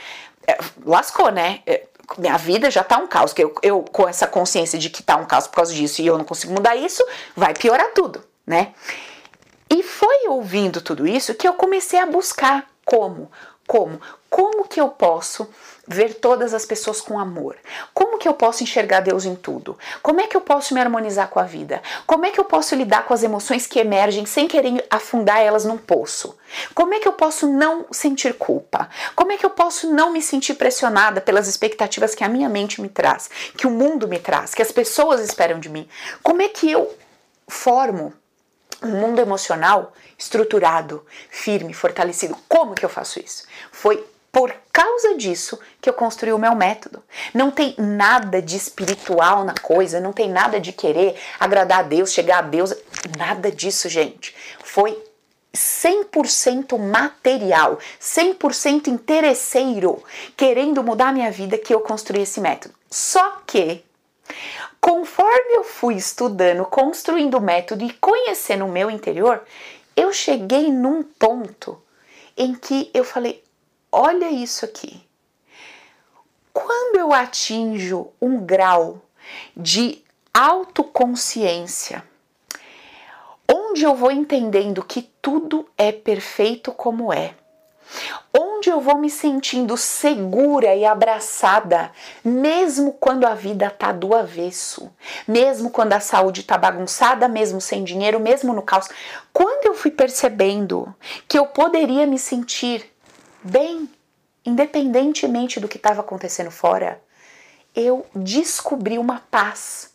É, 0.47 0.57
lascou, 0.85 1.31
né? 1.31 1.61
É, 1.65 1.83
minha 2.17 2.37
vida 2.37 2.69
já 2.69 2.83
tá 2.83 2.97
um 2.97 3.07
caos, 3.07 3.33
que 3.33 3.43
eu, 3.43 3.53
eu 3.61 3.83
com 3.91 4.07
essa 4.07 4.27
consciência 4.27 4.77
de 4.77 4.89
que 4.89 5.03
tá 5.03 5.15
um 5.15 5.25
caos 5.25 5.47
por 5.47 5.55
causa 5.55 5.73
disso 5.73 6.01
e 6.01 6.07
eu 6.07 6.17
não 6.17 6.25
consigo 6.25 6.53
mudar 6.53 6.75
isso, 6.75 7.03
vai 7.35 7.53
piorar 7.53 7.91
tudo, 7.93 8.23
né? 8.45 8.73
E 9.69 9.83
foi 9.83 10.27
ouvindo 10.27 10.81
tudo 10.81 11.07
isso 11.07 11.33
que 11.33 11.47
eu 11.47 11.53
comecei 11.53 11.99
a 11.99 12.05
buscar 12.05 12.67
como? 12.85 13.31
Como? 13.67 14.01
Como 14.29 14.67
que 14.67 14.81
eu 14.81 14.89
posso 14.89 15.47
ver 15.87 16.15
todas 16.15 16.53
as 16.53 16.65
pessoas 16.65 16.99
com 16.99 17.17
amor? 17.17 17.55
Como 17.93 18.17
que 18.17 18.27
eu 18.27 18.33
posso 18.33 18.63
enxergar 18.63 18.99
Deus 19.01 19.23
em 19.23 19.35
tudo? 19.35 19.77
Como 20.01 20.19
é 20.19 20.27
que 20.27 20.35
eu 20.35 20.41
posso 20.41 20.73
me 20.73 20.81
harmonizar 20.81 21.29
com 21.29 21.39
a 21.39 21.43
vida? 21.43 21.81
Como 22.05 22.25
é 22.25 22.31
que 22.31 22.39
eu 22.39 22.45
posso 22.45 22.75
lidar 22.75 23.05
com 23.05 23.13
as 23.13 23.23
emoções 23.23 23.67
que 23.67 23.79
emergem 23.79 24.25
sem 24.25 24.47
querer 24.47 24.85
afundar 24.89 25.39
elas 25.39 25.63
num 25.63 25.77
poço? 25.77 26.37
Como 26.73 26.93
é 26.93 26.99
que 26.99 27.07
eu 27.07 27.13
posso 27.13 27.47
não 27.47 27.85
sentir 27.91 28.33
culpa? 28.33 28.89
Como 29.15 29.31
é 29.31 29.37
que 29.37 29.45
eu 29.45 29.51
posso 29.51 29.93
não 29.93 30.11
me 30.11 30.21
sentir 30.21 30.55
pressionada 30.55 31.21
pelas 31.21 31.47
expectativas 31.47 32.13
que 32.15 32.23
a 32.23 32.29
minha 32.29 32.49
mente 32.49 32.81
me 32.81 32.89
traz, 32.89 33.29
que 33.57 33.67
o 33.67 33.71
mundo 33.71 34.07
me 34.07 34.19
traz, 34.19 34.53
que 34.53 34.61
as 34.61 34.71
pessoas 34.71 35.21
esperam 35.21 35.59
de 35.59 35.69
mim? 35.69 35.87
Como 36.21 36.41
é 36.41 36.49
que 36.49 36.69
eu 36.69 36.93
formo 37.47 38.13
um 38.81 38.89
mundo 38.89 39.19
emocional 39.19 39.93
estruturado, 40.17 41.05
firme, 41.29 41.73
fortalecido. 41.73 42.37
Como 42.47 42.75
que 42.75 42.85
eu 42.85 42.89
faço 42.89 43.19
isso? 43.19 43.45
Foi 43.71 44.05
por 44.31 44.53
causa 44.71 45.15
disso 45.15 45.59
que 45.81 45.89
eu 45.89 45.93
construí 45.93 46.31
o 46.31 46.39
meu 46.39 46.55
método. 46.55 47.03
Não 47.33 47.51
tem 47.51 47.75
nada 47.77 48.41
de 48.41 48.55
espiritual 48.55 49.43
na 49.43 49.53
coisa, 49.53 49.99
não 49.99 50.13
tem 50.13 50.29
nada 50.29 50.59
de 50.59 50.71
querer 50.71 51.19
agradar 51.39 51.79
a 51.79 51.83
Deus, 51.83 52.13
chegar 52.13 52.39
a 52.39 52.41
Deus, 52.43 52.73
nada 53.17 53.51
disso, 53.51 53.89
gente. 53.89 54.33
Foi 54.63 54.97
100% 55.53 56.77
material, 56.79 57.77
100% 57.99 58.87
interesseiro, 58.87 60.01
querendo 60.37 60.81
mudar 60.81 61.09
a 61.09 61.13
minha 61.13 61.31
vida 61.31 61.57
que 61.57 61.73
eu 61.73 61.81
construí 61.81 62.21
esse 62.21 62.39
método. 62.39 62.73
Só 62.89 63.41
que 63.45 63.83
Conforme 64.81 65.53
eu 65.53 65.63
fui 65.63 65.93
estudando, 65.93 66.65
construindo 66.65 67.37
o 67.37 67.41
método 67.41 67.85
e 67.85 67.93
conhecendo 67.93 68.65
o 68.65 68.71
meu 68.71 68.89
interior, 68.89 69.43
eu 69.95 70.11
cheguei 70.11 70.71
num 70.71 71.03
ponto 71.03 71.79
em 72.35 72.55
que 72.55 72.89
eu 72.91 73.03
falei: 73.03 73.43
olha 73.91 74.31
isso 74.31 74.65
aqui. 74.65 75.07
Quando 76.51 76.97
eu 76.97 77.13
atinjo 77.13 78.09
um 78.19 78.43
grau 78.43 78.99
de 79.55 80.03
autoconsciência, 80.33 82.03
onde 83.47 83.83
eu 83.83 83.93
vou 83.93 84.11
entendendo 84.11 84.83
que 84.83 85.03
tudo 85.21 85.69
é 85.77 85.91
perfeito 85.91 86.71
como 86.71 87.13
é, 87.13 87.35
onde 88.33 88.50
eu 88.69 88.79
vou 88.79 88.97
me 88.97 89.09
sentindo 89.09 89.75
segura 89.77 90.75
e 90.75 90.85
abraçada, 90.85 91.91
mesmo 92.23 92.93
quando 92.93 93.25
a 93.25 93.33
vida 93.33 93.69
tá 93.69 93.91
do 93.91 94.15
avesso, 94.15 94.91
mesmo 95.27 95.69
quando 95.69 95.93
a 95.93 95.99
saúde 95.99 96.43
tá 96.43 96.57
bagunçada, 96.57 97.27
mesmo 97.27 97.59
sem 97.59 97.83
dinheiro, 97.83 98.19
mesmo 98.19 98.53
no 98.53 98.61
caos. 98.61 98.89
Quando 99.33 99.65
eu 99.65 99.73
fui 99.73 99.91
percebendo 99.91 100.93
que 101.27 101.37
eu 101.37 101.47
poderia 101.47 102.05
me 102.05 102.19
sentir 102.19 102.91
bem, 103.43 103.89
independentemente 104.45 105.59
do 105.59 105.67
que 105.67 105.77
estava 105.77 106.01
acontecendo 106.01 106.51
fora, 106.51 107.01
eu 107.75 108.05
descobri 108.15 108.97
uma 108.97 109.21
paz. 109.31 109.89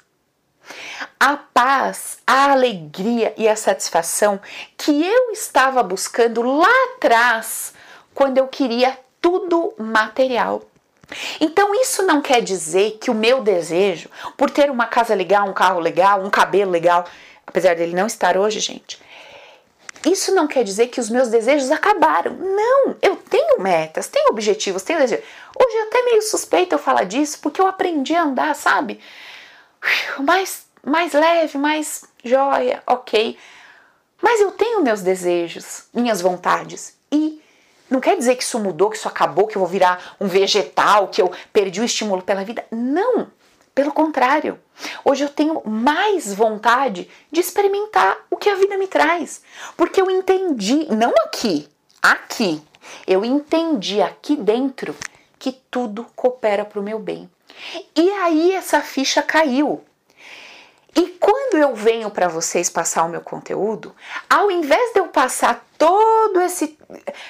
A 1.19 1.37
paz, 1.37 2.19
a 2.27 2.51
alegria 2.51 3.33
e 3.37 3.49
a 3.49 3.55
satisfação 3.55 4.41
que 4.77 5.07
eu 5.07 5.31
estava 5.31 5.83
buscando 5.83 6.43
lá 6.43 6.73
atrás 6.95 7.76
quando 8.17 8.39
eu 8.39 8.49
queria 8.49 8.99
tudo 9.21 9.75
material. 9.77 10.63
Então 11.39 11.75
isso 11.75 12.03
não 12.03 12.23
quer 12.23 12.41
dizer 12.41 12.99
que 12.99 13.11
o 13.11 13.15
meu 13.15 13.43
desejo 13.43 14.09
por 14.39 14.51
ter 14.51 14.71
uma 14.71 14.87
casa 14.87 15.15
legal, 15.15 15.47
um 15.47 15.53
carro 15.53 15.79
legal, 15.79 16.25
um 16.25 16.31
cabelo 16.31 16.71
legal, 16.71 17.05
apesar 17.47 17.77
dele 17.77 17.95
não 17.95 18.07
estar 18.07 18.39
hoje, 18.39 18.59
gente, 18.59 18.99
isso 20.05 20.35
não 20.35 20.47
quer 20.47 20.65
dizer 20.65 20.89
que 20.89 20.99
os 20.99 21.11
meus 21.11 21.29
desejos 21.29 21.71
acabaram. 21.71 22.33
Não, 22.35 22.97
eu 23.03 23.17
tenho 23.17 23.61
metas, 23.61 24.09
tenho 24.09 24.31
objetivos, 24.31 24.83
tenho 24.83 24.99
desejos. 24.99 25.25
Hoje 25.55 25.77
é 25.77 25.83
até 25.83 26.03
meio 26.03 26.23
suspeito 26.23 26.75
eu 26.75 26.79
falar 26.79 27.05
disso, 27.05 27.39
porque 27.43 27.61
eu 27.61 27.67
aprendi 27.67 28.17
a 28.17 28.23
andar, 28.23 28.55
sabe? 28.55 28.99
Mais, 30.19 30.65
mais 30.83 31.13
leve, 31.13 31.59
mais 31.59 32.05
joia, 32.25 32.83
ok. 32.87 33.37
Mas 34.23 34.41
eu 34.41 34.53
tenho 34.53 34.83
meus 34.83 35.03
desejos, 35.03 35.85
minhas 35.93 36.23
vontades. 36.23 36.97
E 37.13 37.45
não 37.89 38.01
quer 38.01 38.17
dizer 38.17 38.37
que 38.37 38.43
isso 38.43 38.59
mudou, 38.59 38.91
que 38.91 38.97
isso 38.97 39.09
acabou, 39.09 39.47
que 39.47 39.57
eu 39.57 39.61
vou 39.61 39.69
virar 39.69 40.17
um 40.21 40.27
vegetal, 40.27 41.09
que 41.09 41.23
eu 41.23 41.31
perdi 41.53 41.81
o 41.81 41.85
estímulo 41.85 42.23
pela 42.23 42.45
vida. 42.45 42.65
Não! 42.71 43.29
Pelo 43.75 43.93
contrário, 43.93 44.59
hoje 45.05 45.23
eu 45.23 45.29
tenho 45.29 45.61
mais 45.67 46.33
vontade 46.33 47.11
de 47.31 47.41
experimentar 47.41 48.17
o 48.31 48.37
que 48.37 48.49
a 48.49 48.55
vida 48.55 48.79
me 48.79 48.87
traz. 48.87 49.43
Porque 49.77 50.01
eu 50.01 50.11
entendi, 50.11 50.87
não 50.91 51.13
aqui, 51.27 51.69
aqui, 52.03 52.63
eu 53.07 53.23
entendi 53.23 54.01
aqui 54.01 54.35
dentro 54.35 54.97
que 55.39 55.53
tudo 55.71 56.07
coopera 56.17 56.65
para 56.65 56.81
o 56.81 56.83
meu 56.83 56.99
bem. 56.99 57.29
E 57.95 58.11
aí 58.13 58.53
essa 58.53 58.81
ficha 58.81 59.23
caiu. 59.23 59.85
E 60.97 61.09
quando 61.21 61.59
eu 61.59 61.75
venho 61.75 62.11
para 62.11 62.27
vocês 62.27 62.71
passar 62.71 63.05
o 63.05 63.09
meu 63.09 63.21
conteúdo, 63.21 63.95
ao 64.31 64.51
invés 64.51 64.95
de 64.95 65.01
eu 65.01 65.09
passar 65.09 65.63
todo 65.77 66.41
esse, 66.41 66.79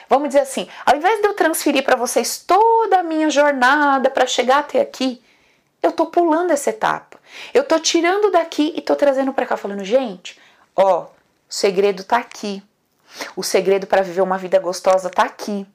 vamos 0.08 0.28
dizer 0.28 0.40
assim, 0.40 0.68
ao 0.84 0.96
invés 0.96 1.20
de 1.20 1.26
eu 1.26 1.34
transferir 1.34 1.82
para 1.82 1.96
vocês 1.96 2.38
toda 2.38 3.00
a 3.00 3.02
minha 3.02 3.28
jornada 3.28 4.08
para 4.08 4.24
chegar 4.24 4.60
até 4.60 4.80
aqui, 4.80 5.20
eu 5.82 5.90
tô 5.90 6.06
pulando 6.06 6.52
essa 6.52 6.70
etapa. 6.70 7.18
Eu 7.52 7.64
tô 7.64 7.78
tirando 7.80 8.30
daqui 8.30 8.72
e 8.76 8.80
tô 8.80 8.94
trazendo 8.94 9.32
para 9.32 9.46
cá 9.46 9.56
falando, 9.56 9.84
gente, 9.84 10.40
ó, 10.74 11.02
o 11.02 11.08
segredo 11.48 12.04
tá 12.04 12.18
aqui. 12.18 12.62
O 13.34 13.42
segredo 13.42 13.86
para 13.86 14.02
viver 14.02 14.20
uma 14.20 14.38
vida 14.38 14.60
gostosa 14.60 15.10
tá 15.10 15.24
aqui. 15.24 15.66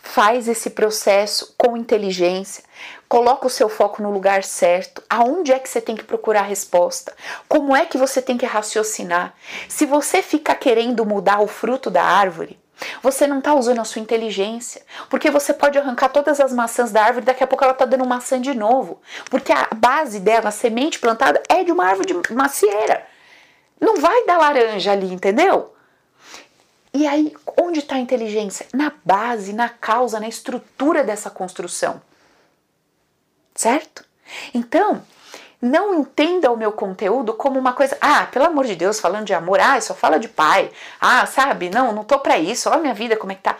Faz 0.00 0.48
esse 0.48 0.70
processo 0.70 1.54
com 1.56 1.76
inteligência, 1.76 2.64
coloca 3.08 3.46
o 3.46 3.50
seu 3.50 3.68
foco 3.68 4.02
no 4.02 4.10
lugar 4.10 4.44
certo. 4.44 5.02
Aonde 5.08 5.52
é 5.52 5.58
que 5.58 5.68
você 5.68 5.80
tem 5.80 5.96
que 5.96 6.04
procurar 6.04 6.40
a 6.40 6.44
resposta? 6.44 7.14
Como 7.48 7.74
é 7.74 7.86
que 7.86 7.98
você 7.98 8.20
tem 8.20 8.36
que 8.36 8.46
raciocinar? 8.46 9.34
Se 9.68 9.86
você 9.86 10.22
fica 10.22 10.54
querendo 10.54 11.04
mudar 11.06 11.40
o 11.40 11.46
fruto 11.46 11.90
da 11.90 12.02
árvore, 12.02 12.58
você 13.02 13.26
não 13.26 13.38
está 13.38 13.54
usando 13.54 13.80
a 13.80 13.84
sua 13.84 14.02
inteligência, 14.02 14.82
porque 15.08 15.30
você 15.30 15.52
pode 15.52 15.78
arrancar 15.78 16.08
todas 16.08 16.40
as 16.40 16.52
maçãs 16.52 16.90
da 16.90 17.04
árvore, 17.04 17.24
daqui 17.24 17.44
a 17.44 17.46
pouco 17.46 17.64
ela 17.64 17.72
está 17.72 17.84
dando 17.84 18.06
maçã 18.06 18.40
de 18.40 18.54
novo, 18.54 19.00
porque 19.30 19.52
a 19.52 19.68
base 19.74 20.20
dela, 20.20 20.48
a 20.48 20.52
semente 20.52 20.98
plantada, 20.98 21.42
é 21.48 21.62
de 21.62 21.72
uma 21.72 21.86
árvore 21.86 22.12
de 22.12 22.34
macieira. 22.34 23.06
Não 23.80 23.96
vai 23.96 24.24
dar 24.26 24.38
laranja 24.38 24.92
ali, 24.92 25.12
entendeu? 25.12 25.71
E 26.94 27.06
aí, 27.06 27.34
onde 27.58 27.78
está 27.78 27.96
a 27.96 28.00
inteligência? 28.00 28.66
Na 28.72 28.92
base, 29.04 29.52
na 29.52 29.68
causa, 29.68 30.20
na 30.20 30.28
estrutura 30.28 31.02
dessa 31.02 31.30
construção. 31.30 32.02
Certo? 33.54 34.04
Então, 34.52 35.02
não 35.60 35.94
entenda 35.94 36.50
o 36.50 36.56
meu 36.56 36.72
conteúdo 36.72 37.34
como 37.34 37.58
uma 37.58 37.72
coisa, 37.72 37.96
ah, 38.00 38.26
pelo 38.26 38.46
amor 38.46 38.66
de 38.66 38.74
Deus, 38.74 39.00
falando 39.00 39.26
de 39.26 39.32
amor, 39.32 39.60
ah, 39.60 39.80
só 39.80 39.94
fala 39.94 40.18
de 40.18 40.28
pai. 40.28 40.70
Ah, 41.00 41.24
sabe? 41.24 41.70
Não, 41.70 41.92
não 41.92 42.04
tô 42.04 42.18
para 42.18 42.38
isso. 42.38 42.68
Olha 42.68 42.78
a 42.78 42.82
minha 42.82 42.94
vida 42.94 43.16
como 43.16 43.32
é 43.32 43.36
que 43.36 43.42
tá. 43.42 43.56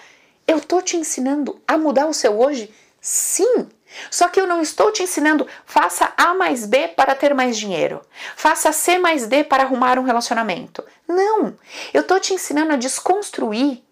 Eu 0.46 0.60
tô 0.60 0.82
te 0.82 0.96
ensinando 0.96 1.60
a 1.66 1.78
mudar 1.78 2.06
o 2.06 2.12
seu 2.12 2.38
hoje? 2.38 2.74
Sim. 3.00 3.68
Só 4.10 4.28
que 4.28 4.40
eu 4.40 4.46
não 4.46 4.60
estou 4.60 4.92
te 4.92 5.02
ensinando 5.02 5.46
faça 5.64 6.12
A 6.16 6.34
mais 6.34 6.66
B 6.66 6.88
para 6.88 7.14
ter 7.14 7.34
mais 7.34 7.56
dinheiro. 7.56 8.00
Faça 8.36 8.72
C 8.72 8.98
mais 8.98 9.26
D 9.26 9.44
para 9.44 9.62
arrumar 9.64 9.98
um 9.98 10.04
relacionamento. 10.04 10.84
Não. 11.06 11.56
Eu 11.92 12.02
estou 12.02 12.18
te 12.20 12.34
ensinando 12.34 12.72
a 12.72 12.76
desconstruir 12.76 13.82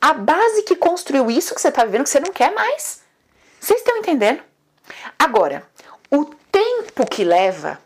a 0.00 0.12
base 0.12 0.62
que 0.62 0.76
construiu 0.76 1.30
isso 1.30 1.54
que 1.54 1.60
você 1.60 1.68
está 1.68 1.84
vivendo 1.84 2.04
que 2.04 2.10
você 2.10 2.20
não 2.20 2.32
quer 2.32 2.52
mais. 2.54 3.02
Vocês 3.60 3.80
estão 3.80 3.96
entendendo? 3.96 4.40
Agora, 5.18 5.66
o 6.10 6.24
tempo 6.24 7.06
que 7.06 7.24
leva, 7.24 7.78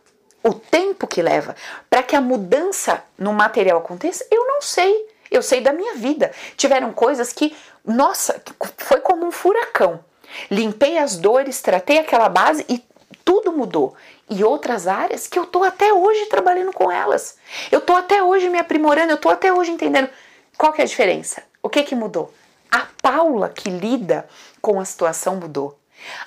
o 0.43 0.53
tempo 0.55 1.07
que 1.07 1.23
leva 1.23 1.57
para 1.89 2.03
que 2.03 2.15
a 2.15 2.21
mudança 2.21 3.03
no 3.19 3.33
material 3.33 3.79
aconteça, 3.79 4.27
eu 4.31 4.47
não 4.47 4.61
sei. 4.61 5.11
Eu 5.31 5.43
sei 5.43 5.63
da 5.63 5.73
minha 5.73 5.95
vida. 5.95 6.31
Tiveram 6.57 6.93
coisas 6.93 7.33
que, 7.33 7.57
nossa, 7.85 8.43
foi 8.77 9.01
como 9.01 9.27
um 9.27 9.31
furacão. 9.31 10.05
Limpei 10.51 10.99
as 10.99 11.17
dores, 11.17 11.61
tratei 11.61 11.99
aquela 11.99 12.29
base 12.29 12.65
e 12.69 12.83
tudo 13.25 13.53
mudou. 13.53 13.95
E 14.29 14.43
outras 14.43 14.87
áreas 14.87 15.27
que 15.27 15.39
eu 15.39 15.47
tô 15.47 15.63
até 15.63 15.93
hoje 15.93 16.27
trabalhando 16.27 16.73
com 16.73 16.91
elas. 16.91 17.37
Eu 17.71 17.81
tô 17.81 17.95
até 17.95 18.23
hoje 18.23 18.49
me 18.49 18.59
aprimorando, 18.59 19.13
eu 19.13 19.19
tô 19.19 19.29
até 19.29 19.53
hoje 19.53 19.71
entendendo. 19.71 20.09
Qual 20.57 20.73
que 20.73 20.81
é 20.81 20.85
a 20.85 20.89
diferença? 20.89 21.43
O 21.63 21.69
que 21.69 21.83
que 21.83 21.95
mudou? 21.95 22.33
A 22.71 22.87
Paula 23.01 23.49
que 23.49 23.69
lida 23.69 24.27
com 24.61 24.81
a 24.81 24.85
situação 24.85 25.37
mudou. 25.37 25.79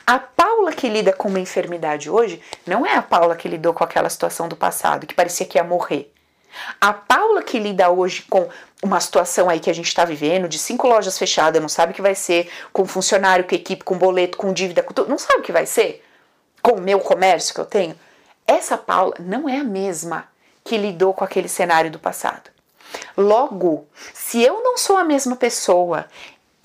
A 0.06 0.20
Paula 0.20 0.72
que 0.72 0.88
lida 0.88 1.12
com 1.12 1.28
uma 1.28 1.40
enfermidade 1.40 2.10
hoje 2.10 2.42
não 2.66 2.86
é 2.86 2.96
a 2.96 3.02
Paula 3.02 3.36
que 3.36 3.48
lidou 3.48 3.74
com 3.74 3.84
aquela 3.84 4.10
situação 4.10 4.48
do 4.48 4.56
passado, 4.56 5.08
que 5.08 5.14
parecia 5.14 5.46
que 5.46 5.58
ia 5.58 5.64
morrer. 5.64 6.14
A 6.80 6.94
Paula 6.94 7.42
que 7.42 7.60
lida 7.60 7.90
hoje 7.90 8.24
com 8.30 8.48
uma 8.82 9.00
situação 9.00 9.50
aí 9.50 9.60
que 9.60 9.70
a 9.70 9.74
gente 9.74 9.88
está 9.88 10.06
vivendo, 10.06 10.48
de 10.48 10.60
cinco 10.60 10.88
lojas 10.88 11.18
fechadas, 11.18 11.62
não 11.62 11.70
sabe 11.70 11.92
o 11.92 11.96
que 11.96 12.02
vai 12.02 12.16
ser, 12.16 12.50
com 12.72 12.86
funcionário, 12.86 13.46
com 13.46 13.56
equipe, 13.56 13.84
com 13.84 13.98
boleto, 13.98 14.38
com 14.38 14.54
dívida, 14.54 14.84
com 14.84 14.94
tudo, 14.94 15.10
não 15.10 15.18
sabe 15.18 15.40
o 15.40 15.44
que 15.44 15.52
vai 15.52 15.66
ser, 15.66 16.04
com 16.62 16.74
o 16.74 16.82
meu 16.82 17.00
comércio 17.00 17.54
que 17.54 17.62
eu 17.62 17.66
tenho. 17.66 17.96
Essa 18.48 18.78
Paula 18.78 19.16
não 19.20 19.50
é 19.50 19.60
a 19.60 19.64
mesma 19.64 20.28
que 20.64 20.78
lidou 20.78 21.14
com 21.14 21.24
aquele 21.24 21.48
cenário 21.48 21.92
do 21.92 22.00
passado. 22.00 22.50
Logo, 23.18 23.88
se 24.14 24.42
eu 24.42 24.64
não 24.64 24.78
sou 24.78 24.98
a 24.98 25.04
mesma 25.04 25.36
pessoa 25.36 26.08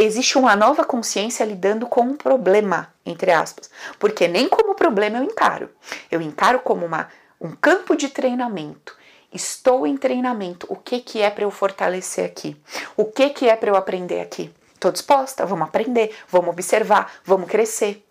existe 0.03 0.39
uma 0.39 0.57
nova 0.57 0.83
consciência 0.83 1.45
lidando 1.45 1.87
com 1.87 2.01
um 2.01 2.17
problema, 2.17 2.93
entre 3.05 3.31
aspas. 3.31 3.71
Porque 3.99 4.27
nem 4.27 4.49
como 4.49 4.75
problema 4.75 5.19
eu 5.19 5.25
encaro. 5.25 5.69
Eu 6.11 6.23
encaro 6.23 6.61
como 6.61 6.87
uma, 6.87 7.09
um 7.41 7.53
campo 7.53 7.95
de 7.95 8.09
treinamento. 8.09 8.97
Estou 9.33 9.87
em 9.87 9.97
treinamento. 9.97 10.67
O 10.69 10.77
que, 10.77 11.01
que 11.01 11.21
é 11.21 11.31
para 11.31 11.45
eu 11.45 11.51
fortalecer 11.51 12.25
aqui? 12.25 12.57
O 12.97 13.05
que, 13.05 13.31
que 13.31 13.49
é 13.49 13.55
para 13.55 13.71
eu 13.71 13.77
aprender 13.77 14.21
aqui? 14.21 14.53
Estou 14.75 14.91
disposta? 14.91 15.47
Vamos 15.47 15.69
aprender, 15.69 16.17
vamos 16.29 16.51
observar, 16.51 17.13
vamos 17.25 17.49
crescer. 17.49 18.05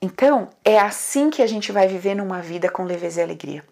Então, 0.00 0.50
é 0.64 0.78
assim 0.78 1.30
que 1.30 1.42
a 1.42 1.46
gente 1.46 1.70
vai 1.70 1.86
viver 1.86 2.14
numa 2.14 2.40
vida 2.40 2.68
com 2.68 2.84
leveza 2.84 3.20
e 3.20 3.22
alegria. 3.22 3.64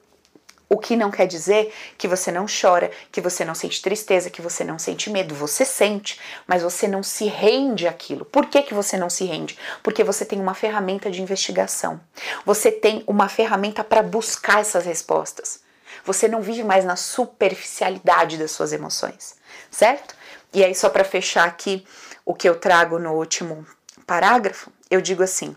O 0.69 0.79
que 0.79 0.97
não 0.97 1.11
quer 1.11 1.27
dizer 1.27 1.71
que 1.99 2.09
você 2.09 2.33
não 2.33 2.47
chora, 2.47 2.91
que 3.11 3.21
você 3.21 3.45
não 3.45 3.55
sente 3.55 3.83
tristeza, 3.83 4.31
que 4.31 4.41
você 4.41 4.65
não 4.65 4.79
sente 4.79 5.11
medo. 5.11 5.35
Você 5.35 5.65
sente, 5.65 6.19
mas 6.47 6.63
você 6.63 6.89
não 6.89 7.03
se 7.03 7.27
rende 7.27 7.87
àquilo. 7.87 8.25
Por 8.25 8.47
que, 8.47 8.63
que 8.63 8.73
você 8.73 8.97
não 8.97 9.11
se 9.11 9.25
rende? 9.25 9.59
Porque 9.83 10.03
você 10.03 10.25
tem 10.25 10.41
uma 10.41 10.55
ferramenta 10.55 11.11
de 11.11 11.21
investigação. 11.21 12.01
Você 12.47 12.71
tem 12.71 13.05
uma 13.07 13.29
ferramenta 13.29 13.85
para 13.85 14.03
buscar 14.03 14.61
essas 14.61 14.87
respostas. 14.87 15.62
Você 16.05 16.27
não 16.29 16.43
vive 16.43 16.65
mais 16.65 16.85
na 16.85 16.97
superficialidade 16.97 18.37
das 18.37 18.51
suas 18.51 18.73
emoções, 18.73 19.37
certo? 19.71 20.15
E 20.53 20.65
aí, 20.65 20.75
só 20.75 20.89
para 20.89 21.05
fechar 21.05 21.47
aqui 21.47 21.87
o 22.25 22.35
que 22.35 22.49
eu 22.49 22.59
trago 22.59 22.99
no 22.99 23.13
último 23.13 23.67
parágrafo, 24.07 24.71
eu 24.91 25.01
digo 25.01 25.23
assim: 25.23 25.57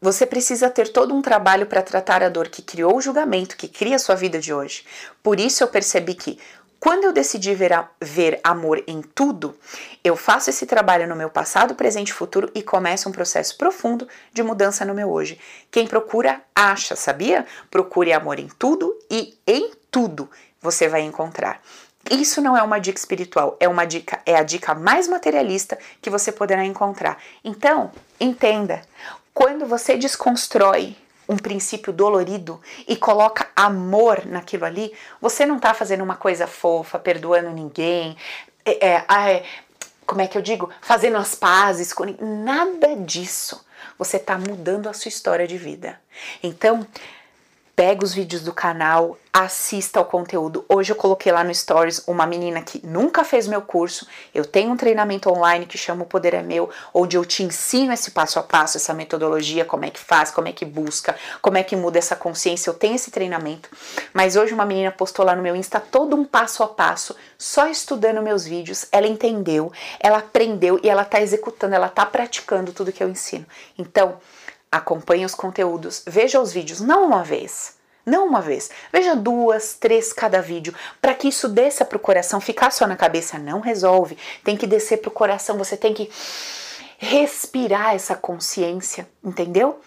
você 0.00 0.24
precisa 0.24 0.70
ter 0.70 0.88
todo 0.88 1.14
um 1.14 1.20
trabalho 1.20 1.66
para 1.66 1.82
tratar 1.82 2.22
a 2.22 2.30
dor 2.30 2.48
que 2.48 2.62
criou 2.62 2.96
o 2.96 3.02
julgamento, 3.02 3.54
que 3.54 3.68
cria 3.68 3.96
a 3.96 3.98
sua 3.98 4.14
vida 4.14 4.38
de 4.38 4.52
hoje. 4.52 4.82
Por 5.22 5.38
isso 5.38 5.62
eu 5.62 5.68
percebi 5.68 6.14
que 6.14 6.38
quando 6.80 7.04
eu 7.04 7.12
decidi 7.12 7.54
ver, 7.54 7.74
a, 7.74 7.86
ver 8.00 8.40
amor 8.42 8.82
em 8.86 9.02
tudo, 9.02 9.54
eu 10.02 10.16
faço 10.16 10.48
esse 10.48 10.64
trabalho 10.64 11.06
no 11.06 11.14
meu 11.14 11.28
passado, 11.28 11.74
presente 11.74 12.08
e 12.08 12.14
futuro 12.14 12.50
e 12.54 12.62
começa 12.62 13.06
um 13.06 13.12
processo 13.12 13.58
profundo 13.58 14.08
de 14.32 14.42
mudança 14.42 14.82
no 14.82 14.94
meu 14.94 15.10
hoje. 15.10 15.38
Quem 15.70 15.86
procura, 15.86 16.40
acha, 16.54 16.96
sabia? 16.96 17.46
Procure 17.70 18.14
amor 18.14 18.40
em 18.40 18.48
tudo 18.58 18.98
e 19.10 19.38
em 19.46 19.72
tudo 19.90 20.30
você 20.62 20.88
vai 20.88 21.02
encontrar. 21.02 21.60
Isso 22.10 22.40
não 22.40 22.56
é 22.56 22.62
uma 22.62 22.78
dica 22.78 22.98
espiritual, 22.98 23.58
é 23.60 23.68
uma 23.68 23.84
dica, 23.84 24.22
é 24.24 24.36
a 24.36 24.42
dica 24.42 24.74
mais 24.74 25.06
materialista 25.06 25.78
que 26.00 26.08
você 26.08 26.32
poderá 26.32 26.64
encontrar. 26.64 27.18
Então, 27.44 27.92
entenda, 28.18 28.80
quando 29.34 29.66
você 29.66 29.98
desconstrói 29.98 30.96
um 31.30 31.36
princípio 31.36 31.92
dolorido 31.92 32.60
e 32.88 32.96
coloca 32.96 33.48
amor 33.54 34.26
naquilo 34.26 34.64
ali, 34.64 34.92
você 35.20 35.46
não 35.46 35.56
está 35.56 35.72
fazendo 35.72 36.02
uma 36.02 36.16
coisa 36.16 36.48
fofa, 36.48 36.98
perdoando 36.98 37.50
ninguém, 37.50 38.16
é, 38.64 38.84
é, 38.84 39.04
é, 39.08 39.44
como 40.04 40.20
é 40.20 40.26
que 40.26 40.36
eu 40.36 40.42
digo? 40.42 40.68
Fazendo 40.80 41.16
as 41.16 41.36
pazes 41.36 41.92
com 41.92 42.04
nada 42.20 42.96
disso. 42.96 43.64
Você 43.96 44.16
está 44.16 44.36
mudando 44.36 44.88
a 44.88 44.92
sua 44.92 45.08
história 45.08 45.46
de 45.46 45.56
vida. 45.56 46.00
Então, 46.42 46.84
pega 47.80 48.04
os 48.04 48.12
vídeos 48.12 48.42
do 48.42 48.52
canal, 48.52 49.16
assista 49.32 49.98
ao 49.98 50.04
conteúdo. 50.04 50.66
Hoje 50.68 50.92
eu 50.92 50.96
coloquei 50.96 51.32
lá 51.32 51.42
no 51.42 51.54
Stories 51.54 52.06
uma 52.06 52.26
menina 52.26 52.60
que 52.60 52.86
nunca 52.86 53.24
fez 53.24 53.48
meu 53.48 53.62
curso. 53.62 54.06
Eu 54.34 54.44
tenho 54.44 54.70
um 54.70 54.76
treinamento 54.76 55.30
online 55.30 55.64
que 55.64 55.78
chama 55.78 56.02
O 56.02 56.06
Poder 56.06 56.34
é 56.34 56.42
Meu, 56.42 56.68
onde 56.92 57.16
eu 57.16 57.24
te 57.24 57.42
ensino 57.42 57.90
esse 57.90 58.10
passo 58.10 58.38
a 58.38 58.42
passo, 58.42 58.76
essa 58.76 58.92
metodologia, 58.92 59.64
como 59.64 59.86
é 59.86 59.90
que 59.90 59.98
faz, 59.98 60.30
como 60.30 60.46
é 60.46 60.52
que 60.52 60.66
busca, 60.66 61.16
como 61.40 61.56
é 61.56 61.62
que 61.62 61.74
muda 61.74 61.96
essa 61.96 62.14
consciência. 62.14 62.68
Eu 62.68 62.74
tenho 62.74 62.96
esse 62.96 63.10
treinamento. 63.10 63.70
Mas 64.12 64.36
hoje 64.36 64.52
uma 64.52 64.66
menina 64.66 64.92
postou 64.92 65.24
lá 65.24 65.34
no 65.34 65.40
meu 65.40 65.56
Insta 65.56 65.80
todo 65.80 66.14
um 66.14 66.22
passo 66.22 66.62
a 66.62 66.68
passo, 66.68 67.16
só 67.38 67.66
estudando 67.66 68.20
meus 68.20 68.44
vídeos. 68.44 68.84
Ela 68.92 69.06
entendeu, 69.06 69.72
ela 69.98 70.18
aprendeu 70.18 70.78
e 70.82 70.90
ela 70.90 71.02
tá 71.02 71.18
executando, 71.18 71.74
ela 71.74 71.88
tá 71.88 72.04
praticando 72.04 72.74
tudo 72.74 72.92
que 72.92 73.02
eu 73.02 73.08
ensino. 73.08 73.46
Então, 73.78 74.18
Acompanhe 74.72 75.24
os 75.24 75.34
conteúdos, 75.34 76.02
veja 76.06 76.40
os 76.40 76.52
vídeos, 76.52 76.80
não 76.80 77.06
uma 77.06 77.24
vez, 77.24 77.76
não 78.06 78.26
uma 78.26 78.40
vez, 78.40 78.70
veja 78.92 79.16
duas, 79.16 79.74
três 79.74 80.12
cada 80.12 80.40
vídeo, 80.40 80.74
para 81.02 81.14
que 81.14 81.28
isso 81.28 81.48
desça 81.48 81.84
para 81.84 81.96
o 81.96 82.00
coração. 82.00 82.40
Ficar 82.40 82.70
só 82.70 82.86
na 82.86 82.96
cabeça 82.96 83.38
não 83.38 83.60
resolve, 83.60 84.16
tem 84.44 84.56
que 84.56 84.66
descer 84.66 84.98
para 84.98 85.08
o 85.08 85.12
coração, 85.12 85.58
você 85.58 85.76
tem 85.76 85.92
que 85.92 86.10
respirar 86.98 87.94
essa 87.94 88.14
consciência, 88.14 89.08
entendeu? 89.24 89.80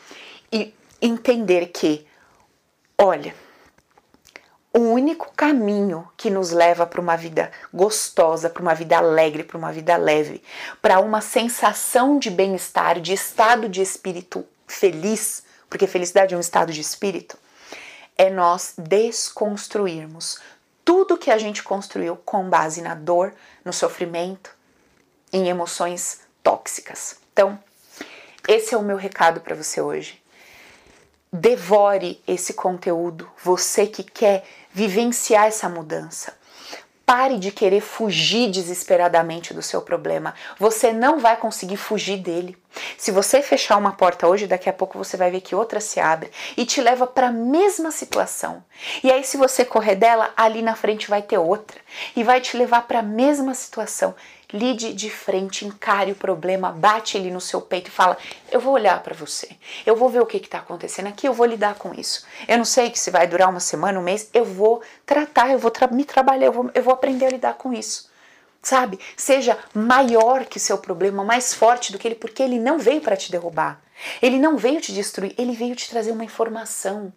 E 0.51 0.73
entender 1.01 1.67
que, 1.67 2.05
olha, 2.97 3.33
o 4.73 4.79
único 4.79 5.31
caminho 5.35 6.07
que 6.17 6.31
nos 6.31 6.51
leva 6.51 6.87
para 6.87 6.99
uma 6.99 7.15
vida 7.15 7.51
gostosa, 7.71 8.49
para 8.49 8.61
uma 8.61 8.73
vida 8.73 8.97
alegre, 8.97 9.43
para 9.43 9.57
uma 9.57 9.71
vida 9.71 9.95
leve, 9.95 10.43
para 10.81 10.99
uma 10.99 11.21
sensação 11.21 12.17
de 12.17 12.31
bem-estar, 12.31 12.99
de 12.99 13.13
estado 13.13 13.69
de 13.69 13.81
espírito 13.81 14.43
feliz, 14.67 15.43
porque 15.69 15.87
felicidade 15.87 16.33
é 16.33 16.37
um 16.37 16.41
estado 16.41 16.71
de 16.71 16.81
espírito, 16.81 17.37
é 18.17 18.29
nós 18.29 18.73
desconstruirmos 18.77 20.39
tudo 20.85 21.17
que 21.17 21.31
a 21.31 21.37
gente 21.37 21.63
construiu 21.63 22.15
com 22.17 22.49
base 22.49 22.81
na 22.81 22.93
dor, 22.93 23.33
no 23.63 23.71
sofrimento, 23.71 24.55
em 25.31 25.47
emoções 25.47 26.21
tóxicas. 26.43 27.15
Então, 27.31 27.57
esse 28.47 28.73
é 28.73 28.77
o 28.77 28.83
meu 28.83 28.97
recado 28.97 29.39
para 29.41 29.55
você 29.55 29.81
hoje. 29.81 30.21
Devore 31.31 32.21
esse 32.27 32.53
conteúdo, 32.53 33.29
você 33.41 33.87
que 33.87 34.03
quer 34.03 34.45
vivenciar 34.71 35.47
essa 35.47 35.67
mudança. 35.67 36.37
Pare 37.05 37.37
de 37.37 37.51
querer 37.51 37.81
fugir 37.81 38.49
desesperadamente 38.49 39.53
do 39.53 39.61
seu 39.61 39.81
problema. 39.81 40.33
Você 40.57 40.93
não 40.93 41.19
vai 41.19 41.35
conseguir 41.35 41.75
fugir 41.75 42.17
dele. 42.17 42.57
Se 42.97 43.11
você 43.11 43.41
fechar 43.41 43.77
uma 43.77 43.91
porta 43.91 44.27
hoje, 44.27 44.47
daqui 44.47 44.69
a 44.69 44.73
pouco 44.73 44.97
você 44.97 45.17
vai 45.17 45.29
ver 45.29 45.41
que 45.41 45.53
outra 45.53 45.81
se 45.81 45.99
abre 45.99 46.31
e 46.55 46.65
te 46.65 46.79
leva 46.81 47.05
para 47.05 47.27
a 47.27 47.31
mesma 47.31 47.91
situação. 47.91 48.63
E 49.03 49.11
aí, 49.11 49.23
se 49.23 49.35
você 49.35 49.65
correr 49.65 49.95
dela, 49.95 50.31
ali 50.35 50.61
na 50.61 50.75
frente 50.75 51.09
vai 51.09 51.21
ter 51.21 51.37
outra 51.37 51.77
e 52.15 52.23
vai 52.23 52.39
te 52.39 52.55
levar 52.55 52.87
para 52.87 52.99
a 52.99 53.03
mesma 53.03 53.53
situação. 53.53 54.15
Lide 54.53 54.93
de 54.93 55.09
frente, 55.09 55.65
encare 55.65 56.11
o 56.11 56.15
problema, 56.15 56.71
bate 56.71 57.17
ele 57.17 57.31
no 57.31 57.41
seu 57.41 57.59
peito 57.59 57.87
e 57.87 57.91
fala: 57.91 58.15
Eu 58.51 58.59
vou 58.59 58.73
olhar 58.73 59.01
para 59.01 59.15
você, 59.15 59.49
eu 59.83 59.95
vou 59.95 60.09
ver 60.09 60.21
o 60.21 60.27
que 60.27 60.37
está 60.37 60.59
acontecendo 60.59 61.07
aqui, 61.07 61.27
eu 61.27 61.33
vou 61.33 61.47
lidar 61.47 61.73
com 61.73 61.91
isso. 61.91 62.23
Eu 62.47 62.59
não 62.59 62.65
sei 62.65 62.91
que 62.91 62.99
se 62.99 63.09
vai 63.09 63.25
durar 63.25 63.49
uma 63.49 63.59
semana, 63.59 63.99
um 63.99 64.03
mês, 64.03 64.29
eu 64.31 64.45
vou 64.45 64.83
tratar, 65.07 65.49
eu 65.49 65.57
vou 65.57 65.71
tra 65.71 65.87
me 65.87 66.05
trabalhar, 66.05 66.45
eu 66.45 66.51
vou, 66.51 66.69
eu 66.71 66.83
vou 66.83 66.93
aprender 66.93 67.25
a 67.25 67.29
lidar 67.31 67.55
com 67.55 67.73
isso. 67.73 68.11
Sabe? 68.61 68.99
Seja 69.17 69.57
maior 69.73 70.45
que 70.45 70.59
seu 70.59 70.77
problema, 70.77 71.23
mais 71.23 71.55
forte 71.55 71.91
do 71.91 71.97
que 71.97 72.07
ele, 72.07 72.15
porque 72.15 72.43
ele 72.43 72.59
não 72.59 72.77
veio 72.77 73.01
para 73.01 73.17
te 73.17 73.31
derrubar, 73.31 73.81
ele 74.21 74.37
não 74.37 74.55
veio 74.55 74.79
te 74.79 74.93
destruir, 74.93 75.33
ele 75.35 75.53
veio 75.53 75.75
te 75.75 75.89
trazer 75.89 76.11
uma 76.11 76.23
informação. 76.23 77.11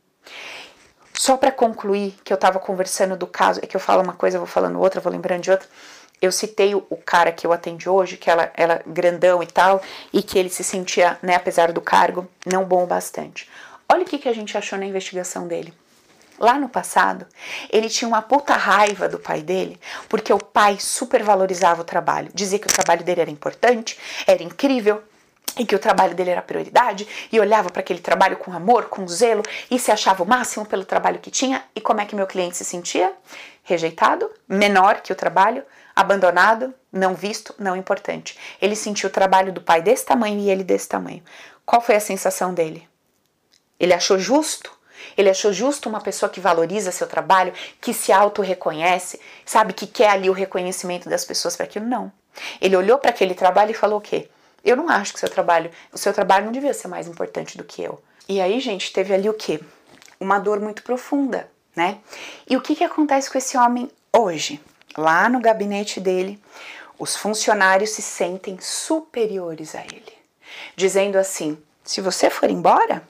Só 1.12 1.36
para 1.36 1.52
concluir, 1.52 2.14
que 2.24 2.32
eu 2.32 2.34
estava 2.34 2.58
conversando 2.58 3.14
do 3.14 3.26
caso, 3.26 3.60
é 3.62 3.66
que 3.66 3.76
eu 3.76 3.80
falo 3.80 4.02
uma 4.02 4.14
coisa, 4.14 4.38
vou 4.38 4.46
falando 4.46 4.80
outra, 4.80 5.00
vou 5.02 5.12
lembrando 5.12 5.42
de 5.42 5.50
outra 5.50 5.68
eu 6.20 6.32
citei 6.32 6.74
o, 6.74 6.82
cara 7.04 7.30
que 7.30 7.46
eu 7.46 7.52
atendi 7.52 7.88
hoje, 7.88 8.16
que 8.16 8.30
ela 8.30 8.50
era 8.54 8.82
grandão 8.86 9.42
e 9.42 9.46
tal, 9.46 9.82
e 10.12 10.22
que 10.22 10.38
ele 10.38 10.48
se 10.48 10.64
sentia, 10.64 11.18
né, 11.22 11.34
apesar 11.34 11.72
do 11.72 11.80
cargo, 11.80 12.26
não 12.44 12.64
bom 12.64 12.84
o 12.84 12.86
bastante. 12.86 13.48
Olha 13.88 14.02
o 14.02 14.06
que, 14.06 14.18
que 14.18 14.28
a 14.28 14.34
gente 14.34 14.56
achou 14.56 14.78
na 14.78 14.86
investigação 14.86 15.46
dele. 15.46 15.72
Lá 16.38 16.58
no 16.58 16.68
passado, 16.68 17.26
ele 17.70 17.88
tinha 17.88 18.08
uma 18.08 18.20
puta 18.20 18.54
raiva 18.54 19.08
do 19.08 19.18
pai 19.18 19.40
dele, 19.40 19.80
porque 20.08 20.32
o 20.32 20.38
pai 20.38 20.76
supervalorizava 20.78 21.80
o 21.80 21.84
trabalho, 21.84 22.30
dizia 22.34 22.58
que 22.58 22.66
o 22.66 22.72
trabalho 22.72 23.04
dele 23.04 23.22
era 23.22 23.30
importante, 23.30 23.98
era 24.26 24.42
incrível, 24.42 25.02
e 25.58 25.64
que 25.64 25.74
o 25.74 25.78
trabalho 25.78 26.14
dele 26.14 26.30
era 26.30 26.42
prioridade, 26.42 27.08
e 27.32 27.40
olhava 27.40 27.70
para 27.70 27.80
aquele 27.80 28.00
trabalho 28.00 28.36
com 28.36 28.52
amor, 28.52 28.86
com 28.86 29.08
zelo, 29.08 29.42
e 29.70 29.78
se 29.78 29.90
achava 29.90 30.22
o 30.22 30.26
máximo 30.26 30.66
pelo 30.66 30.84
trabalho 30.84 31.18
que 31.18 31.30
tinha. 31.30 31.64
E 31.74 31.80
como 31.80 32.00
é 32.00 32.04
que 32.04 32.14
meu 32.14 32.26
cliente 32.26 32.56
se 32.56 32.64
sentia? 32.64 33.10
Rejeitado, 33.62 34.30
menor 34.46 35.00
que 35.00 35.12
o 35.12 35.16
trabalho, 35.16 35.64
abandonado, 35.96 36.74
não 36.92 37.14
visto, 37.14 37.54
não 37.58 37.74
importante. 37.74 38.38
Ele 38.60 38.76
sentiu 38.76 39.08
o 39.08 39.12
trabalho 39.12 39.50
do 39.50 39.62
pai 39.62 39.80
desse 39.80 40.04
tamanho 40.04 40.38
e 40.38 40.50
ele 40.50 40.62
desse 40.62 40.86
tamanho. 40.86 41.22
Qual 41.64 41.80
foi 41.80 41.96
a 41.96 42.00
sensação 42.00 42.52
dele? 42.52 42.86
Ele 43.80 43.94
achou 43.94 44.18
justo? 44.18 44.70
Ele 45.16 45.30
achou 45.30 45.52
justo 45.52 45.88
uma 45.88 46.00
pessoa 46.00 46.28
que 46.28 46.40
valoriza 46.40 46.92
seu 46.92 47.06
trabalho, 47.06 47.52
que 47.80 47.94
se 47.94 48.12
auto-reconhece, 48.12 49.18
sabe, 49.44 49.72
que 49.72 49.86
quer 49.86 50.10
ali 50.10 50.28
o 50.28 50.34
reconhecimento 50.34 51.08
das 51.08 51.24
pessoas 51.24 51.56
para 51.56 51.64
aquilo? 51.64 51.86
Não. 51.86 52.12
Ele 52.60 52.76
olhou 52.76 52.98
para 52.98 53.10
aquele 53.10 53.34
trabalho 53.34 53.70
e 53.70 53.74
falou 53.74 53.98
o 53.98 54.02
quê? 54.02 54.28
Eu 54.62 54.76
não 54.76 54.88
acho 54.88 55.14
que 55.14 55.20
seu 55.20 55.30
trabalho, 55.30 55.70
o 55.92 55.98
seu 55.98 56.12
trabalho 56.12 56.44
não 56.44 56.52
devia 56.52 56.74
ser 56.74 56.88
mais 56.88 57.06
importante 57.06 57.56
do 57.56 57.64
que 57.64 57.82
eu. 57.82 58.02
E 58.28 58.40
aí, 58.40 58.60
gente, 58.60 58.92
teve 58.92 59.14
ali 59.14 59.28
o 59.28 59.34
quê? 59.34 59.60
Uma 60.20 60.38
dor 60.38 60.60
muito 60.60 60.82
profunda, 60.82 61.48
né? 61.74 61.98
E 62.48 62.56
o 62.56 62.60
que, 62.60 62.74
que 62.74 62.84
acontece 62.84 63.30
com 63.30 63.38
esse 63.38 63.56
homem 63.56 63.88
hoje? 64.12 64.60
Lá 64.96 65.28
no 65.28 65.40
gabinete 65.40 66.00
dele, 66.00 66.42
os 66.98 67.16
funcionários 67.16 67.90
se 67.90 68.02
sentem 68.02 68.58
superiores 68.58 69.74
a 69.74 69.80
ele, 69.80 70.12
dizendo 70.74 71.16
assim: 71.16 71.58
se 71.84 72.00
você 72.00 72.30
for 72.30 72.50
embora, 72.50 73.06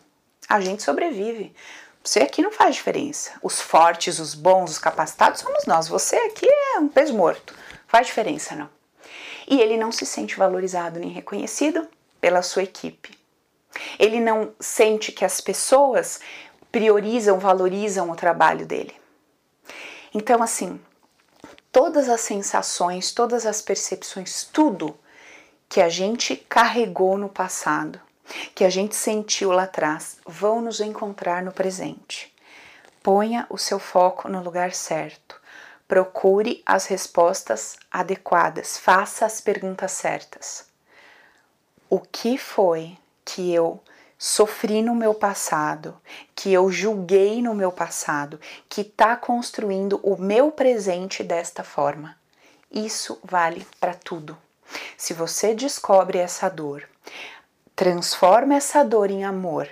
a 0.49 0.61
gente 0.61 0.83
sobrevive. 0.83 1.55
Você 2.03 2.21
aqui 2.21 2.41
não 2.41 2.53
faz 2.53 2.77
diferença. 2.77 3.33
Os 3.43 3.61
fortes, 3.61 4.21
os 4.21 4.35
bons, 4.35 4.71
os 4.71 4.79
capacitados 4.79 5.41
somos 5.41 5.65
nós. 5.67 5.89
Você 5.89 6.15
aqui 6.17 6.47
é 6.49 6.79
um 6.79 6.89
peso 6.89 7.15
morto. 7.15 7.53
Faz 7.89 8.07
diferença, 8.07 8.55
não. 8.55 8.69
E 9.49 9.61
ele 9.61 9.77
não 9.77 9.91
se 9.91 10.07
sente 10.07 10.37
valorizado 10.37 11.01
nem 11.01 11.11
reconhecido 11.11 11.89
pela 12.21 12.43
sua 12.43 12.63
equipe. 12.63 13.17
Ele 13.99 14.21
não 14.21 14.53
sente 14.61 15.11
que 15.11 15.25
as 15.25 15.41
pessoas 15.41 16.21
priorizam, 16.71 17.39
valorizam 17.39 18.11
o 18.11 18.17
trabalho 18.17 18.67
dele. 18.67 18.95
Então, 20.15 20.43
assim, 20.43 20.81
todas 21.77 22.09
as 22.09 22.23
sensações, 22.23 23.13
todas 23.13 23.45
as 23.45 23.61
percepções, 23.61 24.45
tudo 24.45 24.99
que 25.69 25.83
a 25.83 25.91
gente 25.91 26.35
carregou 26.35 27.19
no 27.19 27.29
passado, 27.29 28.01
que 28.55 28.65
a 28.65 28.71
gente 28.71 28.97
sentiu 28.97 29.53
lá 29.53 29.65
atrás, 29.65 30.17
vão 30.27 30.63
nos 30.63 30.81
encontrar 30.81 31.43
no 31.43 31.53
presente. 31.53 32.35
Ponha 33.03 33.47
o 33.51 33.59
seu 33.59 33.79
foco 33.79 34.27
no 34.27 34.43
lugar 34.43 34.73
certo. 34.73 35.39
Procure 35.87 36.63
as 36.65 36.87
respostas 36.87 37.77
adequadas, 37.91 38.79
faça 38.79 39.27
as 39.27 39.43
perguntas 39.43 39.93
certas. 39.93 40.65
O 41.91 42.01
que 42.01 42.39
foi 42.39 42.97
que 43.23 43.53
eu 43.53 43.83
sofri 44.19 44.83
no 44.83 44.95
meu 44.95 45.15
passado, 45.15 45.97
que 46.35 46.53
eu 46.53 46.71
julguei 46.71 47.43
no 47.43 47.55
meu 47.55 47.71
passado, 47.71 48.41
que 48.69 48.81
está 48.81 49.17
construindo 49.17 50.01
o 50.03 50.17
meu 50.17 50.51
presente 50.51 51.23
desta 51.23 51.63
forma? 51.63 52.17
Isso 52.71 53.19
vale 53.23 53.67
para 53.79 53.95
tudo. 53.95 54.37
Se 54.97 55.13
você 55.15 55.55
descobre 55.55 56.19
essa 56.19 56.49
dor, 56.49 56.89
transforma 57.75 58.55
essa 58.55 58.83
dor 58.83 59.11
em 59.11 59.25
amor, 59.25 59.69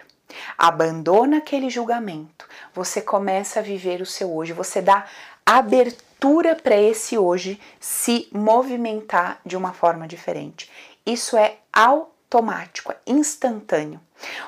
abandona 0.57 1.39
aquele 1.39 1.71
julgamento, 1.71 2.49
você 2.73 3.01
começa 3.01 3.61
a 3.61 3.63
viver 3.63 4.01
o 4.01 4.07
seu 4.07 4.35
hoje, 4.35 4.53
você 4.53 4.81
dá 4.81 5.07
abertura 5.45 6.55
para 6.55 6.77
esse 6.77 7.19
hoje 7.19 7.61
se 7.81 8.29
movimentar 8.33 9.41
de 9.45 9.57
uma 9.57 9.73
forma 9.73 10.07
diferente. 10.07 10.71
Isso 11.05 11.37
é 11.37 11.59
automático, 11.73 12.93
é 12.93 12.97
instantâneo. 13.07 14.01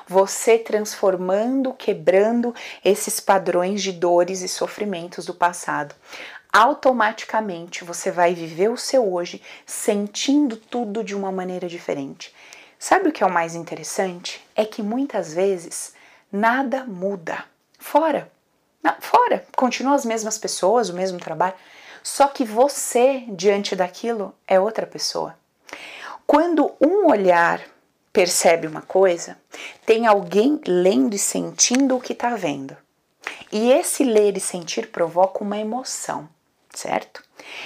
Você 0.07 0.57
transformando, 0.57 1.73
quebrando 1.73 2.53
esses 2.83 3.19
padrões 3.19 3.81
de 3.83 3.91
dores 3.91 4.41
e 4.41 4.47
sofrimentos 4.47 5.25
do 5.25 5.33
passado. 5.33 5.93
Automaticamente 6.51 7.83
você 7.83 8.09
vai 8.09 8.33
viver 8.33 8.69
o 8.69 8.77
seu 8.77 9.13
hoje 9.13 9.41
sentindo 9.65 10.55
tudo 10.55 11.03
de 11.03 11.15
uma 11.15 11.31
maneira 11.31 11.67
diferente. 11.67 12.33
Sabe 12.79 13.09
o 13.09 13.11
que 13.11 13.23
é 13.23 13.25
o 13.25 13.31
mais 13.31 13.55
interessante? 13.55 14.45
É 14.55 14.65
que 14.65 14.81
muitas 14.81 15.33
vezes 15.33 15.93
nada 16.31 16.83
muda. 16.85 17.43
Fora. 17.77 18.31
Fora. 18.99 19.45
Continuam 19.55 19.95
as 19.95 20.05
mesmas 20.05 20.37
pessoas, 20.37 20.89
o 20.89 20.93
mesmo 20.93 21.19
trabalho. 21.19 21.55
Só 22.01 22.27
que 22.27 22.45
você, 22.45 23.25
diante 23.29 23.75
daquilo, 23.75 24.33
é 24.47 24.59
outra 24.59 24.87
pessoa. 24.87 25.37
Quando 26.25 26.73
um 26.79 27.07
olhar 27.07 27.61
percebe 28.17 28.65
uma 28.65 28.81
coisa, 28.81 29.37
tem 29.85 30.07
alguém 30.07 30.59
lendo 30.65 31.15
e 31.15 31.19
sentindo 31.19 31.95
o 31.95 32.01
que 32.01 32.13
está 32.13 32.35
vendo. 32.35 32.75
E 33.51 33.71
esse 33.71 34.03
ler 34.03 34.35
e 34.35 34.39
sentir 34.39 34.87
provoca 34.87 35.43
uma 35.43 35.59
emoção, 35.59 36.27
certo? 36.73 37.23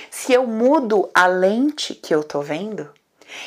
Se 0.10 0.34
eu 0.34 0.46
mudo 0.46 1.10
a 1.14 1.26
lente 1.26 1.96
que 1.96 2.14
eu 2.14 2.20
estou 2.20 2.42
vendo, 2.42 2.92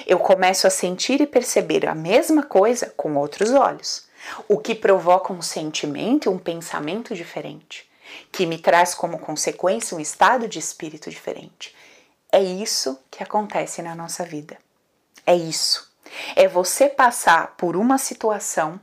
eu 0.07 0.19
começo 0.19 0.67
a 0.67 0.71
sentir 0.71 1.21
e 1.21 1.27
perceber 1.27 1.87
a 1.87 1.95
mesma 1.95 2.43
coisa 2.43 2.91
com 2.97 3.17
outros 3.17 3.51
olhos, 3.51 4.07
o 4.49 4.57
que 4.57 4.75
provoca 4.75 5.31
um 5.31 5.43
sentimento 5.43 6.25
e 6.25 6.33
um 6.33 6.39
pensamento 6.39 7.15
diferente, 7.15 7.87
que 8.33 8.47
me 8.47 8.57
traz 8.57 8.95
como 8.95 9.19
consequência 9.19 9.95
um 9.95 10.01
estado 10.01 10.49
de 10.49 10.59
espírito 10.59 11.11
diferente. 11.11 11.77
É 12.33 12.43
isso 12.43 12.99
que 13.11 13.23
acontece 13.23 13.83
na 13.83 13.95
nossa 13.95 14.25
vida. 14.25 14.57
É 15.27 15.37
isso. 15.37 15.93
É 16.37 16.49
você 16.49 16.89
passar 16.89 17.55
por 17.57 17.77
uma 17.77 17.99
situação 17.99 18.81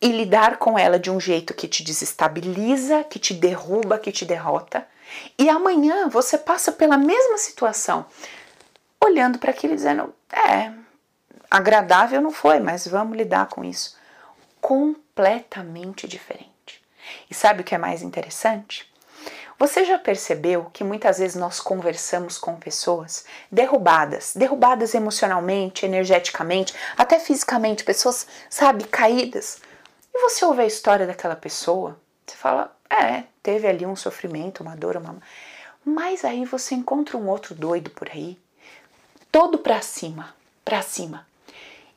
e 0.00 0.08
lidar 0.12 0.58
com 0.58 0.78
ela 0.78 0.98
de 0.98 1.10
um 1.10 1.18
jeito 1.18 1.54
que 1.54 1.66
te 1.66 1.82
desestabiliza, 1.82 3.04
que 3.04 3.18
te 3.18 3.32
derruba, 3.34 3.98
que 3.98 4.12
te 4.12 4.24
derrota, 4.24 4.86
e 5.38 5.48
amanhã 5.48 6.08
você 6.08 6.36
passa 6.36 6.72
pela 6.72 6.98
mesma 6.98 7.38
situação 7.38 8.06
olhando 9.02 9.38
para 9.38 9.50
aquilo 9.50 9.72
e 9.72 9.76
dizendo: 9.76 10.14
é, 10.30 10.72
agradável 11.50 12.20
não 12.20 12.30
foi, 12.30 12.60
mas 12.60 12.86
vamos 12.86 13.16
lidar 13.16 13.46
com 13.46 13.64
isso. 13.64 13.96
Completamente 14.60 16.08
diferente. 16.08 16.82
E 17.30 17.34
sabe 17.34 17.60
o 17.60 17.64
que 17.64 17.74
é 17.74 17.78
mais 17.78 18.02
interessante? 18.02 18.90
Você 19.58 19.84
já 19.84 19.98
percebeu 19.98 20.70
que 20.72 20.84
muitas 20.84 21.18
vezes 21.18 21.34
nós 21.34 21.60
conversamos 21.60 22.36
com 22.36 22.56
pessoas 22.56 23.24
derrubadas, 23.50 24.32
derrubadas 24.36 24.94
emocionalmente, 24.94 25.86
energeticamente, 25.86 26.74
até 26.96 27.18
fisicamente, 27.18 27.84
pessoas, 27.84 28.26
sabe, 28.50 28.84
caídas. 28.84 29.60
E 30.14 30.18
você 30.20 30.44
ouve 30.44 30.62
a 30.62 30.66
história 30.66 31.06
daquela 31.06 31.36
pessoa, 31.36 31.98
você 32.26 32.36
fala, 32.36 32.76
é, 32.90 33.24
teve 33.42 33.66
ali 33.66 33.86
um 33.86 33.96
sofrimento, 33.96 34.62
uma 34.62 34.76
dor, 34.76 34.96
uma. 34.96 35.16
Mas 35.84 36.24
aí 36.24 36.44
você 36.44 36.74
encontra 36.74 37.16
um 37.16 37.28
outro 37.28 37.54
doido 37.54 37.90
por 37.90 38.08
aí 38.10 38.38
todo 39.36 39.58
para 39.58 39.82
cima, 39.82 40.34
para 40.64 40.80
cima. 40.80 41.26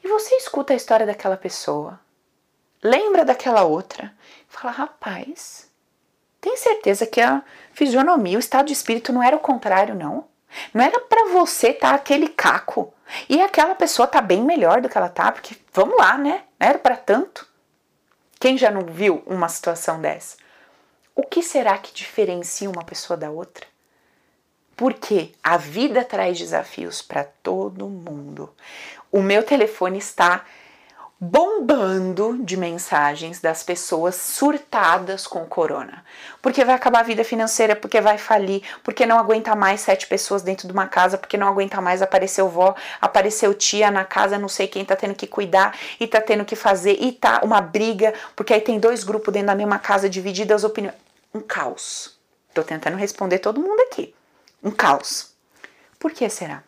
E 0.04 0.08
você 0.10 0.36
escuta 0.36 0.74
a 0.74 0.76
história 0.76 1.06
daquela 1.06 1.38
pessoa, 1.38 1.98
lembra 2.84 3.24
daquela 3.24 3.64
outra, 3.64 4.14
e 4.50 4.54
fala: 4.54 4.74
rapaz, 4.74 5.69
tem 6.42 6.56
certeza 6.58 7.06
que 7.06 7.20
a 7.20 7.42
fisionomia, 7.74 8.38
o 8.38 8.40
estado 8.40 8.68
de 8.68 8.74
espírito 8.74 9.12
não 9.12 9.22
era 9.22 9.36
o 9.36 9.40
contrário, 9.40 9.96
não? 9.96 10.26
Não 10.74 10.84
era 10.84 11.00
para 11.02 11.30
você 11.30 11.70
estar 11.70 11.90
tá 11.90 11.96
aquele 11.96 12.28
caco 12.28 12.94
e 13.28 13.42
aquela 13.42 13.76
pessoa 13.76 14.08
tá 14.08 14.22
bem 14.22 14.44
melhor 14.44 14.82
do 14.82 14.90
que 14.90 14.98
ela 14.98 15.10
tá, 15.10 15.32
porque 15.32 15.56
vamos 15.74 15.98
lá, 15.98 16.18
né? 16.18 16.44
Não 16.60 16.68
era 16.68 16.80
para 16.80 16.96
tanto. 16.96 17.48
Quem 18.40 18.58
já 18.58 18.72
não 18.72 18.86
viu 18.86 19.22
uma 19.26 19.50
situação 19.50 20.00
dessa? 20.00 20.38
O 21.14 21.24
que 21.24 21.44
será 21.44 21.78
que 21.78 21.94
diferencia 21.94 22.70
uma 22.70 22.84
pessoa 22.84 23.18
da 23.18 23.30
outra? 23.30 23.68
Porque 24.78 25.34
a 25.44 25.58
vida 25.58 26.06
traz 26.06 26.40
desafios 26.40 27.02
para 27.02 27.26
todo 27.44 27.90
mundo. 27.90 28.56
O 29.12 29.22
meu 29.22 29.44
telefone 29.44 29.98
está 29.98 30.46
bombando 31.20 32.38
de 32.44 32.56
mensagens 32.56 33.42
das 33.42 33.62
pessoas 33.62 34.16
surtadas 34.16 35.28
com 35.28 35.46
corona. 35.46 36.06
Porque 36.42 36.64
vai 36.64 36.76
acabar 36.76 37.00
a 37.00 37.04
vida 37.04 37.24
financeira, 37.24 37.76
porque 37.76 38.00
vai 38.00 38.18
falir, 38.18 38.64
porque 38.84 39.06
não 39.06 39.20
aguenta 39.20 39.56
mais 39.56 39.82
sete 39.82 40.08
pessoas 40.08 40.42
dentro 40.42 40.68
de 40.68 40.74
uma 40.74 40.88
casa, 40.88 41.18
porque 41.18 41.38
não 41.38 41.48
aguenta 41.48 41.82
mais 41.82 42.02
apareceu 42.02 42.48
vó, 42.48 42.74
apareceu 43.02 43.54
tia 43.54 43.92
na 43.92 44.06
casa, 44.06 44.38
não 44.38 44.48
sei 44.48 44.68
quem 44.68 44.86
tá 44.86 44.96
tendo 44.96 45.16
que 45.16 45.28
cuidar 45.28 45.78
e 46.00 46.08
tá 46.08 46.22
tendo 46.22 46.46
que 46.46 46.56
fazer 46.56 46.98
e 47.02 47.12
tá 47.12 47.42
uma 47.44 47.60
briga, 47.60 48.14
porque 48.36 48.54
aí 48.54 48.62
tem 48.62 48.80
dois 48.80 49.04
grupos 49.04 49.34
dentro 49.34 49.48
da 49.48 49.56
mesma 49.56 49.80
casa 49.80 50.10
divididas 50.10 50.58
as 50.58 50.64
opiniões. 50.64 50.96
Um 51.34 51.42
caos. 51.42 52.18
Tô 52.54 52.64
tentando 52.64 52.98
responder 52.98 53.40
todo 53.40 53.60
mundo 53.60 53.82
aqui 53.82 54.16
um 54.64 54.72
caos. 54.72 55.34
Por 55.98 56.12
que 56.12 56.30
será? 56.30 56.64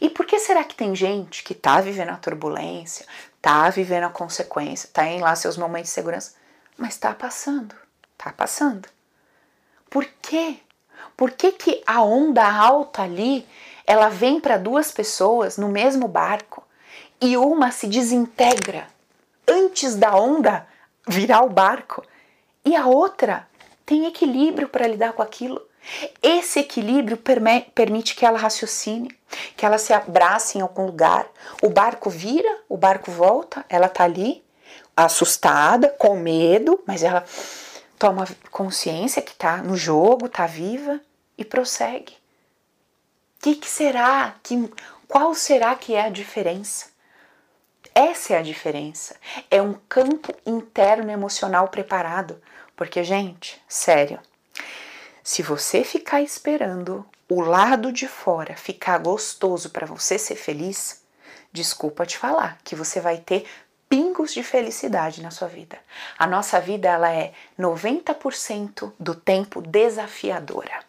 E 0.00 0.10
por 0.10 0.26
que 0.26 0.38
será 0.38 0.64
que 0.64 0.74
tem 0.74 0.94
gente 0.94 1.42
que 1.42 1.52
está 1.52 1.80
vivendo 1.80 2.10
a 2.10 2.16
turbulência, 2.16 3.06
está 3.42 3.68
vivendo 3.70 4.04
a 4.04 4.08
consequência, 4.08 4.86
está 4.86 5.04
em 5.04 5.20
lá 5.20 5.34
seus 5.34 5.56
momentos 5.56 5.88
de 5.88 5.94
segurança, 5.94 6.34
mas 6.78 6.90
está 6.90 7.12
passando, 7.12 7.74
está 8.12 8.32
passando. 8.32 8.88
Por 9.90 10.06
quê? 10.22 10.58
Por 11.16 11.32
que, 11.32 11.50
que 11.50 11.82
a 11.84 12.02
onda 12.02 12.48
alta 12.48 13.02
ali, 13.02 13.44
ela 13.84 14.08
vem 14.08 14.38
para 14.38 14.56
duas 14.56 14.92
pessoas 14.92 15.58
no 15.58 15.68
mesmo 15.68 16.06
barco 16.06 16.62
e 17.20 17.36
uma 17.36 17.72
se 17.72 17.88
desintegra 17.88 18.86
antes 19.46 19.96
da 19.96 20.14
onda 20.14 20.64
virar 21.08 21.42
o 21.42 21.50
barco 21.50 22.04
e 22.64 22.76
a 22.76 22.86
outra 22.86 23.48
tem 23.84 24.06
equilíbrio 24.06 24.68
para 24.68 24.86
lidar 24.86 25.14
com 25.14 25.22
aquilo? 25.22 25.60
Esse 26.22 26.60
equilíbrio 26.60 27.18
permite 27.74 28.14
que 28.14 28.24
ela 28.24 28.38
raciocine, 28.38 29.10
que 29.56 29.66
ela 29.66 29.78
se 29.78 29.92
abrace 29.92 30.58
em 30.58 30.60
algum 30.60 30.86
lugar. 30.86 31.26
O 31.62 31.68
barco 31.68 32.08
vira, 32.08 32.60
o 32.68 32.76
barco 32.76 33.10
volta, 33.10 33.64
ela 33.68 33.88
tá 33.88 34.04
ali, 34.04 34.44
assustada, 34.96 35.88
com 35.88 36.16
medo, 36.16 36.82
mas 36.86 37.02
ela 37.02 37.24
toma 37.98 38.26
consciência 38.50 39.22
que 39.22 39.34
tá 39.34 39.58
no 39.58 39.76
jogo, 39.76 40.28
tá 40.28 40.46
viva 40.46 41.00
e 41.36 41.44
prossegue. 41.44 42.14
O 43.38 43.42
que, 43.42 43.56
que 43.56 43.68
será? 43.68 44.36
Que, 44.42 44.70
qual 45.08 45.34
será 45.34 45.74
que 45.74 45.94
é 45.94 46.02
a 46.02 46.10
diferença? 46.10 46.86
Essa 47.94 48.34
é 48.34 48.38
a 48.38 48.42
diferença. 48.42 49.16
É 49.50 49.60
um 49.60 49.74
campo 49.88 50.34
interno 50.46 51.10
emocional 51.10 51.68
preparado. 51.68 52.40
Porque, 52.74 53.04
gente, 53.04 53.62
sério, 53.68 54.18
se 55.22 55.42
você 55.42 55.84
ficar 55.84 56.20
esperando 56.20 57.06
o 57.28 57.40
lado 57.40 57.92
de 57.92 58.08
fora 58.08 58.56
ficar 58.56 58.98
gostoso 58.98 59.70
para 59.70 59.86
você 59.86 60.18
ser 60.18 60.36
feliz, 60.36 61.02
desculpa 61.52 62.04
te 62.04 62.18
falar 62.18 62.58
que 62.64 62.74
você 62.74 63.00
vai 63.00 63.18
ter 63.18 63.46
pingos 63.88 64.32
de 64.32 64.42
felicidade 64.42 65.22
na 65.22 65.30
sua 65.30 65.48
vida. 65.48 65.78
A 66.18 66.26
nossa 66.26 66.58
vida 66.60 66.88
ela 66.88 67.12
é 67.12 67.32
90% 67.58 68.92
do 68.98 69.14
tempo 69.14 69.60
desafiadora. 69.60 70.80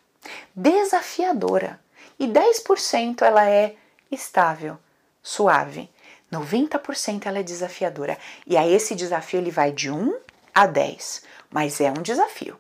Desafiadora. 0.56 1.80
e 2.20 2.28
10% 2.28 3.22
ela 3.24 3.50
é 3.50 3.76
estável, 4.10 4.78
suave. 5.22 5.90
90% 6.32 7.26
ela 7.26 7.40
é 7.40 7.44
desafiadora. 7.44 8.18
E 8.48 8.56
aí 8.56 8.74
esse 8.74 8.96
desafio 8.96 9.40
ele 9.40 9.52
vai 9.52 9.72
de 9.72 9.92
1 9.92 10.18
a 10.54 10.66
10, 10.66 11.24
mas 11.50 11.82
é 11.82 11.90
um 11.92 12.02
desafio, 12.02 12.58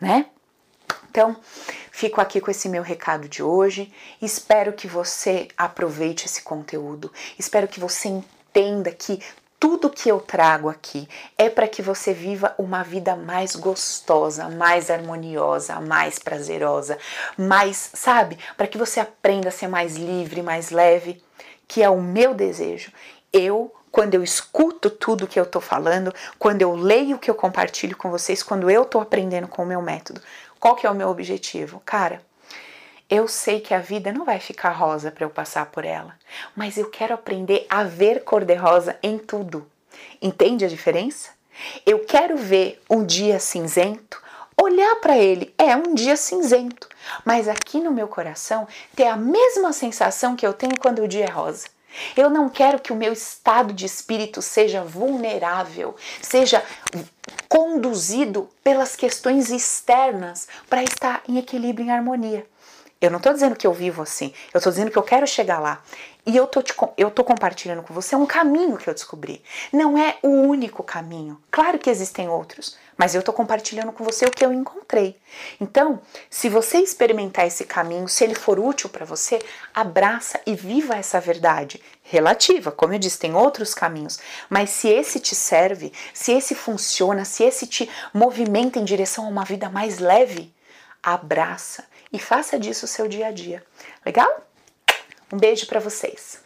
né? 0.00 0.26
Então, 1.10 1.36
fico 1.90 2.20
aqui 2.20 2.40
com 2.40 2.50
esse 2.50 2.68
meu 2.68 2.82
recado 2.82 3.28
de 3.28 3.42
hoje. 3.42 3.92
Espero 4.20 4.72
que 4.72 4.86
você 4.86 5.48
aproveite 5.56 6.26
esse 6.26 6.42
conteúdo. 6.42 7.12
Espero 7.38 7.68
que 7.68 7.78
você 7.78 8.08
entenda 8.08 8.90
que 8.90 9.20
tudo 9.62 9.88
que 9.88 10.08
eu 10.08 10.18
trago 10.18 10.68
aqui 10.68 11.08
é 11.38 11.48
para 11.48 11.68
que 11.68 11.80
você 11.82 12.12
viva 12.12 12.52
uma 12.58 12.82
vida 12.82 13.14
mais 13.14 13.54
gostosa, 13.54 14.48
mais 14.48 14.90
harmoniosa, 14.90 15.78
mais 15.80 16.18
prazerosa, 16.18 16.98
mais, 17.38 17.90
sabe? 17.94 18.36
Para 18.56 18.66
que 18.66 18.76
você 18.76 18.98
aprenda 18.98 19.50
a 19.50 19.52
ser 19.52 19.68
mais 19.68 19.94
livre, 19.94 20.42
mais 20.42 20.70
leve, 20.70 21.22
que 21.68 21.80
é 21.80 21.88
o 21.88 22.02
meu 22.02 22.34
desejo. 22.34 22.90
Eu, 23.32 23.72
quando 23.92 24.14
eu 24.14 24.24
escuto 24.24 24.90
tudo 24.90 25.28
que 25.28 25.38
eu 25.38 25.46
tô 25.46 25.60
falando, 25.60 26.12
quando 26.40 26.62
eu 26.62 26.74
leio 26.74 27.14
o 27.14 27.18
que 27.20 27.30
eu 27.30 27.34
compartilho 27.36 27.96
com 27.96 28.10
vocês, 28.10 28.42
quando 28.42 28.68
eu 28.68 28.84
tô 28.84 28.98
aprendendo 28.98 29.46
com 29.46 29.62
o 29.62 29.66
meu 29.66 29.80
método, 29.80 30.20
qual 30.62 30.76
que 30.76 30.86
é 30.86 30.90
o 30.90 30.94
meu 30.94 31.08
objetivo? 31.08 31.82
Cara, 31.84 32.22
eu 33.10 33.26
sei 33.26 33.58
que 33.58 33.74
a 33.74 33.80
vida 33.80 34.12
não 34.12 34.24
vai 34.24 34.38
ficar 34.38 34.70
rosa 34.70 35.10
para 35.10 35.24
eu 35.24 35.28
passar 35.28 35.66
por 35.66 35.84
ela, 35.84 36.14
mas 36.54 36.78
eu 36.78 36.88
quero 36.88 37.12
aprender 37.12 37.66
a 37.68 37.82
ver 37.82 38.22
cor-de-rosa 38.22 38.96
em 39.02 39.18
tudo. 39.18 39.68
Entende 40.22 40.64
a 40.64 40.68
diferença? 40.68 41.30
Eu 41.84 42.04
quero 42.04 42.36
ver 42.36 42.80
um 42.88 43.04
dia 43.04 43.40
cinzento, 43.40 44.22
olhar 44.56 44.94
para 45.00 45.18
ele, 45.18 45.52
é 45.58 45.74
um 45.74 45.94
dia 45.94 46.16
cinzento, 46.16 46.88
mas 47.24 47.48
aqui 47.48 47.80
no 47.80 47.90
meu 47.90 48.06
coração 48.06 48.68
ter 48.94 49.08
a 49.08 49.16
mesma 49.16 49.72
sensação 49.72 50.36
que 50.36 50.46
eu 50.46 50.52
tenho 50.52 50.78
quando 50.78 51.02
o 51.02 51.08
dia 51.08 51.24
é 51.24 51.30
rosa. 51.30 51.66
Eu 52.16 52.30
não 52.30 52.48
quero 52.48 52.80
que 52.80 52.92
o 52.92 52.96
meu 52.96 53.12
estado 53.12 53.72
de 53.72 53.86
espírito 53.86 54.40
seja 54.42 54.82
vulnerável, 54.82 55.96
seja 56.20 56.62
conduzido 57.48 58.48
pelas 58.62 58.96
questões 58.96 59.50
externas 59.50 60.48
para 60.68 60.82
estar 60.82 61.22
em 61.28 61.38
equilíbrio, 61.38 61.86
em 61.86 61.90
harmonia. 61.90 62.46
Eu 63.00 63.10
não 63.10 63.16
estou 63.16 63.32
dizendo 63.32 63.56
que 63.56 63.66
eu 63.66 63.72
vivo 63.72 64.00
assim, 64.00 64.32
eu 64.54 64.58
estou 64.58 64.70
dizendo 64.70 64.90
que 64.90 64.96
eu 64.96 65.02
quero 65.02 65.26
chegar 65.26 65.58
lá. 65.58 65.82
E 66.24 66.36
eu 66.36 66.46
tô, 66.46 66.62
te, 66.62 66.72
eu 66.96 67.10
tô 67.10 67.24
compartilhando 67.24 67.82
com 67.82 67.92
você 67.92 68.14
um 68.14 68.24
caminho 68.24 68.76
que 68.76 68.88
eu 68.88 68.94
descobri. 68.94 69.42
Não 69.72 69.98
é 69.98 70.18
o 70.22 70.28
único 70.28 70.84
caminho. 70.84 71.42
Claro 71.50 71.80
que 71.80 71.90
existem 71.90 72.28
outros, 72.28 72.76
mas 72.96 73.16
eu 73.16 73.24
tô 73.24 73.32
compartilhando 73.32 73.90
com 73.90 74.04
você 74.04 74.24
o 74.24 74.30
que 74.30 74.44
eu 74.44 74.52
encontrei. 74.52 75.18
Então, 75.60 76.00
se 76.30 76.48
você 76.48 76.78
experimentar 76.78 77.44
esse 77.48 77.64
caminho, 77.64 78.06
se 78.06 78.22
ele 78.22 78.36
for 78.36 78.60
útil 78.60 78.88
para 78.88 79.04
você, 79.04 79.40
abraça 79.74 80.40
e 80.46 80.54
viva 80.54 80.94
essa 80.94 81.20
verdade 81.20 81.82
relativa. 82.04 82.70
Como 82.70 82.94
eu 82.94 83.00
disse, 83.00 83.18
tem 83.18 83.34
outros 83.34 83.74
caminhos, 83.74 84.20
mas 84.48 84.70
se 84.70 84.88
esse 84.88 85.18
te 85.18 85.34
serve, 85.34 85.92
se 86.14 86.30
esse 86.30 86.54
funciona, 86.54 87.24
se 87.24 87.42
esse 87.42 87.66
te 87.66 87.90
movimenta 88.14 88.78
em 88.78 88.84
direção 88.84 89.24
a 89.24 89.28
uma 89.28 89.44
vida 89.44 89.68
mais 89.68 89.98
leve, 89.98 90.54
abraça 91.02 91.84
e 92.12 92.18
faça 92.20 92.60
disso 92.60 92.84
o 92.84 92.88
seu 92.88 93.08
dia 93.08 93.26
a 93.26 93.32
dia. 93.32 93.64
Legal? 94.06 94.51
Um 95.32 95.38
beijo 95.38 95.66
para 95.66 95.80
vocês. 95.80 96.44